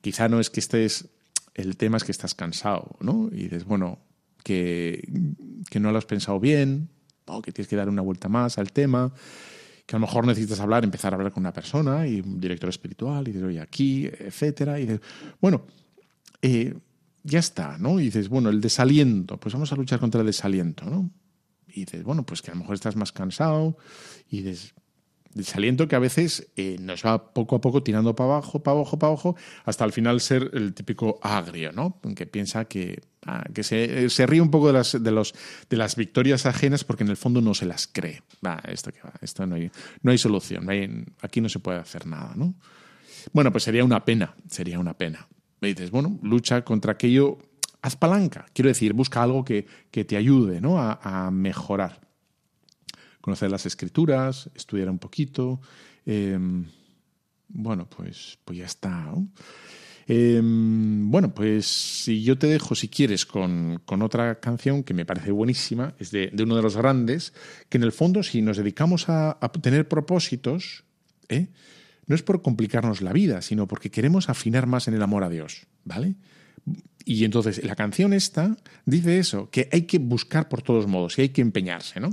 Quizá 0.00 0.28
no 0.28 0.40
es 0.40 0.50
que 0.50 0.60
estés, 0.60 1.10
el 1.54 1.76
tema 1.76 1.98
es 1.98 2.04
que 2.04 2.12
estás 2.12 2.34
cansado, 2.34 2.96
¿no? 3.00 3.28
Y 3.30 3.44
dices, 3.44 3.64
bueno, 3.64 4.00
que, 4.42 5.06
que 5.70 5.78
no 5.78 5.92
lo 5.92 5.98
has 5.98 6.06
pensado 6.06 6.40
bien, 6.40 6.88
o 7.26 7.42
que 7.42 7.52
tienes 7.52 7.68
que 7.68 7.76
dar 7.76 7.88
una 7.88 8.02
vuelta 8.02 8.28
más 8.28 8.58
al 8.58 8.72
tema, 8.72 9.12
que 9.86 9.94
a 9.94 9.98
lo 9.98 10.06
mejor 10.06 10.26
necesitas 10.26 10.58
hablar, 10.60 10.82
empezar 10.82 11.12
a 11.12 11.16
hablar 11.16 11.32
con 11.32 11.42
una 11.42 11.52
persona 11.52 12.06
y 12.08 12.20
un 12.20 12.40
director 12.40 12.68
espiritual, 12.68 13.28
y 13.28 13.32
dices, 13.32 13.46
oye, 13.46 13.60
aquí, 13.60 14.06
etcétera, 14.06 14.80
y 14.80 14.98
bueno, 15.40 15.66
eh, 16.40 16.74
ya 17.24 17.38
está, 17.38 17.78
¿no? 17.78 18.00
Y 18.00 18.04
dices, 18.04 18.28
bueno, 18.28 18.50
el 18.50 18.60
desaliento, 18.60 19.38
pues 19.38 19.54
vamos 19.54 19.72
a 19.72 19.76
luchar 19.76 20.00
contra 20.00 20.20
el 20.20 20.26
desaliento, 20.26 20.84
¿no? 20.84 21.10
Y 21.68 21.80
dices, 21.80 22.02
bueno, 22.04 22.24
pues 22.24 22.42
que 22.42 22.50
a 22.50 22.54
lo 22.54 22.60
mejor 22.60 22.74
estás 22.74 22.96
más 22.96 23.12
cansado, 23.12 23.76
y 24.28 24.42
dices, 24.42 24.74
desaliento 25.34 25.88
que 25.88 25.96
a 25.96 25.98
veces 25.98 26.50
eh, 26.56 26.76
nos 26.80 27.04
va 27.04 27.32
poco 27.32 27.56
a 27.56 27.60
poco 27.60 27.82
tirando 27.82 28.14
para 28.14 28.34
abajo, 28.34 28.62
para 28.62 28.76
abajo, 28.76 28.98
para 28.98 29.12
abajo, 29.12 29.36
hasta 29.64 29.84
al 29.84 29.92
final 29.92 30.20
ser 30.20 30.50
el 30.52 30.74
típico 30.74 31.18
agrio, 31.22 31.72
¿no? 31.72 32.00
Que 32.14 32.26
piensa 32.26 32.66
que, 32.66 33.00
ah, 33.26 33.44
que 33.54 33.62
se, 33.62 34.26
ríe 34.26 34.40
un 34.40 34.50
poco 34.50 34.66
de 34.68 34.72
las, 34.74 35.02
de, 35.02 35.10
los, 35.10 35.34
de 35.70 35.76
las 35.76 35.96
victorias 35.96 36.46
ajenas 36.46 36.84
porque 36.84 37.04
en 37.04 37.10
el 37.10 37.16
fondo 37.16 37.40
no 37.40 37.54
se 37.54 37.66
las 37.66 37.86
cree. 37.86 38.22
Va, 38.44 38.60
esto 38.68 38.92
que 38.92 39.00
va, 39.00 39.12
esto 39.22 39.46
no 39.46 39.54
hay, 39.54 39.70
no 40.02 40.10
hay 40.10 40.18
solución, 40.18 40.68
aquí 41.20 41.40
no 41.40 41.48
se 41.48 41.58
puede 41.58 41.78
hacer 41.78 42.06
nada, 42.06 42.32
¿no? 42.36 42.54
Bueno, 43.32 43.52
pues 43.52 43.64
sería 43.64 43.84
una 43.84 44.04
pena, 44.04 44.34
sería 44.48 44.78
una 44.78 44.94
pena. 44.94 45.28
Me 45.62 45.68
dices, 45.68 45.90
bueno, 45.90 46.18
lucha 46.22 46.62
contra 46.62 46.92
aquello, 46.92 47.38
haz 47.80 47.96
palanca, 47.96 48.44
quiero 48.52 48.68
decir, 48.68 48.92
busca 48.92 49.22
algo 49.22 49.42
que, 49.44 49.66
que 49.90 50.04
te 50.04 50.18
ayude 50.18 50.60
¿no? 50.60 50.78
a, 50.78 51.00
a 51.02 51.30
mejorar 51.30 52.02
conocer 53.22 53.50
las 53.50 53.64
escrituras, 53.64 54.50
estudiar 54.54 54.90
un 54.90 54.98
poquito. 54.98 55.62
Eh, 56.04 56.38
bueno, 57.48 57.88
pues, 57.88 58.38
pues 58.44 58.58
ya 58.58 58.66
está. 58.66 59.14
Eh, 60.06 60.40
bueno, 60.42 61.32
pues 61.32 61.66
si 61.66 62.22
yo 62.22 62.36
te 62.36 62.48
dejo, 62.48 62.74
si 62.74 62.88
quieres, 62.88 63.24
con, 63.24 63.80
con, 63.86 64.02
otra 64.02 64.40
canción 64.40 64.82
que 64.82 64.92
me 64.92 65.06
parece 65.06 65.30
buenísima, 65.30 65.94
es 65.98 66.10
de, 66.10 66.30
de, 66.32 66.42
uno 66.42 66.56
de 66.56 66.62
los 66.62 66.76
grandes, 66.76 67.32
que 67.70 67.78
en 67.78 67.84
el 67.84 67.92
fondo, 67.92 68.22
si 68.22 68.42
nos 68.42 68.56
dedicamos 68.56 69.08
a, 69.08 69.38
a 69.40 69.52
tener 69.52 69.88
propósitos, 69.88 70.84
¿eh? 71.28 71.46
No 72.12 72.16
es 72.16 72.22
por 72.22 72.42
complicarnos 72.42 73.00
la 73.00 73.10
vida, 73.14 73.40
sino 73.40 73.66
porque 73.66 73.90
queremos 73.90 74.28
afinar 74.28 74.66
más 74.66 74.86
en 74.86 74.92
el 74.92 75.00
amor 75.00 75.24
a 75.24 75.30
Dios, 75.30 75.66
¿vale? 75.82 76.14
Y 77.06 77.24
entonces 77.24 77.64
la 77.64 77.74
canción 77.74 78.12
esta 78.12 78.54
dice 78.84 79.18
eso, 79.18 79.48
que 79.48 79.70
hay 79.72 79.84
que 79.84 79.96
buscar 79.96 80.50
por 80.50 80.60
todos 80.60 80.86
modos 80.86 81.18
y 81.18 81.22
hay 81.22 81.28
que 81.30 81.40
empeñarse, 81.40 82.00
¿no? 82.00 82.10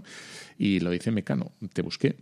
Y 0.58 0.80
lo 0.80 0.92
dice 0.92 1.12
Mecano, 1.12 1.52
te 1.74 1.82
busqué. 1.82 2.16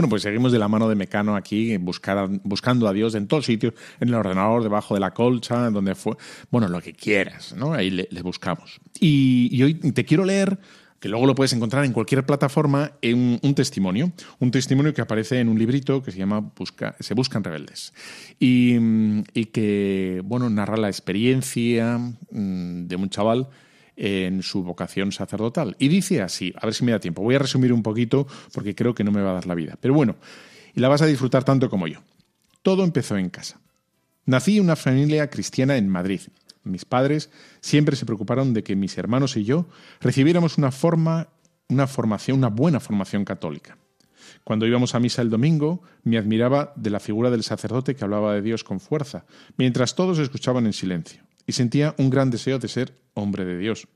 Bueno, 0.00 0.08
pues 0.08 0.22
seguimos 0.22 0.50
de 0.50 0.58
la 0.58 0.66
mano 0.66 0.88
de 0.88 0.94
Mecano 0.94 1.36
aquí, 1.36 1.76
buscar, 1.76 2.26
buscando 2.42 2.88
a 2.88 2.94
Dios 2.94 3.14
en 3.14 3.26
todos 3.26 3.44
sitios, 3.44 3.74
en 4.00 4.08
el 4.08 4.14
ordenador, 4.14 4.62
debajo 4.62 4.94
de 4.94 5.00
la 5.00 5.10
colcha, 5.10 5.66
en 5.66 5.74
donde 5.74 5.94
fue. 5.94 6.16
Bueno, 6.50 6.68
lo 6.68 6.80
que 6.80 6.94
quieras, 6.94 7.54
¿no? 7.54 7.74
Ahí 7.74 7.90
le, 7.90 8.22
buscamos. 8.22 8.80
Y, 8.98 9.62
hoy 9.62 9.74
te 9.74 10.06
quiero 10.06 10.24
leer, 10.24 10.58
que 11.00 11.10
luego 11.10 11.26
lo 11.26 11.34
puedes 11.34 11.52
encontrar 11.52 11.84
en 11.84 11.92
cualquier 11.92 12.24
plataforma, 12.24 12.92
un, 13.02 13.40
un, 13.42 13.54
testimonio. 13.54 14.10
Un 14.38 14.50
testimonio 14.50 14.94
que 14.94 15.02
aparece 15.02 15.38
en 15.38 15.50
un 15.50 15.58
librito 15.58 16.02
que 16.02 16.12
se 16.12 16.18
llama 16.18 16.50
Busca, 16.56 16.96
Se 16.98 17.12
Buscan 17.12 17.44
Rebeldes. 17.44 17.92
Y, 18.38 18.76
y 19.34 19.44
que, 19.52 20.22
bueno, 20.24 20.48
narra 20.48 20.78
la 20.78 20.88
experiencia 20.88 21.98
mm, 21.98 22.86
de 22.86 22.96
un 22.96 23.10
chaval 23.10 23.48
en 24.02 24.42
su 24.42 24.62
vocación 24.62 25.12
sacerdotal. 25.12 25.76
Y 25.78 25.88
dice 25.88 26.22
así, 26.22 26.54
a 26.56 26.64
ver 26.64 26.74
si 26.74 26.84
me 26.84 26.92
da 26.92 26.98
tiempo, 26.98 27.22
voy 27.22 27.34
a 27.34 27.38
resumir 27.38 27.70
un 27.70 27.82
poquito 27.82 28.26
porque 28.54 28.74
creo 28.74 28.94
que 28.94 29.04
no 29.04 29.12
me 29.12 29.20
va 29.20 29.32
a 29.32 29.34
dar 29.34 29.46
la 29.46 29.54
vida. 29.54 29.76
Pero 29.78 29.92
bueno, 29.92 30.16
y 30.74 30.80
la 30.80 30.88
vas 30.88 31.02
a 31.02 31.06
disfrutar 31.06 31.44
tanto 31.44 31.68
como 31.68 31.86
yo. 31.86 32.00
Todo 32.62 32.82
empezó 32.82 33.18
en 33.18 33.28
casa. 33.28 33.60
Nací 34.24 34.56
en 34.56 34.64
una 34.64 34.76
familia 34.76 35.28
cristiana 35.28 35.76
en 35.76 35.88
Madrid. 35.88 36.22
Mis 36.64 36.86
padres 36.86 37.30
siempre 37.60 37.94
se 37.94 38.06
preocuparon 38.06 38.54
de 38.54 38.62
que 38.62 38.74
mis 38.74 38.96
hermanos 38.96 39.36
y 39.36 39.44
yo 39.44 39.66
recibiéramos 40.00 40.56
una 40.56 40.70
forma, 40.70 41.28
una 41.68 41.86
formación, 41.86 42.38
una 42.38 42.48
buena 42.48 42.80
formación 42.80 43.26
católica. 43.26 43.76
Cuando 44.44 44.66
íbamos 44.66 44.94
a 44.94 45.00
misa 45.00 45.20
el 45.20 45.28
domingo, 45.28 45.82
me 46.04 46.16
admiraba 46.16 46.72
de 46.74 46.88
la 46.88 47.00
figura 47.00 47.28
del 47.30 47.42
sacerdote 47.42 47.94
que 47.94 48.04
hablaba 48.04 48.32
de 48.32 48.40
Dios 48.40 48.64
con 48.64 48.80
fuerza, 48.80 49.26
mientras 49.58 49.94
todos 49.94 50.18
escuchaban 50.18 50.64
en 50.64 50.72
silencio, 50.72 51.22
y 51.46 51.52
sentía 51.52 51.94
un 51.98 52.10
gran 52.10 52.30
deseo 52.30 52.58
de 52.58 52.68
ser 52.68 52.94
hombre 53.14 53.44
de 53.44 53.58
Dios. 53.58 53.88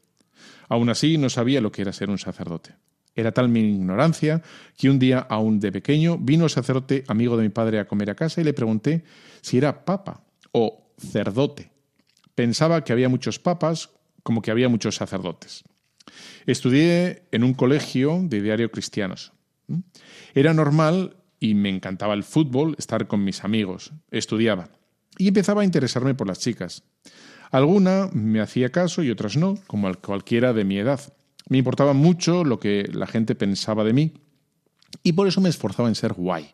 Aún 0.69 0.89
así, 0.89 1.19
no 1.19 1.31
sabía 1.31 1.61
lo 1.61 1.73
que 1.73 1.83
era 1.83 1.93
ser 1.93 2.11
un 2.11 2.19
sacerdote. 2.19 2.75
Era 3.15 3.33
tal 3.33 3.49
mi 3.49 3.61
ignorancia 3.61 4.43
que 4.77 4.91
un 4.91 4.99
día, 4.99 5.21
aún 5.21 5.61
de 5.61 5.71
pequeño, 5.71 6.19
vino 6.19 6.45
el 6.45 6.51
sacerdote 6.51 7.05
amigo 7.07 7.37
de 7.37 7.45
mi 7.45 7.49
padre 7.49 7.79
a 7.79 7.87
comer 7.87 8.11
a 8.11 8.15
casa 8.15 8.41
y 8.41 8.45
le 8.45 8.55
pregunté 8.55 9.05
si 9.41 9.59
era 9.59 9.85
papa 9.85 10.25
o 10.53 10.91
cerdote. 10.99 11.71
Pensaba 12.35 12.83
que 12.83 12.93
había 12.93 13.09
muchos 13.09 13.39
papas 13.39 13.91
como 14.23 14.43
que 14.43 14.51
había 14.51 14.69
muchos 14.69 14.97
sacerdotes. 14.97 15.63
Estudié 16.47 17.23
en 17.31 17.45
un 17.45 17.55
colegio 17.55 18.21
de 18.23 18.43
diario 18.43 18.71
cristianos. 18.71 19.33
Era 20.35 20.53
normal 20.53 21.17
y 21.39 21.55
me 21.55 21.69
encantaba 21.69 22.15
el 22.15 22.25
fútbol, 22.25 22.75
estar 22.79 23.07
con 23.07 23.23
mis 23.23 23.45
amigos. 23.45 23.93
Estudiaba 24.11 24.71
y 25.19 25.29
empezaba 25.29 25.63
a 25.63 25.65
interesarme 25.65 26.15
por 26.15 26.27
las 26.27 26.41
chicas. 26.41 26.83
Alguna 27.55 28.11
me 28.13 28.41
hacía 28.41 28.71
caso 28.71 29.05
y 29.05 29.13
otras 29.13 29.37
no, 29.37 29.55
como 29.69 29.95
cualquiera 29.95 30.53
de 30.53 30.65
mi 30.65 30.77
edad. 30.77 31.01
Me 31.49 31.59
importaba 31.59 31.93
mucho 31.93 32.43
lo 32.43 32.59
que 32.59 32.91
la 32.93 33.07
gente 33.07 33.37
pensaba 33.37 33.85
de 33.85 33.93
mí 33.93 34.13
y 35.05 35.13
por 35.13 35.29
eso 35.29 35.41
me 35.41 35.51
esforzaba 35.51 35.89
en 35.89 35.95
ser 35.95 36.15
guay. 36.15 36.51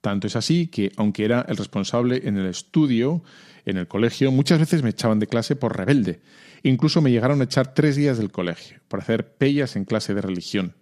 Tanto 0.00 0.28
es 0.28 0.36
así 0.36 0.68
que, 0.68 0.92
aunque 0.96 1.26
era 1.26 1.44
el 1.46 1.58
responsable 1.58 2.22
en 2.24 2.38
el 2.38 2.46
estudio, 2.46 3.22
en 3.66 3.76
el 3.76 3.86
colegio, 3.86 4.32
muchas 4.32 4.58
veces 4.58 4.82
me 4.82 4.88
echaban 4.88 5.18
de 5.18 5.26
clase 5.26 5.56
por 5.56 5.76
rebelde. 5.76 6.22
Incluso 6.62 7.02
me 7.02 7.10
llegaron 7.10 7.42
a 7.42 7.44
echar 7.44 7.74
tres 7.74 7.96
días 7.96 8.16
del 8.16 8.32
colegio 8.32 8.80
por 8.88 9.00
hacer 9.00 9.34
pellas 9.34 9.76
en 9.76 9.84
clase 9.84 10.14
de 10.14 10.22
religión. 10.22 10.74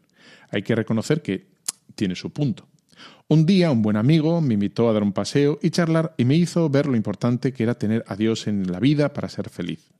Hay 0.50 0.62
que 0.62 0.76
reconocer 0.76 1.20
que 1.20 1.48
tiene 1.96 2.14
su 2.14 2.30
punto. 2.30 2.68
Un 3.30 3.44
día 3.44 3.70
un 3.70 3.82
buen 3.82 3.98
amigo 3.98 4.40
me 4.40 4.54
invitó 4.54 4.88
a 4.88 4.94
dar 4.94 5.02
un 5.02 5.12
paseo 5.12 5.58
y 5.60 5.68
charlar 5.68 6.14
y 6.16 6.24
me 6.24 6.34
hizo 6.34 6.70
ver 6.70 6.86
lo 6.86 6.96
importante 6.96 7.52
que 7.52 7.62
era 7.62 7.74
tener 7.74 8.02
a 8.08 8.16
Dios 8.16 8.46
en 8.46 8.72
la 8.72 8.80
vida 8.80 9.12
para 9.12 9.28
ser 9.28 9.50
feliz. 9.50 9.92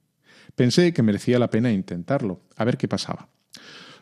Pensé 0.57 0.95
que 0.95 1.03
merecía 1.03 1.39
la 1.39 1.51
pena 1.51 1.71
intentarlo, 1.71 2.41
a 2.57 2.65
ver 2.65 2.79
qué 2.79 2.89
pasaba. 2.89 3.29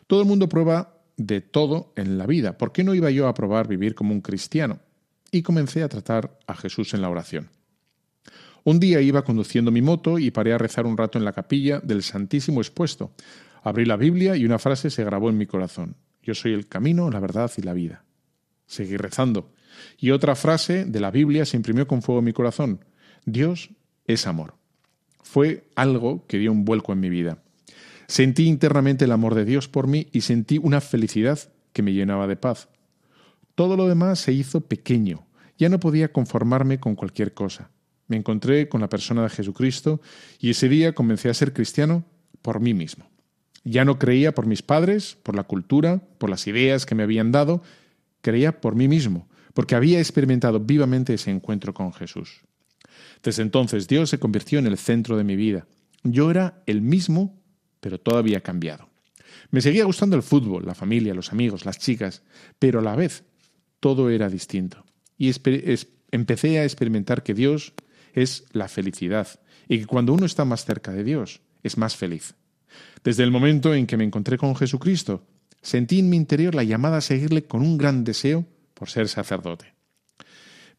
Todo 0.07 0.21
el 0.21 0.27
mundo 0.27 0.47
prueba 0.47 1.01
de 1.17 1.41
todo 1.41 1.91
en 1.97 2.17
la 2.17 2.25
vida. 2.25 2.57
¿Por 2.57 2.71
qué 2.71 2.85
no 2.85 2.95
iba 2.95 3.11
yo 3.11 3.27
a 3.27 3.33
probar 3.33 3.67
vivir 3.67 3.95
como 3.95 4.13
un 4.13 4.21
cristiano? 4.21 4.79
Y 5.29 5.41
comencé 5.41 5.83
a 5.83 5.89
tratar 5.89 6.39
a 6.47 6.55
Jesús 6.55 6.93
en 6.93 7.01
la 7.01 7.09
oración. 7.09 7.49
Un 8.63 8.79
día 8.79 9.01
iba 9.01 9.25
conduciendo 9.25 9.71
mi 9.71 9.81
moto 9.81 10.19
y 10.19 10.31
paré 10.31 10.53
a 10.53 10.57
rezar 10.57 10.85
un 10.85 10.95
rato 10.95 11.17
en 11.17 11.25
la 11.25 11.33
capilla 11.33 11.81
del 11.81 12.01
Santísimo 12.01 12.61
expuesto. 12.61 13.11
Abrí 13.61 13.83
la 13.83 13.97
Biblia 13.97 14.37
y 14.37 14.45
una 14.45 14.57
frase 14.57 14.89
se 14.89 15.03
grabó 15.03 15.29
en 15.29 15.37
mi 15.37 15.47
corazón. 15.47 15.97
Yo 16.23 16.33
soy 16.33 16.53
el 16.53 16.69
camino, 16.69 17.09
la 17.09 17.19
verdad 17.19 17.51
y 17.57 17.61
la 17.61 17.73
vida. 17.73 18.06
Seguí 18.67 18.97
rezando. 18.97 19.51
Y 19.97 20.11
otra 20.11 20.35
frase 20.35 20.85
de 20.85 20.99
la 20.99 21.11
Biblia 21.11 21.45
se 21.45 21.57
imprimió 21.57 21.87
con 21.87 22.01
fuego 22.01 22.19
en 22.19 22.25
mi 22.25 22.33
corazón. 22.33 22.85
Dios 23.25 23.71
es 24.05 24.27
amor. 24.27 24.55
Fue 25.23 25.67
algo 25.75 26.25
que 26.27 26.37
dio 26.37 26.51
un 26.51 26.65
vuelco 26.65 26.93
en 26.93 26.99
mi 26.99 27.09
vida. 27.09 27.39
Sentí 28.07 28.45
internamente 28.45 29.05
el 29.05 29.11
amor 29.11 29.35
de 29.35 29.43
Dios 29.43 29.67
por 29.67 29.87
mí 29.87 30.07
y 30.11 30.21
sentí 30.21 30.57
una 30.57 30.79
felicidad 30.79 31.39
que 31.73 31.81
me 31.81 31.93
llenaba 31.93 32.27
de 32.27 32.37
paz. 32.37 32.69
Todo 33.55 33.75
lo 33.75 33.87
demás 33.87 34.19
se 34.19 34.31
hizo 34.31 34.61
pequeño. 34.61 35.27
Ya 35.57 35.67
no 35.67 35.79
podía 35.79 36.13
conformarme 36.13 36.79
con 36.79 36.95
cualquier 36.95 37.33
cosa. 37.33 37.71
Me 38.07 38.15
encontré 38.15 38.69
con 38.69 38.79
la 38.79 38.89
persona 38.89 39.23
de 39.23 39.29
Jesucristo 39.29 39.99
y 40.39 40.51
ese 40.51 40.69
día 40.69 40.93
comencé 40.93 41.29
a 41.29 41.33
ser 41.33 41.51
cristiano 41.51 42.05
por 42.41 42.61
mí 42.61 42.73
mismo. 42.73 43.09
Ya 43.65 43.83
no 43.83 43.99
creía 43.99 44.33
por 44.33 44.45
mis 44.45 44.61
padres, 44.61 45.17
por 45.23 45.35
la 45.35 45.43
cultura, 45.43 46.01
por 46.17 46.29
las 46.29 46.47
ideas 46.47 46.85
que 46.85 46.95
me 46.95 47.03
habían 47.03 47.33
dado, 47.33 47.61
creía 48.21 48.59
por 48.61 48.75
mí 48.75 48.87
mismo, 48.87 49.29
porque 49.53 49.75
había 49.75 49.99
experimentado 49.99 50.59
vivamente 50.59 51.13
ese 51.13 51.31
encuentro 51.31 51.73
con 51.73 51.93
Jesús. 51.93 52.41
Desde 53.23 53.41
entonces 53.41 53.87
Dios 53.87 54.09
se 54.09 54.19
convirtió 54.19 54.59
en 54.59 54.67
el 54.67 54.77
centro 54.77 55.17
de 55.17 55.23
mi 55.23 55.35
vida. 55.35 55.67
Yo 56.03 56.29
era 56.29 56.61
el 56.65 56.81
mismo 56.81 57.37
pero 57.79 57.99
todo 57.99 58.17
había 58.17 58.41
cambiado. 58.41 58.89
Me 59.51 59.61
seguía 59.61 59.85
gustando 59.85 60.15
el 60.15 60.23
fútbol, 60.23 60.65
la 60.65 60.75
familia, 60.75 61.13
los 61.13 61.31
amigos, 61.31 61.65
las 61.65 61.79
chicas, 61.79 62.23
pero 62.59 62.79
a 62.79 62.81
la 62.81 62.95
vez 62.95 63.23
todo 63.79 64.09
era 64.09 64.29
distinto. 64.29 64.83
Y 65.17 65.31
empecé 66.11 66.59
a 66.59 66.63
experimentar 66.63 67.23
que 67.23 67.33
Dios 67.33 67.73
es 68.13 68.45
la 68.51 68.67
felicidad 68.67 69.27
y 69.67 69.79
que 69.79 69.85
cuando 69.85 70.13
uno 70.13 70.25
está 70.25 70.43
más 70.45 70.65
cerca 70.65 70.91
de 70.91 71.03
Dios 71.03 71.41
es 71.63 71.77
más 71.77 71.95
feliz. 71.95 72.35
Desde 73.03 73.23
el 73.23 73.31
momento 73.31 73.73
en 73.73 73.87
que 73.87 73.97
me 73.97 74.03
encontré 74.03 74.37
con 74.37 74.55
Jesucristo, 74.55 75.25
sentí 75.61 75.99
en 75.99 76.09
mi 76.09 76.17
interior 76.17 76.55
la 76.55 76.63
llamada 76.63 76.97
a 76.97 77.01
seguirle 77.01 77.45
con 77.45 77.61
un 77.61 77.77
gran 77.77 78.03
deseo 78.03 78.45
por 78.73 78.89
ser 78.89 79.07
sacerdote. 79.07 79.73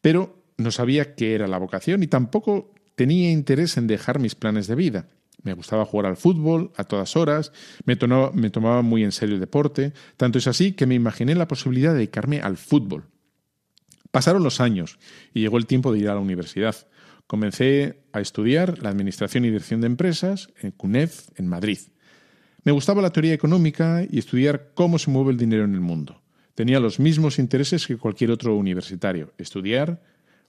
Pero 0.01 0.43
no 0.57 0.71
sabía 0.71 1.15
qué 1.15 1.35
era 1.35 1.47
la 1.47 1.57
vocación 1.57 2.03
y 2.03 2.07
tampoco 2.07 2.73
tenía 2.95 3.31
interés 3.31 3.77
en 3.77 3.87
dejar 3.87 4.19
mis 4.19 4.35
planes 4.35 4.67
de 4.67 4.75
vida. 4.75 5.07
Me 5.41 5.53
gustaba 5.53 5.85
jugar 5.85 6.05
al 6.05 6.17
fútbol 6.17 6.71
a 6.75 6.83
todas 6.83 7.15
horas, 7.15 7.53
me, 7.85 7.95
tomaba 7.95 8.81
muy 8.81 9.03
en 9.03 9.13
serio 9.13 9.35
el 9.35 9.39
deporte, 9.39 9.93
tanto 10.17 10.37
es 10.37 10.47
así 10.47 10.73
que 10.73 10.85
me 10.85 10.95
imaginé 10.95 11.33
la 11.33 11.47
posibilidad 11.47 11.91
de 11.91 11.99
dedicarme 11.99 12.41
al 12.41 12.57
fútbol. 12.57 13.05
Pasaron 14.11 14.43
los 14.43 14.59
años 14.59 14.99
y 15.33 15.41
llegó 15.41 15.57
el 15.57 15.65
tiempo 15.65 15.93
de 15.93 15.99
ir 15.99 16.09
a 16.09 16.15
la 16.15 16.19
universidad. 16.19 16.75
Comencé 17.25 18.01
a 18.11 18.19
estudiar 18.19 18.81
la 18.81 18.89
Administración 18.89 19.45
y 19.45 19.49
Dirección 19.49 19.81
de 19.81 19.87
Empresas 19.87 20.49
en 20.59 20.71
CUNEF, 20.71 21.29
en 21.37 21.47
Madrid. 21.47 21.79
Me 22.63 22.71
gustaba 22.71 23.01
la 23.01 23.11
teoría 23.11 23.33
económica 23.33 24.03
y 24.09 24.19
estudiar 24.19 24.71
cómo 24.73 24.99
se 24.99 25.09
mueve 25.09 25.31
el 25.31 25.37
dinero 25.37 25.63
en 25.63 25.73
el 25.73 25.81
mundo. 25.81 26.21
Tenía 26.55 26.79
los 26.79 26.99
mismos 26.99 27.39
intereses 27.39 27.87
que 27.87 27.97
cualquier 27.97 28.31
otro 28.31 28.55
universitario, 28.55 29.31
estudiar, 29.37 30.01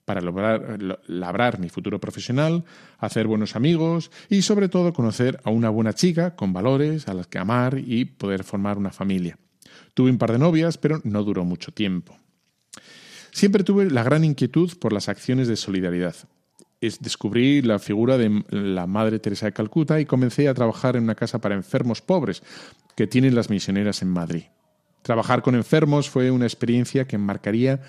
para 0.05 0.21
lograr, 0.21 0.79
labrar 1.07 1.61
mi 1.61 1.69
futuro 1.69 2.01
profesional, 2.01 2.65
hacer 2.99 3.29
buenos 3.29 3.55
amigos 3.55 4.11
y 4.29 4.43
sobre 4.43 4.69
todo 4.69 4.93
conocer 4.93 5.41
a 5.45 5.51
una 5.51 5.71
buena 5.71 5.93
chica 5.93 6.35
con 6.35 6.53
valores 6.53 7.07
a 7.07 7.15
las 7.15 7.29
que 7.29 7.39
amar 7.39 7.79
y 7.79 8.07
poder 8.07 8.43
formar 8.43 8.77
una 8.77 8.91
familia. 8.91 9.39
Tuve 9.95 10.11
un 10.11 10.19
par 10.19 10.33
de 10.33 10.39
novias, 10.39 10.79
pero 10.79 11.01
no 11.05 11.23
duró 11.23 11.45
mucho 11.45 11.73
tiempo. 11.73 12.17
Siempre 13.31 13.63
tuve 13.63 13.89
la 13.89 14.03
gran 14.03 14.25
inquietud 14.25 14.77
por 14.79 14.93
las 14.93 15.09
acciones 15.09 15.47
de 15.47 15.55
solidaridad. 15.55 16.17
Descubrí 16.81 17.63
la 17.63 17.79
figura 17.79 18.17
de 18.17 18.45
la 18.51 18.87
Madre 18.87 19.19
Teresa 19.19 19.47
de 19.47 19.53
Calcuta 19.53 20.01
y 20.01 20.07
comencé 20.07 20.49
a 20.49 20.55
trabajar 20.55 20.97
en 20.97 21.05
una 21.05 21.15
casa 21.15 21.41
para 21.41 21.55
enfermos 21.55 22.01
pobres 22.01 22.43
que 22.97 23.07
tienen 23.07 23.35
las 23.35 23.51
misioneras 23.51 24.03
en 24.03 24.09
Madrid. 24.09 24.45
Trabajar 25.03 25.43
con 25.43 25.55
enfermos 25.55 26.09
fue 26.09 26.31
una 26.31 26.47
experiencia 26.47 27.07
que 27.07 27.19
marcaría 27.19 27.81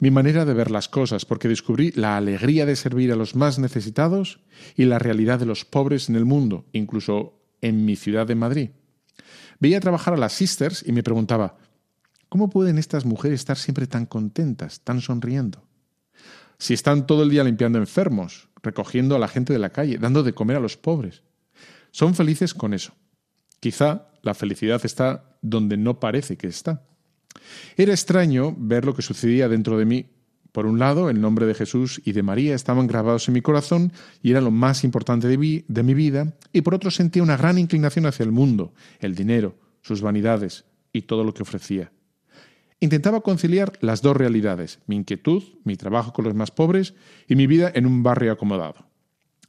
mi 0.00 0.10
manera 0.10 0.44
de 0.44 0.54
ver 0.54 0.70
las 0.70 0.88
cosas, 0.88 1.24
porque 1.24 1.48
descubrí 1.48 1.92
la 1.92 2.16
alegría 2.16 2.66
de 2.66 2.76
servir 2.76 3.12
a 3.12 3.16
los 3.16 3.36
más 3.36 3.58
necesitados 3.58 4.40
y 4.76 4.84
la 4.84 4.98
realidad 4.98 5.38
de 5.38 5.46
los 5.46 5.64
pobres 5.64 6.08
en 6.08 6.16
el 6.16 6.24
mundo, 6.24 6.66
incluso 6.72 7.40
en 7.60 7.84
mi 7.84 7.96
ciudad 7.96 8.26
de 8.26 8.34
Madrid. 8.34 8.70
Veía 9.60 9.80
trabajar 9.80 10.14
a 10.14 10.18
las 10.18 10.32
sisters 10.32 10.84
y 10.86 10.92
me 10.92 11.02
preguntaba, 11.02 11.56
¿cómo 12.28 12.50
pueden 12.50 12.78
estas 12.78 13.04
mujeres 13.04 13.40
estar 13.40 13.56
siempre 13.56 13.86
tan 13.86 14.06
contentas, 14.06 14.80
tan 14.80 15.00
sonriendo? 15.00 15.63
Si 16.58 16.74
están 16.74 17.06
todo 17.06 17.22
el 17.22 17.30
día 17.30 17.44
limpiando 17.44 17.78
enfermos, 17.78 18.48
recogiendo 18.62 19.14
a 19.14 19.18
la 19.18 19.28
gente 19.28 19.52
de 19.52 19.58
la 19.58 19.70
calle, 19.70 19.98
dando 19.98 20.22
de 20.22 20.34
comer 20.34 20.56
a 20.56 20.60
los 20.60 20.76
pobres. 20.76 21.22
Son 21.90 22.14
felices 22.14 22.54
con 22.54 22.74
eso. 22.74 22.94
Quizá 23.60 24.08
la 24.22 24.34
felicidad 24.34 24.84
está 24.84 25.36
donde 25.42 25.76
no 25.76 26.00
parece 26.00 26.36
que 26.36 26.46
está. 26.46 26.82
Era 27.76 27.92
extraño 27.92 28.54
ver 28.58 28.84
lo 28.84 28.94
que 28.94 29.02
sucedía 29.02 29.48
dentro 29.48 29.78
de 29.78 29.84
mí. 29.84 30.06
Por 30.52 30.66
un 30.66 30.78
lado, 30.78 31.10
el 31.10 31.20
nombre 31.20 31.46
de 31.46 31.54
Jesús 31.54 32.00
y 32.04 32.12
de 32.12 32.22
María 32.22 32.54
estaban 32.54 32.86
grabados 32.86 33.26
en 33.28 33.34
mi 33.34 33.42
corazón 33.42 33.92
y 34.22 34.30
era 34.30 34.40
lo 34.40 34.50
más 34.50 34.84
importante 34.84 35.26
de 35.26 35.64
de 35.66 35.82
mi 35.82 35.94
vida, 35.94 36.36
y 36.52 36.60
por 36.60 36.74
otro 36.74 36.90
sentía 36.90 37.22
una 37.24 37.36
gran 37.36 37.58
inclinación 37.58 38.06
hacia 38.06 38.22
el 38.22 38.30
mundo, 38.30 38.72
el 39.00 39.16
dinero, 39.16 39.56
sus 39.82 40.00
vanidades 40.00 40.64
y 40.92 41.02
todo 41.02 41.24
lo 41.24 41.34
que 41.34 41.42
ofrecía. 41.42 41.90
Intentaba 42.80 43.22
conciliar 43.22 43.72
las 43.80 44.02
dos 44.02 44.16
realidades, 44.16 44.80
mi 44.86 44.96
inquietud, 44.96 45.42
mi 45.64 45.76
trabajo 45.76 46.12
con 46.12 46.24
los 46.24 46.34
más 46.34 46.50
pobres 46.50 46.94
y 47.28 47.36
mi 47.36 47.46
vida 47.46 47.70
en 47.74 47.86
un 47.86 48.02
barrio 48.02 48.32
acomodado. 48.32 48.86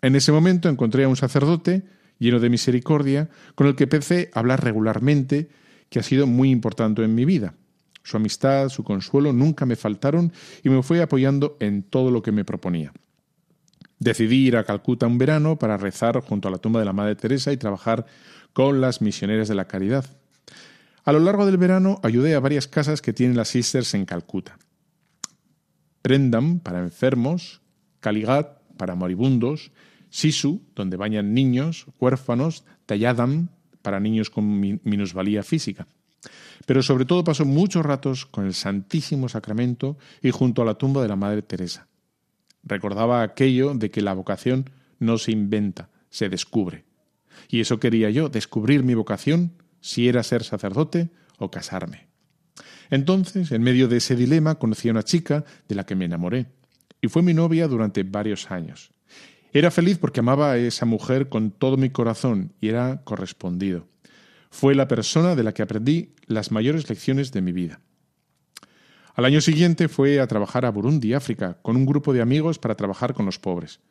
En 0.02 0.16
ese 0.16 0.32
momento 0.32 0.70
encontré 0.70 1.04
a 1.04 1.10
un 1.10 1.18
sacerdote 1.18 1.84
lleno 2.20 2.40
de 2.40 2.50
misericordia, 2.50 3.30
con 3.56 3.68
el 3.68 3.76
que 3.76 3.84
empecé 3.84 4.30
a 4.34 4.40
hablar 4.40 4.64
regularmente, 4.64 5.50
que 5.90 6.00
ha 6.00 6.04
sido 6.04 6.28
muy 6.28 6.50
importante 6.50 7.04
en 7.04 7.16
mi 7.16 7.26
vida. 7.26 7.56
Su 8.04 8.18
amistad, 8.18 8.70
su 8.70 8.84
consuelo 8.84 9.34
nunca 9.34 9.66
me 9.66 9.76
faltaron 9.76 10.32
y 10.64 10.70
me 10.70 10.84
fue 10.84 11.02
apoyando 11.02 11.58
en 11.60 11.84
todo 11.84 12.12
lo 12.12 12.22
que 12.22 12.32
me 12.32 12.46
proponía. 12.46 12.94
Decidí 14.00 14.48
ir 14.48 14.58
a 14.58 14.64
Calcuta 14.64 15.08
un 15.08 15.18
verano 15.18 15.58
para 15.58 15.78
rezar 15.78 16.20
junto 16.22 16.48
a 16.48 16.52
la 16.52 16.58
tumba 16.58 16.80
de 16.80 16.86
la 16.86 16.94
Madre 16.94 17.16
Teresa 17.16 17.52
y 17.52 17.58
trabajar 17.58 18.06
con 18.54 18.82
las 18.82 19.02
misioneras 19.02 19.48
de 19.48 19.56
la 19.56 19.66
caridad. 19.66 20.06
A 21.06 21.12
lo 21.12 21.20
largo 21.20 21.46
del 21.46 21.58
verano 21.58 22.00
ayudé 22.02 22.34
a 22.34 22.40
varias 22.40 22.68
casas 22.68 23.00
que 23.00 23.14
tienen 23.14 23.38
las 23.38 23.50
sisters 23.50 23.94
en 23.94 24.06
Calcuta. 24.06 24.58
Prendam 26.02 26.60
para 26.60 26.80
enfermos, 26.80 27.62
Kaligat 28.00 28.60
para 28.76 28.96
moribundos, 28.96 29.72
Sisu, 30.10 30.64
donde 30.76 30.98
bañan 30.98 31.36
niños, 31.36 31.86
huérfanos, 32.00 32.66
Tayadam 32.88 33.50
para 33.84 34.00
niños 34.00 34.32
con 34.32 34.60
minusvalía 34.84 35.44
física. 35.44 35.88
Pero 36.66 36.82
sobre 36.82 37.06
todo 37.06 37.24
pasó 37.24 37.46
muchos 37.46 37.86
ratos 37.86 38.26
con 38.26 38.48
el 38.48 38.56
Santísimo 38.56 39.30
Sacramento 39.30 39.98
y 40.24 40.32
junto 40.32 40.64
a 40.64 40.66
la 40.66 40.74
tumba 40.74 41.04
de 41.04 41.08
la 41.08 41.16
Madre 41.16 41.44
Teresa. 41.44 41.88
Recordaba 42.64 43.22
aquello 43.22 43.76
de 43.76 43.92
que 43.92 44.02
la 44.02 44.14
vocación 44.14 44.72
no 44.98 45.20
se 45.20 45.32
inventa, 45.32 45.90
se 46.10 46.30
descubre. 46.30 46.86
Y 47.48 47.60
eso 47.60 47.80
quería 47.80 48.10
yo, 48.10 48.30
descubrir 48.30 48.84
mi 48.84 48.96
vocación, 48.96 49.52
si 49.86 50.10
era 50.10 50.24
ser 50.24 50.44
sacerdote 50.44 51.12
o 51.38 51.52
casarme. 51.52 52.08
Entonces, 52.90 53.52
en 53.52 53.62
medio 53.62 53.88
de 53.88 53.98
ese 53.98 54.16
dilema, 54.16 54.56
conocí 54.56 54.90
a 54.90 54.92
una 54.92 55.04
chica 55.04 55.46
de 55.68 55.76
la 55.76 55.86
que 55.86 55.94
me 55.94 56.06
enamoré, 56.06 56.48
y 57.02 57.08
fue 57.08 57.22
mi 57.22 57.36
novia 57.36 57.68
durante 57.68 58.02
varios 58.02 58.50
años. 58.50 58.90
Era 59.54 59.70
feliz 59.70 60.00
porque 60.00 60.22
amaba 60.22 60.54
a 60.54 60.58
esa 60.58 60.88
mujer 60.88 61.30
con 61.30 61.52
todo 61.52 61.78
mi 61.78 61.92
corazón 61.92 62.52
y 62.60 62.70
era 62.70 63.04
correspondido. 63.04 63.88
Fue 64.50 64.74
la 64.74 64.88
persona 64.88 65.36
de 65.36 65.44
la 65.44 65.54
que 65.54 65.62
aprendí 65.62 66.16
las 66.26 66.52
mayores 66.52 66.90
lecciones 66.90 67.32
de 67.32 67.42
mi 67.42 67.52
vida. 67.52 67.80
Al 69.14 69.26
año 69.26 69.40
siguiente 69.40 69.88
fue 69.88 70.20
a 70.20 70.26
trabajar 70.26 70.66
a 70.66 70.72
Burundi, 70.72 71.14
África, 71.14 71.60
con 71.62 71.76
un 71.76 71.86
grupo 71.86 72.12
de 72.12 72.22
amigos 72.24 72.58
para 72.58 72.76
trabajar 72.76 73.14
con 73.14 73.28
los 73.28 73.38
pobres. 73.38 73.82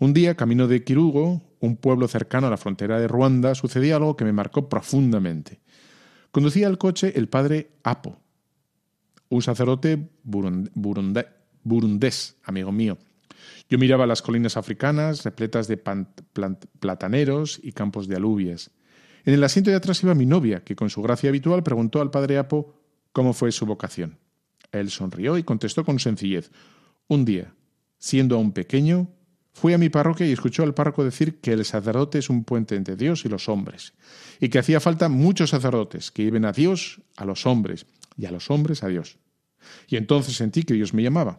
Un 0.00 0.14
día, 0.14 0.36
camino 0.36 0.68
de 0.68 0.84
Kirugo, 0.84 1.42
un 1.58 1.76
pueblo 1.76 2.06
cercano 2.06 2.46
a 2.46 2.50
la 2.50 2.56
frontera 2.56 3.00
de 3.00 3.08
Ruanda, 3.08 3.56
sucedió 3.56 3.96
algo 3.96 4.16
que 4.16 4.24
me 4.24 4.32
marcó 4.32 4.68
profundamente. 4.68 5.60
Conducía 6.30 6.68
el 6.68 6.78
coche 6.78 7.14
el 7.16 7.28
padre 7.28 7.72
Apo, 7.82 8.20
un 9.28 9.42
sacerdote 9.42 10.08
burundés, 11.64 12.36
amigo 12.44 12.70
mío. 12.70 12.98
Yo 13.68 13.78
miraba 13.78 14.06
las 14.06 14.22
colinas 14.22 14.56
africanas 14.56 15.24
repletas 15.24 15.66
de 15.66 15.82
plataneros 16.78 17.60
y 17.62 17.72
campos 17.72 18.06
de 18.06 18.16
alubias. 18.16 18.70
En 19.24 19.34
el 19.34 19.42
asiento 19.42 19.70
de 19.70 19.76
atrás 19.76 20.02
iba 20.02 20.14
mi 20.14 20.26
novia, 20.26 20.62
que 20.62 20.76
con 20.76 20.90
su 20.90 21.02
gracia 21.02 21.28
habitual 21.28 21.62
preguntó 21.62 22.00
al 22.00 22.10
padre 22.10 22.38
Apo 22.38 22.74
cómo 23.12 23.32
fue 23.32 23.50
su 23.50 23.66
vocación. 23.66 24.18
Él 24.70 24.90
sonrió 24.90 25.38
y 25.38 25.42
contestó 25.42 25.84
con 25.84 25.98
sencillez. 25.98 26.52
Un 27.08 27.24
día, 27.24 27.54
siendo 27.98 28.36
aún 28.36 28.52
pequeño, 28.52 29.08
fui 29.58 29.74
a 29.74 29.78
mi 29.78 29.88
parroquia 29.88 30.26
y 30.26 30.32
escuchó 30.32 30.62
al 30.62 30.74
párroco 30.74 31.04
decir 31.04 31.40
que 31.40 31.52
el 31.52 31.64
sacerdote 31.64 32.18
es 32.18 32.30
un 32.30 32.44
puente 32.44 32.76
entre 32.76 32.96
Dios 32.96 33.24
y 33.24 33.28
los 33.28 33.48
hombres, 33.48 33.92
y 34.40 34.48
que 34.48 34.58
hacía 34.58 34.80
falta 34.80 35.08
muchos 35.08 35.50
sacerdotes 35.50 36.10
que 36.10 36.24
lleven 36.24 36.44
a 36.44 36.52
Dios 36.52 37.00
a 37.16 37.24
los 37.24 37.44
hombres 37.44 37.86
y 38.16 38.26
a 38.26 38.30
los 38.30 38.50
hombres 38.50 38.82
a 38.82 38.88
Dios. 38.88 39.18
Y 39.88 39.96
entonces 39.96 40.36
sentí 40.36 40.62
que 40.62 40.74
Dios 40.74 40.94
me 40.94 41.02
llamaba. 41.02 41.38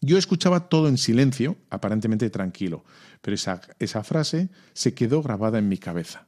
Yo 0.00 0.18
escuchaba 0.18 0.68
todo 0.68 0.88
en 0.88 0.98
silencio, 0.98 1.56
aparentemente 1.70 2.28
tranquilo, 2.30 2.84
pero 3.20 3.34
esa, 3.34 3.60
esa 3.78 4.02
frase 4.02 4.48
se 4.72 4.94
quedó 4.94 5.22
grabada 5.22 5.58
en 5.58 5.68
mi 5.68 5.78
cabeza. 5.78 6.26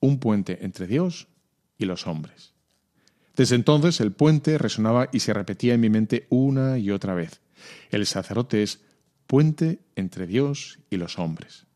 Un 0.00 0.20
puente 0.20 0.64
entre 0.64 0.86
Dios 0.86 1.28
y 1.76 1.86
los 1.86 2.06
hombres. 2.06 2.52
Desde 3.36 3.56
entonces 3.56 4.00
el 4.00 4.12
puente 4.12 4.58
resonaba 4.58 5.08
y 5.12 5.20
se 5.20 5.32
repetía 5.32 5.74
en 5.74 5.80
mi 5.80 5.90
mente 5.90 6.26
una 6.28 6.78
y 6.78 6.90
otra 6.90 7.14
vez. 7.14 7.40
El 7.90 8.06
sacerdote 8.06 8.62
es 8.62 8.80
puente 9.28 9.78
entre 9.94 10.26
Dios 10.26 10.80
y 10.90 10.96
los 10.96 11.20
hombres. 11.20 11.66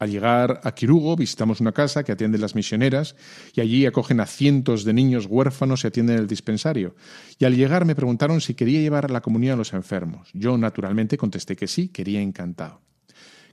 Al 0.00 0.10
llegar 0.10 0.60
a 0.64 0.74
Quirugo 0.74 1.14
visitamos 1.14 1.60
una 1.60 1.72
casa 1.72 2.02
que 2.02 2.10
atiende 2.10 2.36
las 2.36 2.56
misioneras 2.56 3.14
y 3.54 3.60
allí 3.60 3.86
acogen 3.86 4.18
a 4.18 4.26
cientos 4.26 4.84
de 4.84 4.92
niños 4.92 5.26
huérfanos 5.26 5.84
y 5.84 5.86
atienden 5.86 6.18
el 6.18 6.26
dispensario. 6.26 6.96
Y 7.38 7.44
al 7.44 7.54
llegar 7.54 7.84
me 7.84 7.94
preguntaron 7.94 8.40
si 8.40 8.54
quería 8.54 8.80
llevar 8.80 9.10
la 9.10 9.20
comunión 9.20 9.54
a 9.54 9.56
los 9.56 9.72
enfermos. 9.72 10.30
Yo 10.32 10.58
naturalmente 10.58 11.16
contesté 11.16 11.54
que 11.54 11.68
sí, 11.68 11.88
quería 11.88 12.20
encantado. 12.20 12.80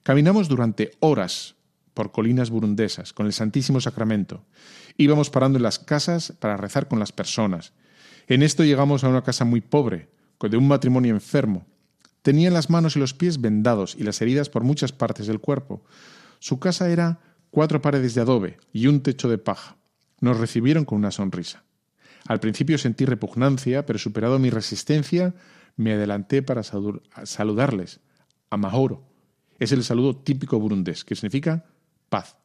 Caminamos 0.01 0.47
durante 0.47 0.91
horas 0.99 1.55
por 1.93 2.11
colinas 2.11 2.49
burundesas 2.49 3.13
con 3.13 3.27
el 3.27 3.33
Santísimo 3.33 3.79
Sacramento. 3.79 4.45
Íbamos 4.97 5.29
parando 5.29 5.57
en 5.57 5.63
las 5.63 5.79
casas 5.79 6.33
para 6.39 6.57
rezar 6.57 6.87
con 6.87 6.97
las 6.97 7.11
personas. 7.11 7.73
En 8.27 8.41
esto 8.41 8.63
llegamos 8.63 9.03
a 9.03 9.09
una 9.09 9.23
casa 9.23 9.45
muy 9.45 9.61
pobre, 9.61 10.09
de 10.49 10.57
un 10.57 10.67
matrimonio 10.67 11.13
enfermo. 11.13 11.67
Tenían 12.21 12.53
las 12.53 12.69
manos 12.69 12.95
y 12.95 12.99
los 12.99 13.13
pies 13.13 13.41
vendados 13.41 13.95
y 13.97 14.03
las 14.03 14.21
heridas 14.21 14.49
por 14.49 14.63
muchas 14.63 14.91
partes 14.91 15.27
del 15.27 15.39
cuerpo. 15.39 15.83
Su 16.39 16.59
casa 16.59 16.89
era 16.89 17.19
cuatro 17.49 17.81
paredes 17.81 18.13
de 18.13 18.21
adobe 18.21 18.57
y 18.71 18.87
un 18.87 19.01
techo 19.01 19.29
de 19.29 19.37
paja. 19.37 19.77
Nos 20.19 20.39
recibieron 20.39 20.85
con 20.85 20.99
una 20.99 21.11
sonrisa. 21.11 21.63
Al 22.27 22.39
principio 22.39 22.77
sentí 22.77 23.05
repugnancia, 23.05 23.85
pero 23.85 23.97
superado 23.97 24.37
mi 24.37 24.51
resistencia, 24.51 25.33
me 25.75 25.93
adelanté 25.93 26.43
para 26.43 26.61
saludarles. 26.63 27.99
A 28.51 28.57
Mahoro. 28.57 29.07
Es 29.59 29.71
el 29.71 29.83
saludo 29.83 30.17
típico 30.17 30.59
burundés, 30.59 31.05
que 31.05 31.15
significa 31.15 31.65
paz. 32.09 32.37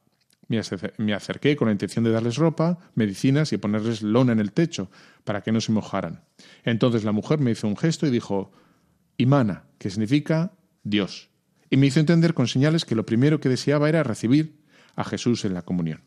Me 0.48 1.14
acerqué 1.14 1.56
con 1.56 1.66
la 1.66 1.72
intención 1.72 2.04
de 2.04 2.12
darles 2.12 2.36
ropa, 2.36 2.78
medicinas 2.94 3.52
y 3.52 3.56
ponerles 3.56 4.02
lona 4.02 4.32
en 4.32 4.38
el 4.38 4.52
techo 4.52 4.88
para 5.24 5.42
que 5.42 5.50
no 5.50 5.60
se 5.60 5.72
mojaran. 5.72 6.22
Entonces 6.62 7.02
la 7.02 7.10
mujer 7.12 7.40
me 7.40 7.50
hizo 7.50 7.66
un 7.66 7.76
gesto 7.76 8.06
y 8.06 8.10
dijo 8.10 8.52
Imana, 9.16 9.64
que 9.78 9.90
significa 9.90 10.52
Dios, 10.82 11.30
y 11.70 11.76
me 11.76 11.86
hizo 11.86 12.00
entender 12.00 12.34
con 12.34 12.48
señales 12.48 12.84
que 12.84 12.94
lo 12.94 13.06
primero 13.06 13.40
que 13.40 13.48
deseaba 13.48 13.88
era 13.88 14.02
recibir 14.02 14.60
a 14.94 15.04
Jesús 15.04 15.44
en 15.44 15.54
la 15.54 15.62
comunión. 15.62 16.02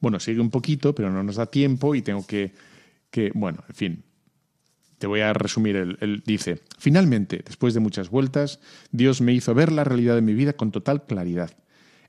Bueno, 0.00 0.18
sigue 0.18 0.40
un 0.40 0.50
poquito, 0.50 0.94
pero 0.94 1.10
no 1.10 1.22
nos 1.22 1.36
da 1.36 1.46
tiempo 1.46 1.94
y 1.94 2.02
tengo 2.02 2.26
que, 2.26 2.54
que 3.10 3.30
bueno, 3.34 3.62
en 3.68 3.74
fin, 3.74 4.04
te 4.98 5.06
voy 5.06 5.20
a 5.20 5.32
resumir. 5.32 5.76
Él, 5.76 6.22
dice, 6.26 6.60
finalmente, 6.78 7.42
después 7.44 7.74
de 7.74 7.80
muchas 7.80 8.10
vueltas, 8.10 8.60
Dios 8.92 9.20
me 9.20 9.32
hizo 9.32 9.54
ver 9.54 9.72
la 9.72 9.84
realidad 9.84 10.14
de 10.14 10.22
mi 10.22 10.34
vida 10.34 10.54
con 10.54 10.72
total 10.72 11.04
claridad. 11.06 11.50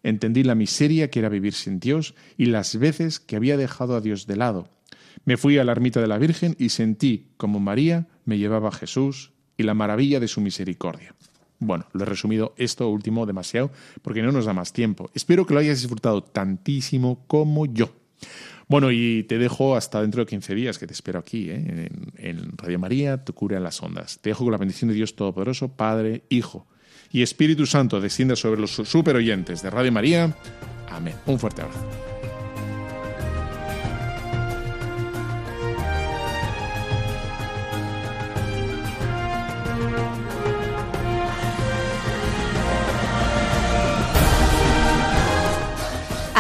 Entendí 0.03 0.43
la 0.43 0.55
miseria 0.55 1.09
que 1.09 1.19
era 1.19 1.29
vivir 1.29 1.53
sin 1.53 1.79
Dios 1.79 2.15
y 2.37 2.45
las 2.45 2.77
veces 2.77 3.19
que 3.19 3.35
había 3.35 3.57
dejado 3.57 3.95
a 3.95 4.01
Dios 4.01 4.25
de 4.25 4.35
lado. 4.35 4.69
Me 5.25 5.37
fui 5.37 5.57
a 5.57 5.63
la 5.63 5.71
ermita 5.73 6.01
de 6.01 6.07
la 6.07 6.17
Virgen 6.17 6.55
y 6.57 6.69
sentí 6.69 7.31
como 7.37 7.59
María 7.59 8.07
me 8.25 8.37
llevaba 8.37 8.69
a 8.69 8.73
Jesús 8.73 9.31
y 9.61 9.63
la 9.63 9.73
maravilla 9.73 10.19
de 10.19 10.27
su 10.27 10.41
misericordia. 10.41 11.15
Bueno, 11.59 11.85
lo 11.93 12.03
he 12.03 12.05
resumido 12.05 12.53
esto 12.57 12.89
último 12.89 13.25
demasiado 13.25 13.71
porque 14.01 14.21
no 14.21 14.31
nos 14.31 14.45
da 14.45 14.53
más 14.53 14.73
tiempo. 14.73 15.09
Espero 15.13 15.45
que 15.45 15.53
lo 15.53 15.59
hayas 15.59 15.79
disfrutado 15.79 16.23
tantísimo 16.23 17.23
como 17.27 17.67
yo. 17.67 17.93
Bueno, 18.67 18.91
y 18.91 19.23
te 19.23 19.37
dejo 19.37 19.75
hasta 19.75 20.01
dentro 20.01 20.21
de 20.21 20.29
15 20.29 20.55
días, 20.55 20.79
que 20.79 20.87
te 20.87 20.93
espero 20.93 21.19
aquí, 21.19 21.49
¿eh? 21.49 21.89
en, 22.17 22.57
Radio 22.57 22.79
María, 22.79 23.23
tu 23.23 23.33
cura 23.33 23.57
en 23.57 23.63
las 23.63 23.81
ondas. 23.83 24.19
Te 24.21 24.29
dejo 24.29 24.45
con 24.45 24.53
la 24.53 24.57
bendición 24.57 24.87
de 24.89 24.95
Dios 24.95 25.15
Todopoderoso, 25.15 25.75
Padre, 25.75 26.23
Hijo 26.29 26.67
y 27.11 27.21
Espíritu 27.21 27.65
Santo 27.65 27.99
descienda 27.99 28.35
sobre 28.35 28.61
los 28.61 28.71
super 28.71 29.15
oyentes 29.15 29.61
de 29.61 29.69
Radio 29.69 29.91
María. 29.91 30.35
Amén. 30.89 31.15
Un 31.25 31.37
fuerte 31.37 31.61
abrazo. 31.61 32.10